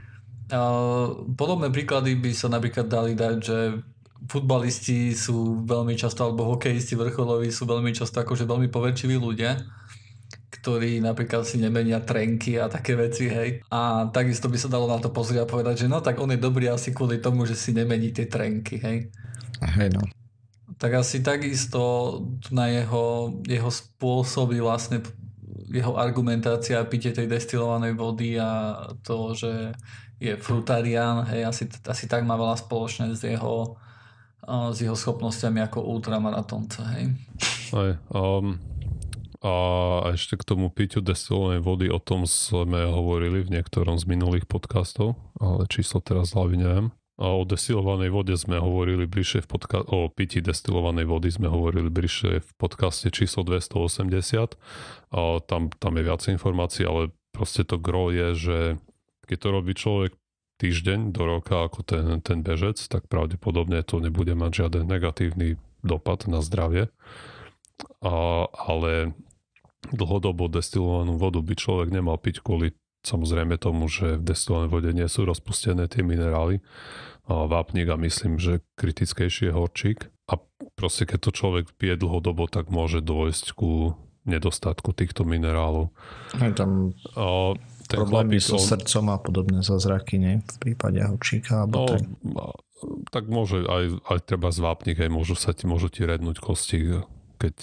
A 0.48 0.60
Podobné 1.36 1.68
príklady 1.68 2.16
by 2.16 2.32
sa 2.32 2.48
napríklad 2.48 2.88
dali 2.88 3.20
dať, 3.20 3.36
že 3.44 3.84
futbalisti 4.26 5.14
sú 5.14 5.62
veľmi 5.62 5.94
často, 5.94 6.26
alebo 6.26 6.50
hokejisti 6.58 6.98
vrcholoví 6.98 7.54
sú 7.54 7.70
veľmi 7.70 7.94
často 7.94 8.18
akože 8.24 8.50
veľmi 8.50 8.68
poverčiví 8.74 9.14
ľudia, 9.14 9.62
ktorí 10.50 10.98
napríklad 11.00 11.46
si 11.46 11.62
nemenia 11.62 12.02
trenky 12.02 12.58
a 12.58 12.66
také 12.66 12.98
veci, 12.98 13.30
hej. 13.30 13.62
A 13.70 14.10
takisto 14.10 14.50
by 14.50 14.58
sa 14.58 14.74
dalo 14.74 14.90
na 14.90 14.98
to 14.98 15.14
pozrieť 15.14 15.46
a 15.46 15.52
povedať, 15.52 15.86
že 15.86 15.92
no 15.92 16.02
tak 16.02 16.18
on 16.18 16.34
je 16.34 16.42
dobrý 16.42 16.68
asi 16.74 16.92
kvôli 16.92 17.22
tomu, 17.22 17.46
že 17.46 17.54
si 17.54 17.72
nemení 17.78 18.10
tie 18.10 18.26
trenky, 18.26 18.82
hej. 18.82 18.98
Hej, 19.62 19.90
no. 19.94 20.04
Tak 20.78 21.06
asi 21.06 21.22
takisto 21.26 21.82
na 22.54 22.70
jeho, 22.70 23.38
jeho 23.46 23.70
spôsoby 23.70 24.62
vlastne 24.62 25.02
jeho 25.68 26.00
argumentácia 26.00 26.80
pitie 26.88 27.12
tej 27.12 27.28
destilovanej 27.28 27.94
vody 27.98 28.40
a 28.40 28.80
to, 29.04 29.36
že 29.36 29.76
je 30.18 30.34
frutarián, 30.40 31.28
hej, 31.30 31.46
asi, 31.46 31.64
asi 31.86 32.06
tak 32.10 32.26
má 32.26 32.34
veľa 32.40 32.58
spoločné 32.58 33.14
s 33.14 33.22
jeho, 33.22 33.78
s 34.48 34.78
jeho 34.80 34.96
schopnosťami 34.96 35.60
ako 35.68 35.84
ultramaratonca, 35.84 36.82
hej. 36.96 37.12
Aj, 37.76 38.00
um, 38.16 38.56
a 39.44 39.54
ešte 40.18 40.40
k 40.40 40.48
tomu 40.48 40.74
piťu 40.74 41.04
destilovanej 41.04 41.62
vody, 41.62 41.86
o 41.94 42.00
tom 42.02 42.26
sme 42.26 42.88
hovorili 42.90 43.46
v 43.46 43.60
niektorom 43.60 44.00
z 44.02 44.10
minulých 44.10 44.50
podcastov, 44.50 45.20
ale 45.38 45.70
číslo 45.70 46.02
teraz 46.02 46.34
hlavy 46.34 46.58
neviem. 46.58 46.88
A 47.18 47.34
o 47.34 47.42
destilovanej 47.50 48.14
vode 48.14 48.38
sme 48.38 48.62
hovorili 48.62 49.10
bližšie 49.10 49.42
v 49.42 49.48
podca- 49.50 49.86
o 49.90 50.06
pití 50.14 50.38
destilovanej 50.38 51.10
vody 51.10 51.34
sme 51.34 51.50
hovorili 51.50 51.90
bližšie 51.90 52.46
v 52.46 52.52
podcaste 52.62 53.10
číslo 53.10 53.42
280. 53.42 54.54
A 55.18 55.42
tam, 55.42 55.74
tam 55.82 55.94
je 55.98 56.04
viac 56.06 56.22
informácií, 56.30 56.86
ale 56.86 57.10
proste 57.34 57.66
to 57.66 57.82
gro 57.82 58.14
je, 58.14 58.38
že 58.38 58.58
keď 59.26 59.38
to 59.42 59.48
robí 59.50 59.74
človek 59.74 60.14
týždeň 60.58 61.14
do 61.14 61.24
roka 61.26 61.66
ako 61.66 61.86
ten, 61.86 62.06
ten 62.22 62.42
bežec, 62.42 62.78
tak 62.90 63.06
pravdepodobne 63.06 63.82
to 63.86 64.02
nebude 64.02 64.34
mať 64.34 64.66
žiaden 64.66 64.86
negatívny 64.90 65.62
dopad 65.86 66.26
na 66.26 66.42
zdravie. 66.42 66.90
A, 68.02 68.46
ale 68.50 69.14
dlhodobo 69.94 70.50
destilovanú 70.50 71.16
vodu 71.16 71.40
by 71.40 71.54
človek 71.54 71.90
nemal 71.94 72.18
piť 72.18 72.42
kvôli 72.42 72.74
samozrejme 73.06 73.56
tomu, 73.56 73.88
že 73.88 74.20
v 74.20 74.28
destilovanej 74.34 74.72
vode 74.74 74.92
nie 74.92 75.08
sú 75.08 75.24
rozpustené 75.24 75.88
tie 75.88 76.04
minerály. 76.04 76.60
A 77.28 77.48
vápnik 77.48 77.88
a 77.92 78.00
myslím, 78.00 78.40
že 78.40 78.64
kritickejší 78.76 79.52
je 79.52 79.54
horčík. 79.56 80.00
A 80.28 80.40
proste 80.76 81.08
keď 81.08 81.30
to 81.30 81.32
človek 81.32 81.66
pije 81.80 81.96
dlhodobo, 82.00 82.52
tak 82.52 82.68
môže 82.68 83.00
dôjsť 83.00 83.56
ku 83.56 83.96
nedostatku 84.28 84.92
týchto 84.92 85.24
minerálov. 85.24 85.96
Aj 86.36 86.52
tam 86.52 86.92
A 87.16 87.56
ten 87.88 87.98
problémy 87.98 88.38
so 88.38 88.56
on- 88.56 88.68
srdcom 88.68 89.06
a 89.10 89.18
podobné 89.18 89.60
zázraky, 89.64 90.20
nie? 90.20 90.44
V 90.44 90.58
prípade 90.60 91.00
hočíka, 91.00 91.64
alebo 91.64 91.84
No, 91.84 91.86
tak. 91.88 92.02
a- 92.36 92.60
tak 93.10 93.24
môže 93.26 93.64
aj, 93.66 93.84
aj 94.06 94.20
treba 94.24 94.52
zvápnik, 94.52 95.00
aj 95.00 95.10
môžu, 95.10 95.34
sa 95.34 95.56
ti, 95.56 95.66
môžu 95.66 95.90
ti 95.90 96.06
rednúť 96.06 96.38
kosti, 96.38 97.02
keď 97.38 97.56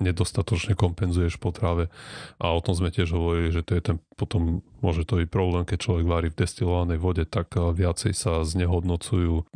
nedostatočne 0.00 0.72
kompenzuješ 0.72 1.36
po 1.36 1.52
tráve. 1.52 1.92
A 2.40 2.52
o 2.52 2.60
tom 2.64 2.72
sme 2.72 2.88
tiež 2.88 3.12
hovorili, 3.12 3.52
že 3.52 3.60
to 3.60 3.76
je 3.76 3.82
ten, 3.84 3.96
potom 4.16 4.64
môže 4.80 5.04
to 5.04 5.20
byť 5.20 5.28
problém, 5.28 5.68
keď 5.68 5.78
človek 5.84 6.06
varí 6.08 6.28
v 6.32 6.38
destilovanej 6.40 6.96
vode, 6.96 7.24
tak 7.28 7.52
viacej 7.52 8.12
sa 8.16 8.40
znehodnocujú 8.44 9.52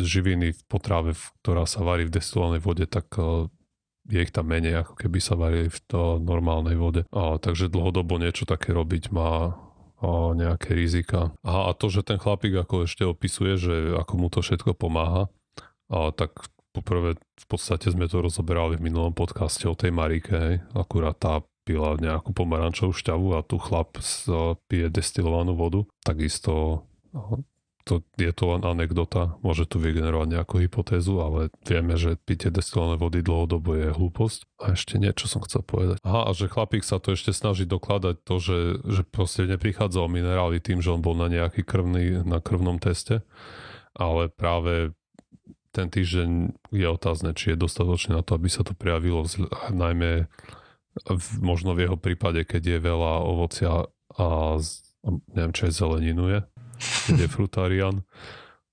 živiny 0.00 0.56
v 0.56 0.60
potrave, 0.64 1.12
ktorá 1.44 1.68
sa 1.68 1.84
varí 1.84 2.08
v 2.08 2.14
destilovanej 2.16 2.60
vode, 2.64 2.84
tak 2.88 3.08
je 4.10 4.18
ich 4.18 4.34
tam 4.34 4.50
menej, 4.50 4.82
ako 4.82 4.98
keby 4.98 5.18
sa 5.22 5.38
varili 5.38 5.70
v 5.70 5.78
to 5.86 6.18
normálnej 6.18 6.74
vode. 6.74 7.06
A, 7.14 7.38
takže 7.38 7.70
dlhodobo 7.70 8.18
niečo 8.18 8.48
také 8.48 8.74
robiť 8.74 9.14
má 9.14 9.54
o 10.02 10.34
nejaké 10.34 10.74
rizika. 10.74 11.30
A, 11.46 11.70
a 11.70 11.76
to, 11.78 11.86
že 11.86 12.02
ten 12.02 12.18
chlapík 12.18 12.58
ako 12.58 12.90
ešte 12.90 13.06
opisuje, 13.06 13.54
že 13.54 13.74
ako 13.94 14.14
mu 14.18 14.26
to 14.26 14.42
všetko 14.42 14.74
pomáha, 14.74 15.30
a 15.92 16.08
tak 16.10 16.50
poprvé 16.72 17.20
v 17.20 17.46
podstate 17.46 17.92
sme 17.92 18.08
to 18.08 18.24
rozoberali 18.24 18.80
v 18.80 18.88
minulom 18.88 19.12
podcaste 19.12 19.68
o 19.68 19.76
tej 19.76 19.92
Marike, 19.92 20.32
hej. 20.32 20.56
akurát 20.72 21.14
tá 21.20 21.44
pila 21.62 21.94
nejakú 22.00 22.34
pomarančovú 22.34 22.90
šťavu 22.96 23.38
a 23.38 23.46
tu 23.46 23.60
chlap 23.60 24.00
pije 24.66 24.90
destilovanú 24.90 25.54
vodu. 25.54 25.86
Takisto 26.02 26.82
to, 27.82 28.06
je 28.14 28.32
to 28.32 28.44
len 28.54 28.62
anekdota, 28.62 29.36
môže 29.42 29.66
tu 29.66 29.82
vygenerovať 29.82 30.28
nejakú 30.38 30.62
hypotézu, 30.62 31.18
ale 31.18 31.50
vieme, 31.66 31.98
že 31.98 32.14
pitie 32.14 32.48
destilované 32.48 32.98
vody 32.98 33.20
dlhodobo 33.20 33.74
je 33.74 33.88
hlúposť. 33.90 34.46
A 34.62 34.78
ešte 34.78 34.96
niečo 35.02 35.26
som 35.26 35.42
chcel 35.42 35.66
povedať. 35.66 35.98
Aha, 36.06 36.26
a 36.26 36.30
že 36.32 36.46
chlapík 36.46 36.86
sa 36.86 37.02
to 37.02 37.14
ešte 37.14 37.34
snaží 37.34 37.66
dokladať 37.66 38.22
to, 38.22 38.34
že, 38.38 38.58
že 38.86 39.02
proste 39.02 39.50
neprichádza 39.50 39.98
o 39.98 40.08
minerály 40.08 40.62
tým, 40.62 40.78
že 40.78 40.94
on 40.94 41.02
bol 41.02 41.18
na 41.18 41.26
nejaký 41.26 41.66
krvný, 41.66 42.22
na 42.22 42.38
krvnom 42.38 42.78
teste, 42.78 43.26
ale 43.92 44.30
práve 44.30 44.94
ten 45.72 45.88
týždeň 45.88 46.30
je 46.70 46.86
otázne, 46.86 47.32
či 47.32 47.56
je 47.56 47.62
dostatočné 47.62 48.20
na 48.20 48.22
to, 48.22 48.36
aby 48.36 48.46
sa 48.46 48.62
to 48.62 48.76
prejavilo, 48.76 49.24
najmä 49.72 50.28
v, 51.08 51.28
možno 51.40 51.72
v 51.72 51.88
jeho 51.88 51.96
prípade, 51.96 52.44
keď 52.44 52.76
je 52.76 52.78
veľa 52.84 53.12
ovocia 53.24 53.88
a 54.12 54.26
neviem, 55.32 55.56
čo 55.56 55.66
je 55.66 55.72
zeleninu 55.72 56.24
je, 56.28 56.40
je 57.10 57.26
frutarian. 57.30 58.02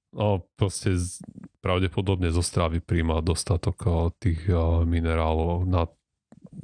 No 0.09 0.41
proste 0.57 0.97
z, 0.97 1.21
pravdepodobne 1.61 2.33
zo 2.33 2.41
stravy 2.41 2.81
príjma 2.81 3.21
dostatok 3.21 4.09
tých 4.17 4.49
uh, 4.49 4.81
minerálov 4.81 5.69
na, 5.69 5.85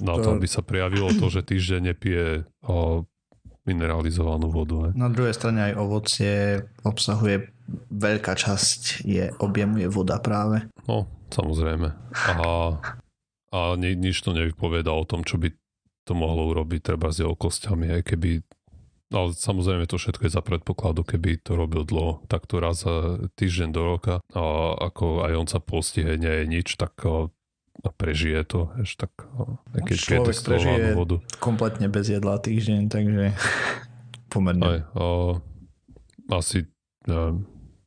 na 0.02 0.14
to, 0.18 0.22
to, 0.22 0.28
aby 0.34 0.46
sa 0.50 0.66
prejavilo 0.66 1.14
to, 1.14 1.30
že 1.30 1.46
týždeň 1.46 1.80
nepije 1.94 2.42
uh, 2.42 3.06
mineralizovanú 3.66 4.50
vodu. 4.50 4.90
Ne? 4.90 4.90
Na 4.98 5.10
druhej 5.10 5.34
strane 5.34 5.70
aj 5.70 5.74
ovocie 5.78 6.34
obsahuje 6.86 7.50
veľká 7.90 8.34
časť 8.38 9.02
je 9.02 9.34
objemu 9.42 9.82
je 9.82 9.88
voda 9.90 10.22
práve. 10.22 10.62
No, 10.86 11.10
samozrejme. 11.34 11.90
A, 12.14 12.78
a 13.50 13.58
ni, 13.74 13.98
nič 13.98 14.22
to 14.22 14.30
nevypoveda 14.30 14.94
o 14.94 15.02
tom, 15.02 15.26
čo 15.26 15.38
by 15.42 15.50
to 16.06 16.14
mohlo 16.14 16.46
urobiť 16.54 16.94
treba 16.94 17.10
s 17.10 17.18
jeho 17.26 17.34
kostiami, 17.34 17.90
aj 17.90 18.02
keby 18.14 18.38
ale 19.12 19.30
samozrejme 19.34 19.86
to 19.86 19.98
všetko 19.98 20.26
je 20.26 20.32
za 20.34 20.42
predpokladu, 20.42 21.06
keby 21.06 21.38
to 21.38 21.54
robil 21.54 21.86
dlho, 21.86 22.26
tak 22.26 22.46
to 22.50 22.58
raz 22.58 22.82
za 22.82 23.22
týždeň 23.38 23.68
do 23.70 23.82
roka 23.86 24.14
a 24.34 24.42
ako 24.82 25.26
aj 25.26 25.32
on 25.38 25.48
sa 25.48 25.60
postihe, 25.62 26.18
nie 26.18 26.42
je 26.42 26.44
nič, 26.46 26.74
tak 26.74 26.98
a 27.84 27.88
prežije 27.92 28.42
to, 28.48 28.72
ešte 28.82 29.06
tak 29.06 29.12
keď 29.84 29.96
Človek 30.00 30.36
prežije 30.42 30.96
vodu. 30.96 31.16
kompletne 31.38 31.86
bez 31.92 32.08
jedla 32.08 32.40
týždeň, 32.40 32.88
takže 32.88 33.36
pomerne. 34.32 34.64
Aj, 34.64 34.78
a, 34.96 35.04
asi 36.32 36.66
neviem, 37.06 37.46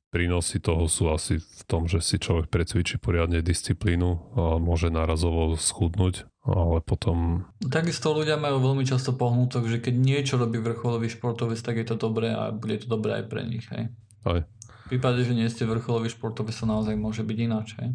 prínosy 0.10 0.58
toho 0.58 0.90
sú 0.90 1.14
asi 1.14 1.38
v 1.38 1.62
tom, 1.70 1.86
že 1.86 2.02
si 2.02 2.18
človek 2.18 2.50
precvičí 2.50 2.98
poriadne 2.98 3.46
disciplínu 3.46 4.10
a 4.36 4.44
môže 4.58 4.90
nárazovo 4.90 5.54
schudnúť, 5.54 6.26
ale 6.46 6.82
potom... 6.82 7.46
Takisto 7.62 8.14
ľudia 8.14 8.42
majú 8.42 8.62
veľmi 8.62 8.86
často 8.86 9.14
pohnutok, 9.14 9.70
že 9.70 9.78
keď 9.78 9.96
niečo 9.96 10.36
robí 10.42 10.58
vrcholový 10.58 11.08
športovec, 11.10 11.62
tak 11.62 11.78
je 11.78 11.86
to 11.86 11.96
dobré 11.98 12.34
a 12.34 12.50
bude 12.50 12.82
to 12.82 12.88
dobré 12.90 13.22
aj 13.22 13.26
pre 13.30 13.42
nich. 13.46 13.66
Hej? 13.70 13.94
Aj. 14.26 14.42
V 14.90 14.98
prípade, 14.98 15.22
že 15.22 15.38
nie 15.38 15.46
ste 15.50 15.70
vrcholový 15.70 16.10
športovec, 16.10 16.54
sa 16.58 16.66
naozaj 16.66 16.98
môže 16.98 17.22
byť 17.22 17.38
ináč. 17.38 17.78
Hej? 17.78 17.90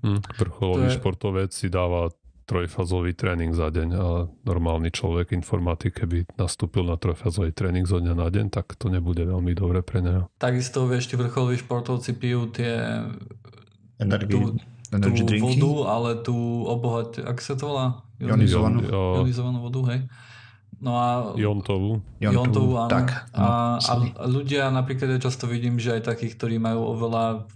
Hm, 0.00 0.20
vrcholový 0.40 0.88
je... 0.88 0.96
športovec 0.96 1.50
si 1.52 1.68
dáva 1.68 2.08
trojfazový 2.50 3.14
tréning 3.14 3.54
za 3.54 3.70
deň 3.70 3.88
a 3.94 4.26
normálny 4.42 4.90
človek, 4.90 5.30
informatik, 5.30 6.02
keby 6.02 6.26
nastúpil 6.34 6.82
na 6.82 6.98
trojfazový 6.98 7.54
tréning 7.54 7.86
zo 7.86 8.02
dňa 8.02 8.14
na 8.18 8.26
deň, 8.26 8.50
tak 8.50 8.74
to 8.74 8.90
nebude 8.90 9.22
veľmi 9.22 9.54
dobre 9.54 9.86
pre 9.86 10.02
neho. 10.02 10.26
Takisto 10.42 10.90
vieš, 10.90 11.06
tí 11.06 11.14
vrcholoví 11.14 11.62
športovci 11.62 12.18
pijú 12.18 12.50
tie 12.50 13.06
Energy, 14.02 14.34
tú, 14.34 14.58
energy 14.90 15.22
tú 15.22 15.30
drinky? 15.30 15.62
vodu, 15.62 15.70
ale 15.94 16.10
tú 16.26 16.34
obohať, 16.66 17.22
ak 17.22 17.38
sa 17.38 17.54
to 17.54 17.70
volá? 17.70 18.02
Ionizovanú. 18.18 18.82
Ionizovanú 18.90 19.58
vodu, 19.62 19.80
hej. 19.94 20.00
No 20.80 20.96
a... 20.96 21.36
Jontovú. 21.36 22.02
Jontovú, 22.18 22.74
áno. 22.80 22.90
Tak, 22.90 23.30
no, 23.36 23.46
a, 23.46 23.48
a 23.78 24.24
ľudia, 24.26 24.72
napríklad 24.72 25.12
ja 25.12 25.20
často 25.22 25.46
vidím, 25.46 25.76
že 25.76 26.00
aj 26.00 26.08
takých, 26.16 26.34
ktorí 26.40 26.56
majú 26.58 26.98
oveľa 26.98 27.46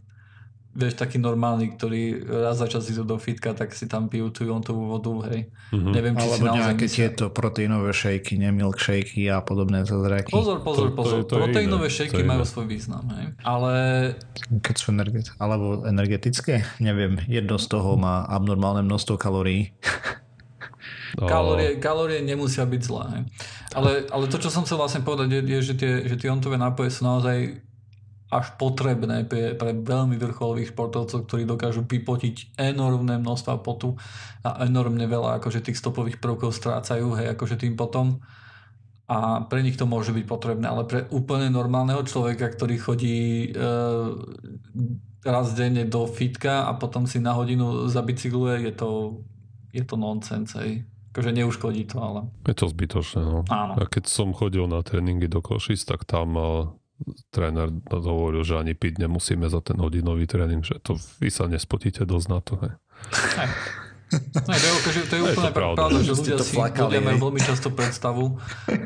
vieš, 0.74 0.98
taký 0.98 1.22
normálny, 1.22 1.78
ktorý 1.78 2.26
raz 2.26 2.58
za 2.58 2.66
čas 2.66 2.90
idú 2.90 3.06
do 3.06 3.16
fitka, 3.16 3.54
tak 3.54 3.70
si 3.70 3.86
tam 3.86 4.10
pijú 4.10 4.34
tú 4.34 4.42
jontovú 4.42 4.90
vodu, 4.90 5.30
hej. 5.30 5.46
Mm-hmm. 5.70 5.92
Neviem, 5.94 6.14
či 6.18 6.26
Alebo 6.26 6.34
si 6.34 6.42
naozaj 6.42 6.58
nejaké 6.66 6.86
myslia... 6.90 6.98
tieto 6.98 7.24
proteínové 7.30 7.90
šejky, 7.94 8.32
nie 8.42 8.50
milkshakey 8.50 9.30
a 9.30 9.38
podobné 9.40 9.86
zázraky. 9.86 10.34
Pozor, 10.34 10.66
pozor, 10.66 10.90
to, 10.90 10.98
pozor. 10.98 11.18
To, 11.22 11.30
to, 11.30 11.34
to 11.38 11.42
proteínové 11.46 11.86
šejky 11.86 12.26
majú 12.26 12.42
svoj 12.42 12.66
význam, 12.66 13.06
hej. 13.14 13.38
Ale... 13.46 13.72
Keď 14.50 14.74
sú 14.74 14.86
energetické, 14.90 15.38
alebo 15.38 15.86
energetické, 15.86 16.54
neviem, 16.82 17.22
jedno 17.30 17.56
z 17.56 17.66
toho 17.70 17.94
má 17.94 18.26
abnormálne 18.26 18.82
množstvo 18.82 19.14
kalórií. 19.14 19.70
Kalórie, 21.14 21.78
kalórie 21.78 22.26
nemusia 22.26 22.66
byť 22.66 22.82
zlé. 22.82 23.04
Hej. 23.14 23.22
Ale, 23.78 23.90
ale 24.10 24.24
to, 24.26 24.42
čo 24.42 24.50
som 24.50 24.66
chcel 24.66 24.82
vlastne 24.82 25.06
povedať, 25.06 25.30
je, 25.30 25.40
je 25.46 25.60
že, 25.62 25.74
tie, 25.78 25.92
že 26.10 26.18
tie 26.18 26.26
ontové 26.26 26.58
nápoje 26.58 26.90
sú 26.90 27.06
naozaj 27.06 27.62
až 28.34 28.58
potrebné 28.58 29.22
pre, 29.30 29.54
pre 29.54 29.70
veľmi 29.70 30.18
vrcholových 30.18 30.74
športovcov, 30.74 31.30
ktorí 31.30 31.46
dokážu 31.46 31.86
vypotiť 31.86 32.58
enormné 32.58 33.22
množstva 33.22 33.62
potu 33.62 33.94
a 34.42 34.66
enormne 34.66 35.06
veľa 35.06 35.38
akože 35.38 35.62
tých 35.62 35.78
stopových 35.78 36.18
prvkov 36.18 36.50
strácajú, 36.50 37.14
hej, 37.14 37.30
akože 37.38 37.62
tým 37.62 37.78
potom 37.78 38.18
a 39.04 39.44
pre 39.44 39.60
nich 39.60 39.76
to 39.76 39.84
môže 39.84 40.16
byť 40.16 40.24
potrebné, 40.24 40.64
ale 40.64 40.88
pre 40.88 41.04
úplne 41.12 41.52
normálneho 41.52 42.00
človeka, 42.08 42.48
ktorý 42.48 42.76
chodí 42.80 43.52
e, 43.52 43.60
raz 45.20 45.52
denne 45.52 45.84
do 45.84 46.08
fitka 46.08 46.64
a 46.64 46.72
potom 46.72 47.04
si 47.04 47.20
na 47.20 47.36
hodinu 47.36 47.84
zabicykluje, 47.92 48.64
je 48.64 48.72
to, 48.72 48.90
je 49.76 49.84
to 49.84 50.00
nonsense, 50.00 50.56
hej. 50.56 50.88
Akože 51.12 51.30
neuškodí 51.36 51.84
to, 51.84 52.00
ale... 52.00 52.20
Je 52.48 52.56
to 52.56 52.66
zbytočné, 52.66 53.22
no. 53.22 53.44
Áno. 53.52 53.76
A 53.76 53.84
keď 53.86 54.08
som 54.08 54.32
chodil 54.32 54.64
na 54.66 54.80
tréningy 54.80 55.28
do 55.28 55.44
Košic, 55.44 55.84
tak 55.84 56.08
tam 56.08 56.34
tréner 57.34 57.68
hovoril, 57.90 58.46
že 58.46 58.58
ani 58.58 58.72
piť 58.72 59.02
nemusíme 59.02 59.50
za 59.50 59.60
ten 59.60 59.76
hodinový 59.78 60.24
tréning, 60.30 60.62
že 60.62 60.78
to 60.78 60.94
vy 61.18 61.28
sa 61.28 61.50
nespotíte 61.50 62.06
dosť 62.06 62.26
na 62.30 62.38
to. 62.40 62.54
Hej. 62.62 62.72
No, 64.14 64.40
to, 64.46 64.52
je, 64.54 64.70
akože, 64.70 65.00
to 65.10 65.14
je 65.18 65.22
úplne 65.26 65.50
to 65.50 65.58
pravda, 65.58 65.78
pravda 65.90 65.98
že 66.06 66.12
ľudia, 66.14 66.36
si, 66.38 66.54
ľudia 66.54 67.00
majú 67.02 67.18
veľmi 67.30 67.40
často 67.42 67.68
predstavu, 67.74 68.38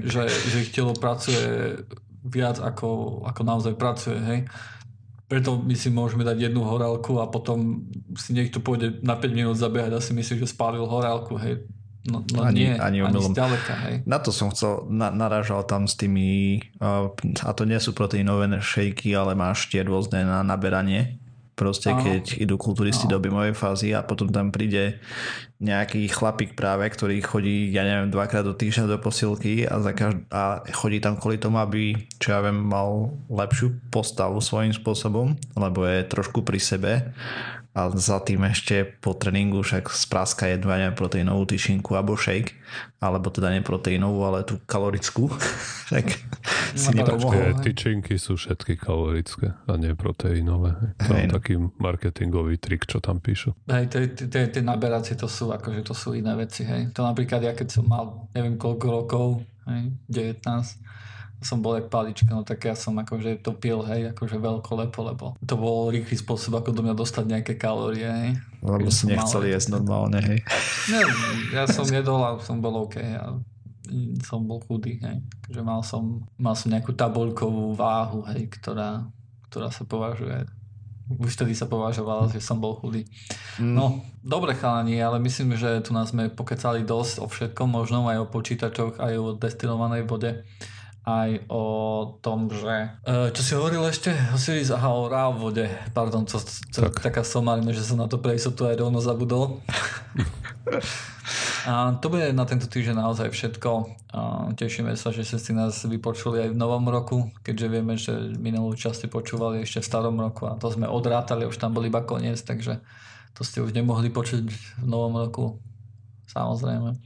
že, 0.09 0.25
že 0.25 0.57
ich 0.65 0.73
telo 0.73 0.97
pracuje 0.97 1.77
viac 2.25 2.57
ako, 2.63 3.21
ako 3.29 3.41
naozaj 3.45 3.75
pracuje. 3.77 4.17
Hej. 4.25 4.41
Preto 5.29 5.61
my 5.61 5.77
si 5.77 5.93
môžeme 5.93 6.25
dať 6.25 6.49
jednu 6.49 6.65
horálku 6.65 7.21
a 7.21 7.29
potom 7.29 7.85
si 8.17 8.33
niekto 8.33 8.65
pôjde 8.65 9.05
na 9.05 9.21
5 9.21 9.29
minút 9.37 9.61
zabiehať 9.61 9.93
a 9.93 10.01
si 10.01 10.17
myslí, 10.17 10.41
že 10.41 10.49
spálil 10.49 10.89
horálku. 10.89 11.37
Hej. 11.37 11.69
No, 12.09 12.25
no 12.25 12.41
ani, 12.43 12.73
nie, 12.73 12.73
ani, 12.81 13.05
ani 13.05 13.21
zďaleka, 13.21 13.75
hej. 13.85 13.95
Na 14.09 14.17
to 14.19 14.33
som 14.33 14.49
chcel, 14.49 14.89
na, 14.89 15.13
narážal 15.13 15.61
tam 15.69 15.85
s 15.85 15.95
tými, 15.95 16.59
a 16.81 17.51
to 17.53 17.69
nie 17.69 17.77
sú 17.77 17.93
proteinové 17.93 18.49
šejky, 18.49 19.13
ale 19.13 19.37
máš 19.37 19.69
tie 19.69 19.85
rôzne 19.85 20.25
na 20.25 20.41
naberanie. 20.41 21.21
Proste 21.59 21.91
Aha. 21.91 21.99
keď 21.99 22.39
idú 22.39 22.55
kulturisti 22.55 23.11
do 23.11 23.19
bimovej 23.19 23.51
fázy 23.59 23.91
a 23.91 24.07
potom 24.07 24.31
tam 24.31 24.55
príde 24.55 25.03
nejaký 25.59 26.07
chlapík 26.07 26.55
práve, 26.55 26.87
ktorý 26.87 27.19
chodí, 27.19 27.75
ja 27.75 27.83
neviem, 27.83 28.15
dvakrát 28.15 28.47
do 28.47 28.55
týždňa 28.55 28.87
do 28.87 28.99
posilky 29.03 29.67
a, 29.67 29.83
za 29.83 29.91
každ- 29.91 30.23
a 30.31 30.63
chodí 30.71 31.03
tam 31.03 31.19
kvôli 31.19 31.35
tomu, 31.43 31.59
aby, 31.59 31.99
čo 32.23 32.31
ja 32.31 32.47
viem, 32.47 32.63
mal 32.63 33.11
lepšiu 33.27 33.91
postavu 33.91 34.39
svojím 34.39 34.71
spôsobom, 34.71 35.35
lebo 35.59 35.83
je 35.83 36.07
trošku 36.07 36.47
pri 36.47 36.63
sebe 36.63 37.11
a 37.79 37.95
za 37.95 38.19
tým 38.19 38.43
ešte 38.43 38.83
po 38.99 39.15
tréningu 39.15 39.63
však 39.63 39.87
spráska 39.95 40.51
neviem, 40.51 40.99
proteínovú 40.99 41.47
tyšinku 41.47 41.95
alebo 41.95 42.19
shake, 42.19 42.59
alebo 42.99 43.31
teda 43.31 43.55
nie 43.55 43.63
proteínovú, 43.63 44.27
ale 44.27 44.43
tú 44.43 44.59
kalorickú. 44.67 45.31
tak 45.95 46.11
si 46.75 46.91
no, 46.91 47.07
nepomohol. 47.07 47.63
tyčinky 47.63 48.19
sú 48.19 48.35
všetky 48.35 48.75
kalorické 48.83 49.55
a 49.71 49.79
nie 49.79 49.95
proteínové. 49.95 50.99
To 51.07 51.13
je 51.15 51.27
no. 51.31 51.35
taký 51.39 51.55
marketingový 51.79 52.59
trik, 52.59 52.83
čo 52.91 52.99
tam 52.99 53.23
píšu. 53.23 53.55
Hej, 53.71 53.95
tie 54.27 54.63
naberacie 54.67 55.15
to 55.15 55.31
sú 55.31 55.55
akože 55.55 55.87
to 55.87 55.95
sú 55.95 56.19
iné 56.19 56.35
veci. 56.35 56.67
Hej. 56.67 56.91
To 56.99 57.07
napríklad 57.07 57.47
ja 57.47 57.55
keď 57.55 57.79
som 57.79 57.87
mal 57.87 58.27
neviem 58.35 58.59
koľko 58.59 58.87
rokov, 58.91 59.27
hej, 59.71 59.95
19, 60.11 60.43
som 61.39 61.63
bol 61.63 61.79
jak 61.79 61.87
palička, 61.87 62.31
no 62.35 62.43
tak 62.43 62.67
ja 62.67 62.75
som 62.75 62.99
akože 62.99 63.39
to 63.43 63.55
pil, 63.55 63.87
hej, 63.87 64.11
akože 64.11 64.43
veľko 64.43 64.71
lepo, 64.75 65.01
lebo 65.07 65.25
to 65.39 65.55
bol 65.55 65.87
rýchly 65.87 66.19
spôsob, 66.19 66.59
ako 66.59 66.75
do 66.75 66.83
mňa 66.83 66.95
dostať 66.99 67.25
nejaké 67.31 67.55
kalórie, 67.55 68.07
hej. 68.07 68.31
Lebo 68.59 68.91
si 68.91 69.07
nechcel 69.07 69.47
mal, 69.47 69.53
jesť 69.55 69.69
normálne, 69.79 70.19
hej. 70.19 70.39
Ne, 70.91 71.01
ja 71.55 71.71
som 71.71 71.87
jedol 71.87 72.19
a 72.27 72.35
som 72.43 72.59
bol 72.59 72.75
OK 72.83 72.99
a 72.99 73.39
som 74.27 74.45
bol 74.45 74.59
chudý, 74.67 74.99
hej. 74.99 75.23
Takže 75.47 75.61
mal 75.63 75.81
som, 75.87 76.27
mal 76.35 76.59
som 76.59 76.75
nejakú 76.75 76.91
tabuľkovú 76.99 77.79
váhu, 77.79 78.27
hej, 78.35 78.51
ktorá, 78.51 79.07
ktorá 79.47 79.71
sa 79.71 79.87
považuje 79.87 80.43
už 81.09 81.41
vtedy 81.41 81.57
sa 81.57 81.65
považovala, 81.65 82.29
že 82.29 82.45
som 82.45 82.61
bol 82.61 82.77
chudý. 82.77 83.09
Mm. 83.57 83.73
No, 83.73 84.05
dobre 84.21 84.53
chalani, 84.53 85.01
ale 85.01 85.17
myslím, 85.25 85.57
že 85.57 85.81
tu 85.81 85.97
nás 85.97 86.13
sme 86.13 86.29
pokecali 86.29 86.85
dosť 86.85 87.25
o 87.25 87.27
všetkom 87.27 87.65
možnom, 87.65 88.05
aj 88.13 88.19
o 88.21 88.27
počítačoch, 88.29 89.01
aj 89.01 89.15
o 89.17 89.33
destilovanej 89.33 90.05
vode. 90.05 90.45
Aj 91.09 91.49
o 91.49 91.65
tom, 92.21 92.53
že... 92.53 92.93
Uh, 93.09 93.33
čo 93.33 93.41
si 93.41 93.53
hovoril 93.57 93.81
ešte? 93.89 94.13
Osiris, 94.37 94.69
aha, 94.69 94.93
o 94.93 95.09
rávode. 95.09 95.65
Pardon, 95.97 96.29
to, 96.29 96.37
to, 96.69 96.85
tak. 96.85 97.01
taká 97.01 97.23
somarina, 97.25 97.73
že 97.73 97.81
som 97.81 97.97
na 97.97 98.13
to 98.13 98.21
pre 98.21 98.37
istotu 98.37 98.69
aj 98.69 98.77
rovno 98.77 99.01
zabudol. 99.01 99.65
A 101.69 102.01
to 102.01 102.09
bude 102.09 102.33
na 102.33 102.45
tento 102.49 102.65
týždeň 102.69 102.97
naozaj 102.97 103.29
všetko. 103.33 103.71
A 104.13 104.21
tešíme 104.57 104.97
sa, 104.97 105.13
že 105.13 105.25
ste 105.25 105.37
si 105.37 105.53
nás 105.53 105.85
vypočuli 105.85 106.49
aj 106.49 106.57
v 106.57 106.61
novom 106.61 106.85
roku, 106.89 107.29
keďže 107.45 107.67
vieme, 107.69 107.95
že 107.97 108.13
minulú 108.41 108.73
časť 108.73 109.05
ste 109.05 109.09
počúvali 109.09 109.65
ešte 109.65 109.85
v 109.85 109.89
starom 109.89 110.17
roku 110.17 110.49
a 110.49 110.57
to 110.57 110.73
sme 110.73 110.89
odrátali, 110.89 111.45
už 111.45 111.61
tam 111.61 111.77
bol 111.77 111.85
iba 111.85 112.01
koniec, 112.01 112.41
takže 112.41 112.81
to 113.37 113.45
ste 113.45 113.61
už 113.61 113.77
nemohli 113.77 114.09
počuť 114.09 114.49
v 114.81 114.87
novom 114.89 115.13
roku. 115.21 115.61
Samozrejme. 116.33 116.97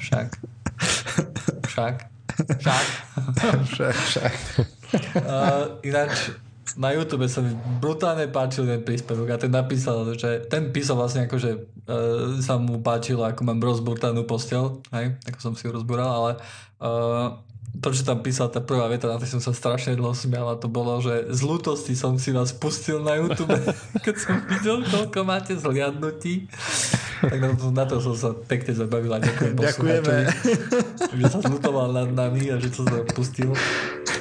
Však. 0.00 0.28
Však. 1.68 2.15
Však. 2.62 2.84
však, 3.66 3.94
však. 3.94 4.32
Uh, 5.18 5.82
ináč, 5.82 6.30
na 6.78 6.92
YouTube 6.94 7.26
sa 7.26 7.42
mi 7.42 7.54
brutálne 7.78 8.26
páčil 8.30 8.66
ten 8.66 8.82
príspevok 8.82 9.34
a 9.34 9.40
ten 9.40 9.50
napísal, 9.50 10.02
že 10.18 10.46
ten 10.50 10.70
písal 10.70 10.98
vlastne 10.98 11.26
ako, 11.26 11.36
že 11.38 11.50
uh, 11.58 12.38
sa 12.42 12.58
mu 12.58 12.82
páčilo, 12.82 13.22
ako 13.22 13.40
mám 13.46 13.58
rozburtanú 13.62 14.26
postel, 14.26 14.82
hej, 14.90 15.14
ako 15.26 15.38
som 15.38 15.52
si 15.54 15.66
ju 15.66 15.74
rozboral, 15.74 16.10
ale 16.10 16.30
uh, 16.82 17.38
to, 17.80 17.88
čo 17.92 18.02
tam 18.06 18.24
písal, 18.24 18.48
tá 18.48 18.64
prvá 18.64 18.88
veta, 18.88 19.10
na 19.10 19.20
to 19.20 19.28
som 19.28 19.42
sa 19.42 19.52
strašne 19.52 19.98
dlho 19.98 20.16
smial 20.16 20.48
a 20.48 20.56
to 20.56 20.68
bolo, 20.70 20.98
že 21.02 21.28
z 21.32 21.40
ľútosti 21.44 21.92
som 21.92 22.16
si 22.16 22.32
vás 22.32 22.54
pustil 22.56 23.02
na 23.04 23.18
YouTube, 23.20 23.52
keď 24.04 24.14
som 24.16 24.36
videl, 24.48 24.80
koľko 24.86 25.20
máte 25.26 25.52
zliadnutí. 25.56 26.48
Tak 27.20 27.38
na 27.40 27.48
to, 27.56 27.64
na 27.72 27.84
to 27.88 27.96
som 28.00 28.14
sa 28.16 28.30
pekne 28.32 28.72
zabavil 28.76 29.12
a 29.12 29.20
ďakujem 29.20 29.54
Ďakujeme. 29.66 30.16
že 31.16 31.24
sa 31.28 31.40
zlutoval 31.40 31.92
nad 31.92 32.10
nami 32.12 32.52
a 32.52 32.56
že 32.60 32.68
som 32.72 32.84
sa 32.84 33.00
pustil. 33.08 33.52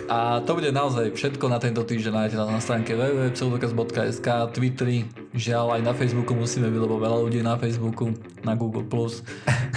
A 0.05 0.41
to 0.45 0.53
bude 0.53 0.69
naozaj 0.69 1.17
všetko 1.17 1.49
na 1.49 1.57
tento 1.57 1.81
týždeň. 1.81 2.13
Nájdete 2.13 2.37
na 2.37 2.61
stránke 2.61 2.93
www.pseudokaz.sk, 2.93 4.27
Twitteri, 4.53 5.09
žiaľ 5.33 5.79
aj 5.79 5.81
na 5.81 5.93
Facebooku 5.97 6.37
musíme 6.37 6.69
byť, 6.69 6.81
lebo 6.81 7.01
veľa 7.01 7.17
ľudí 7.25 7.41
na 7.41 7.57
Facebooku, 7.57 8.13
na 8.45 8.53
Google+, 8.53 8.85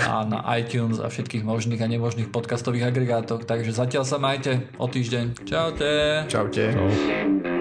a 0.04 0.24
na 0.28 0.44
iTunes 0.60 1.00
a 1.00 1.08
všetkých 1.08 1.44
možných 1.44 1.80
a 1.80 1.88
nemožných 1.88 2.28
podcastových 2.28 2.92
agregátoch. 2.92 3.48
Takže 3.48 3.72
zatiaľ 3.72 4.04
sa 4.04 4.20
majte 4.20 4.68
o 4.76 4.84
týždeň. 4.84 5.48
Čaute. 5.48 5.90
Čaute. 6.28 6.64
Čau. 6.76 7.57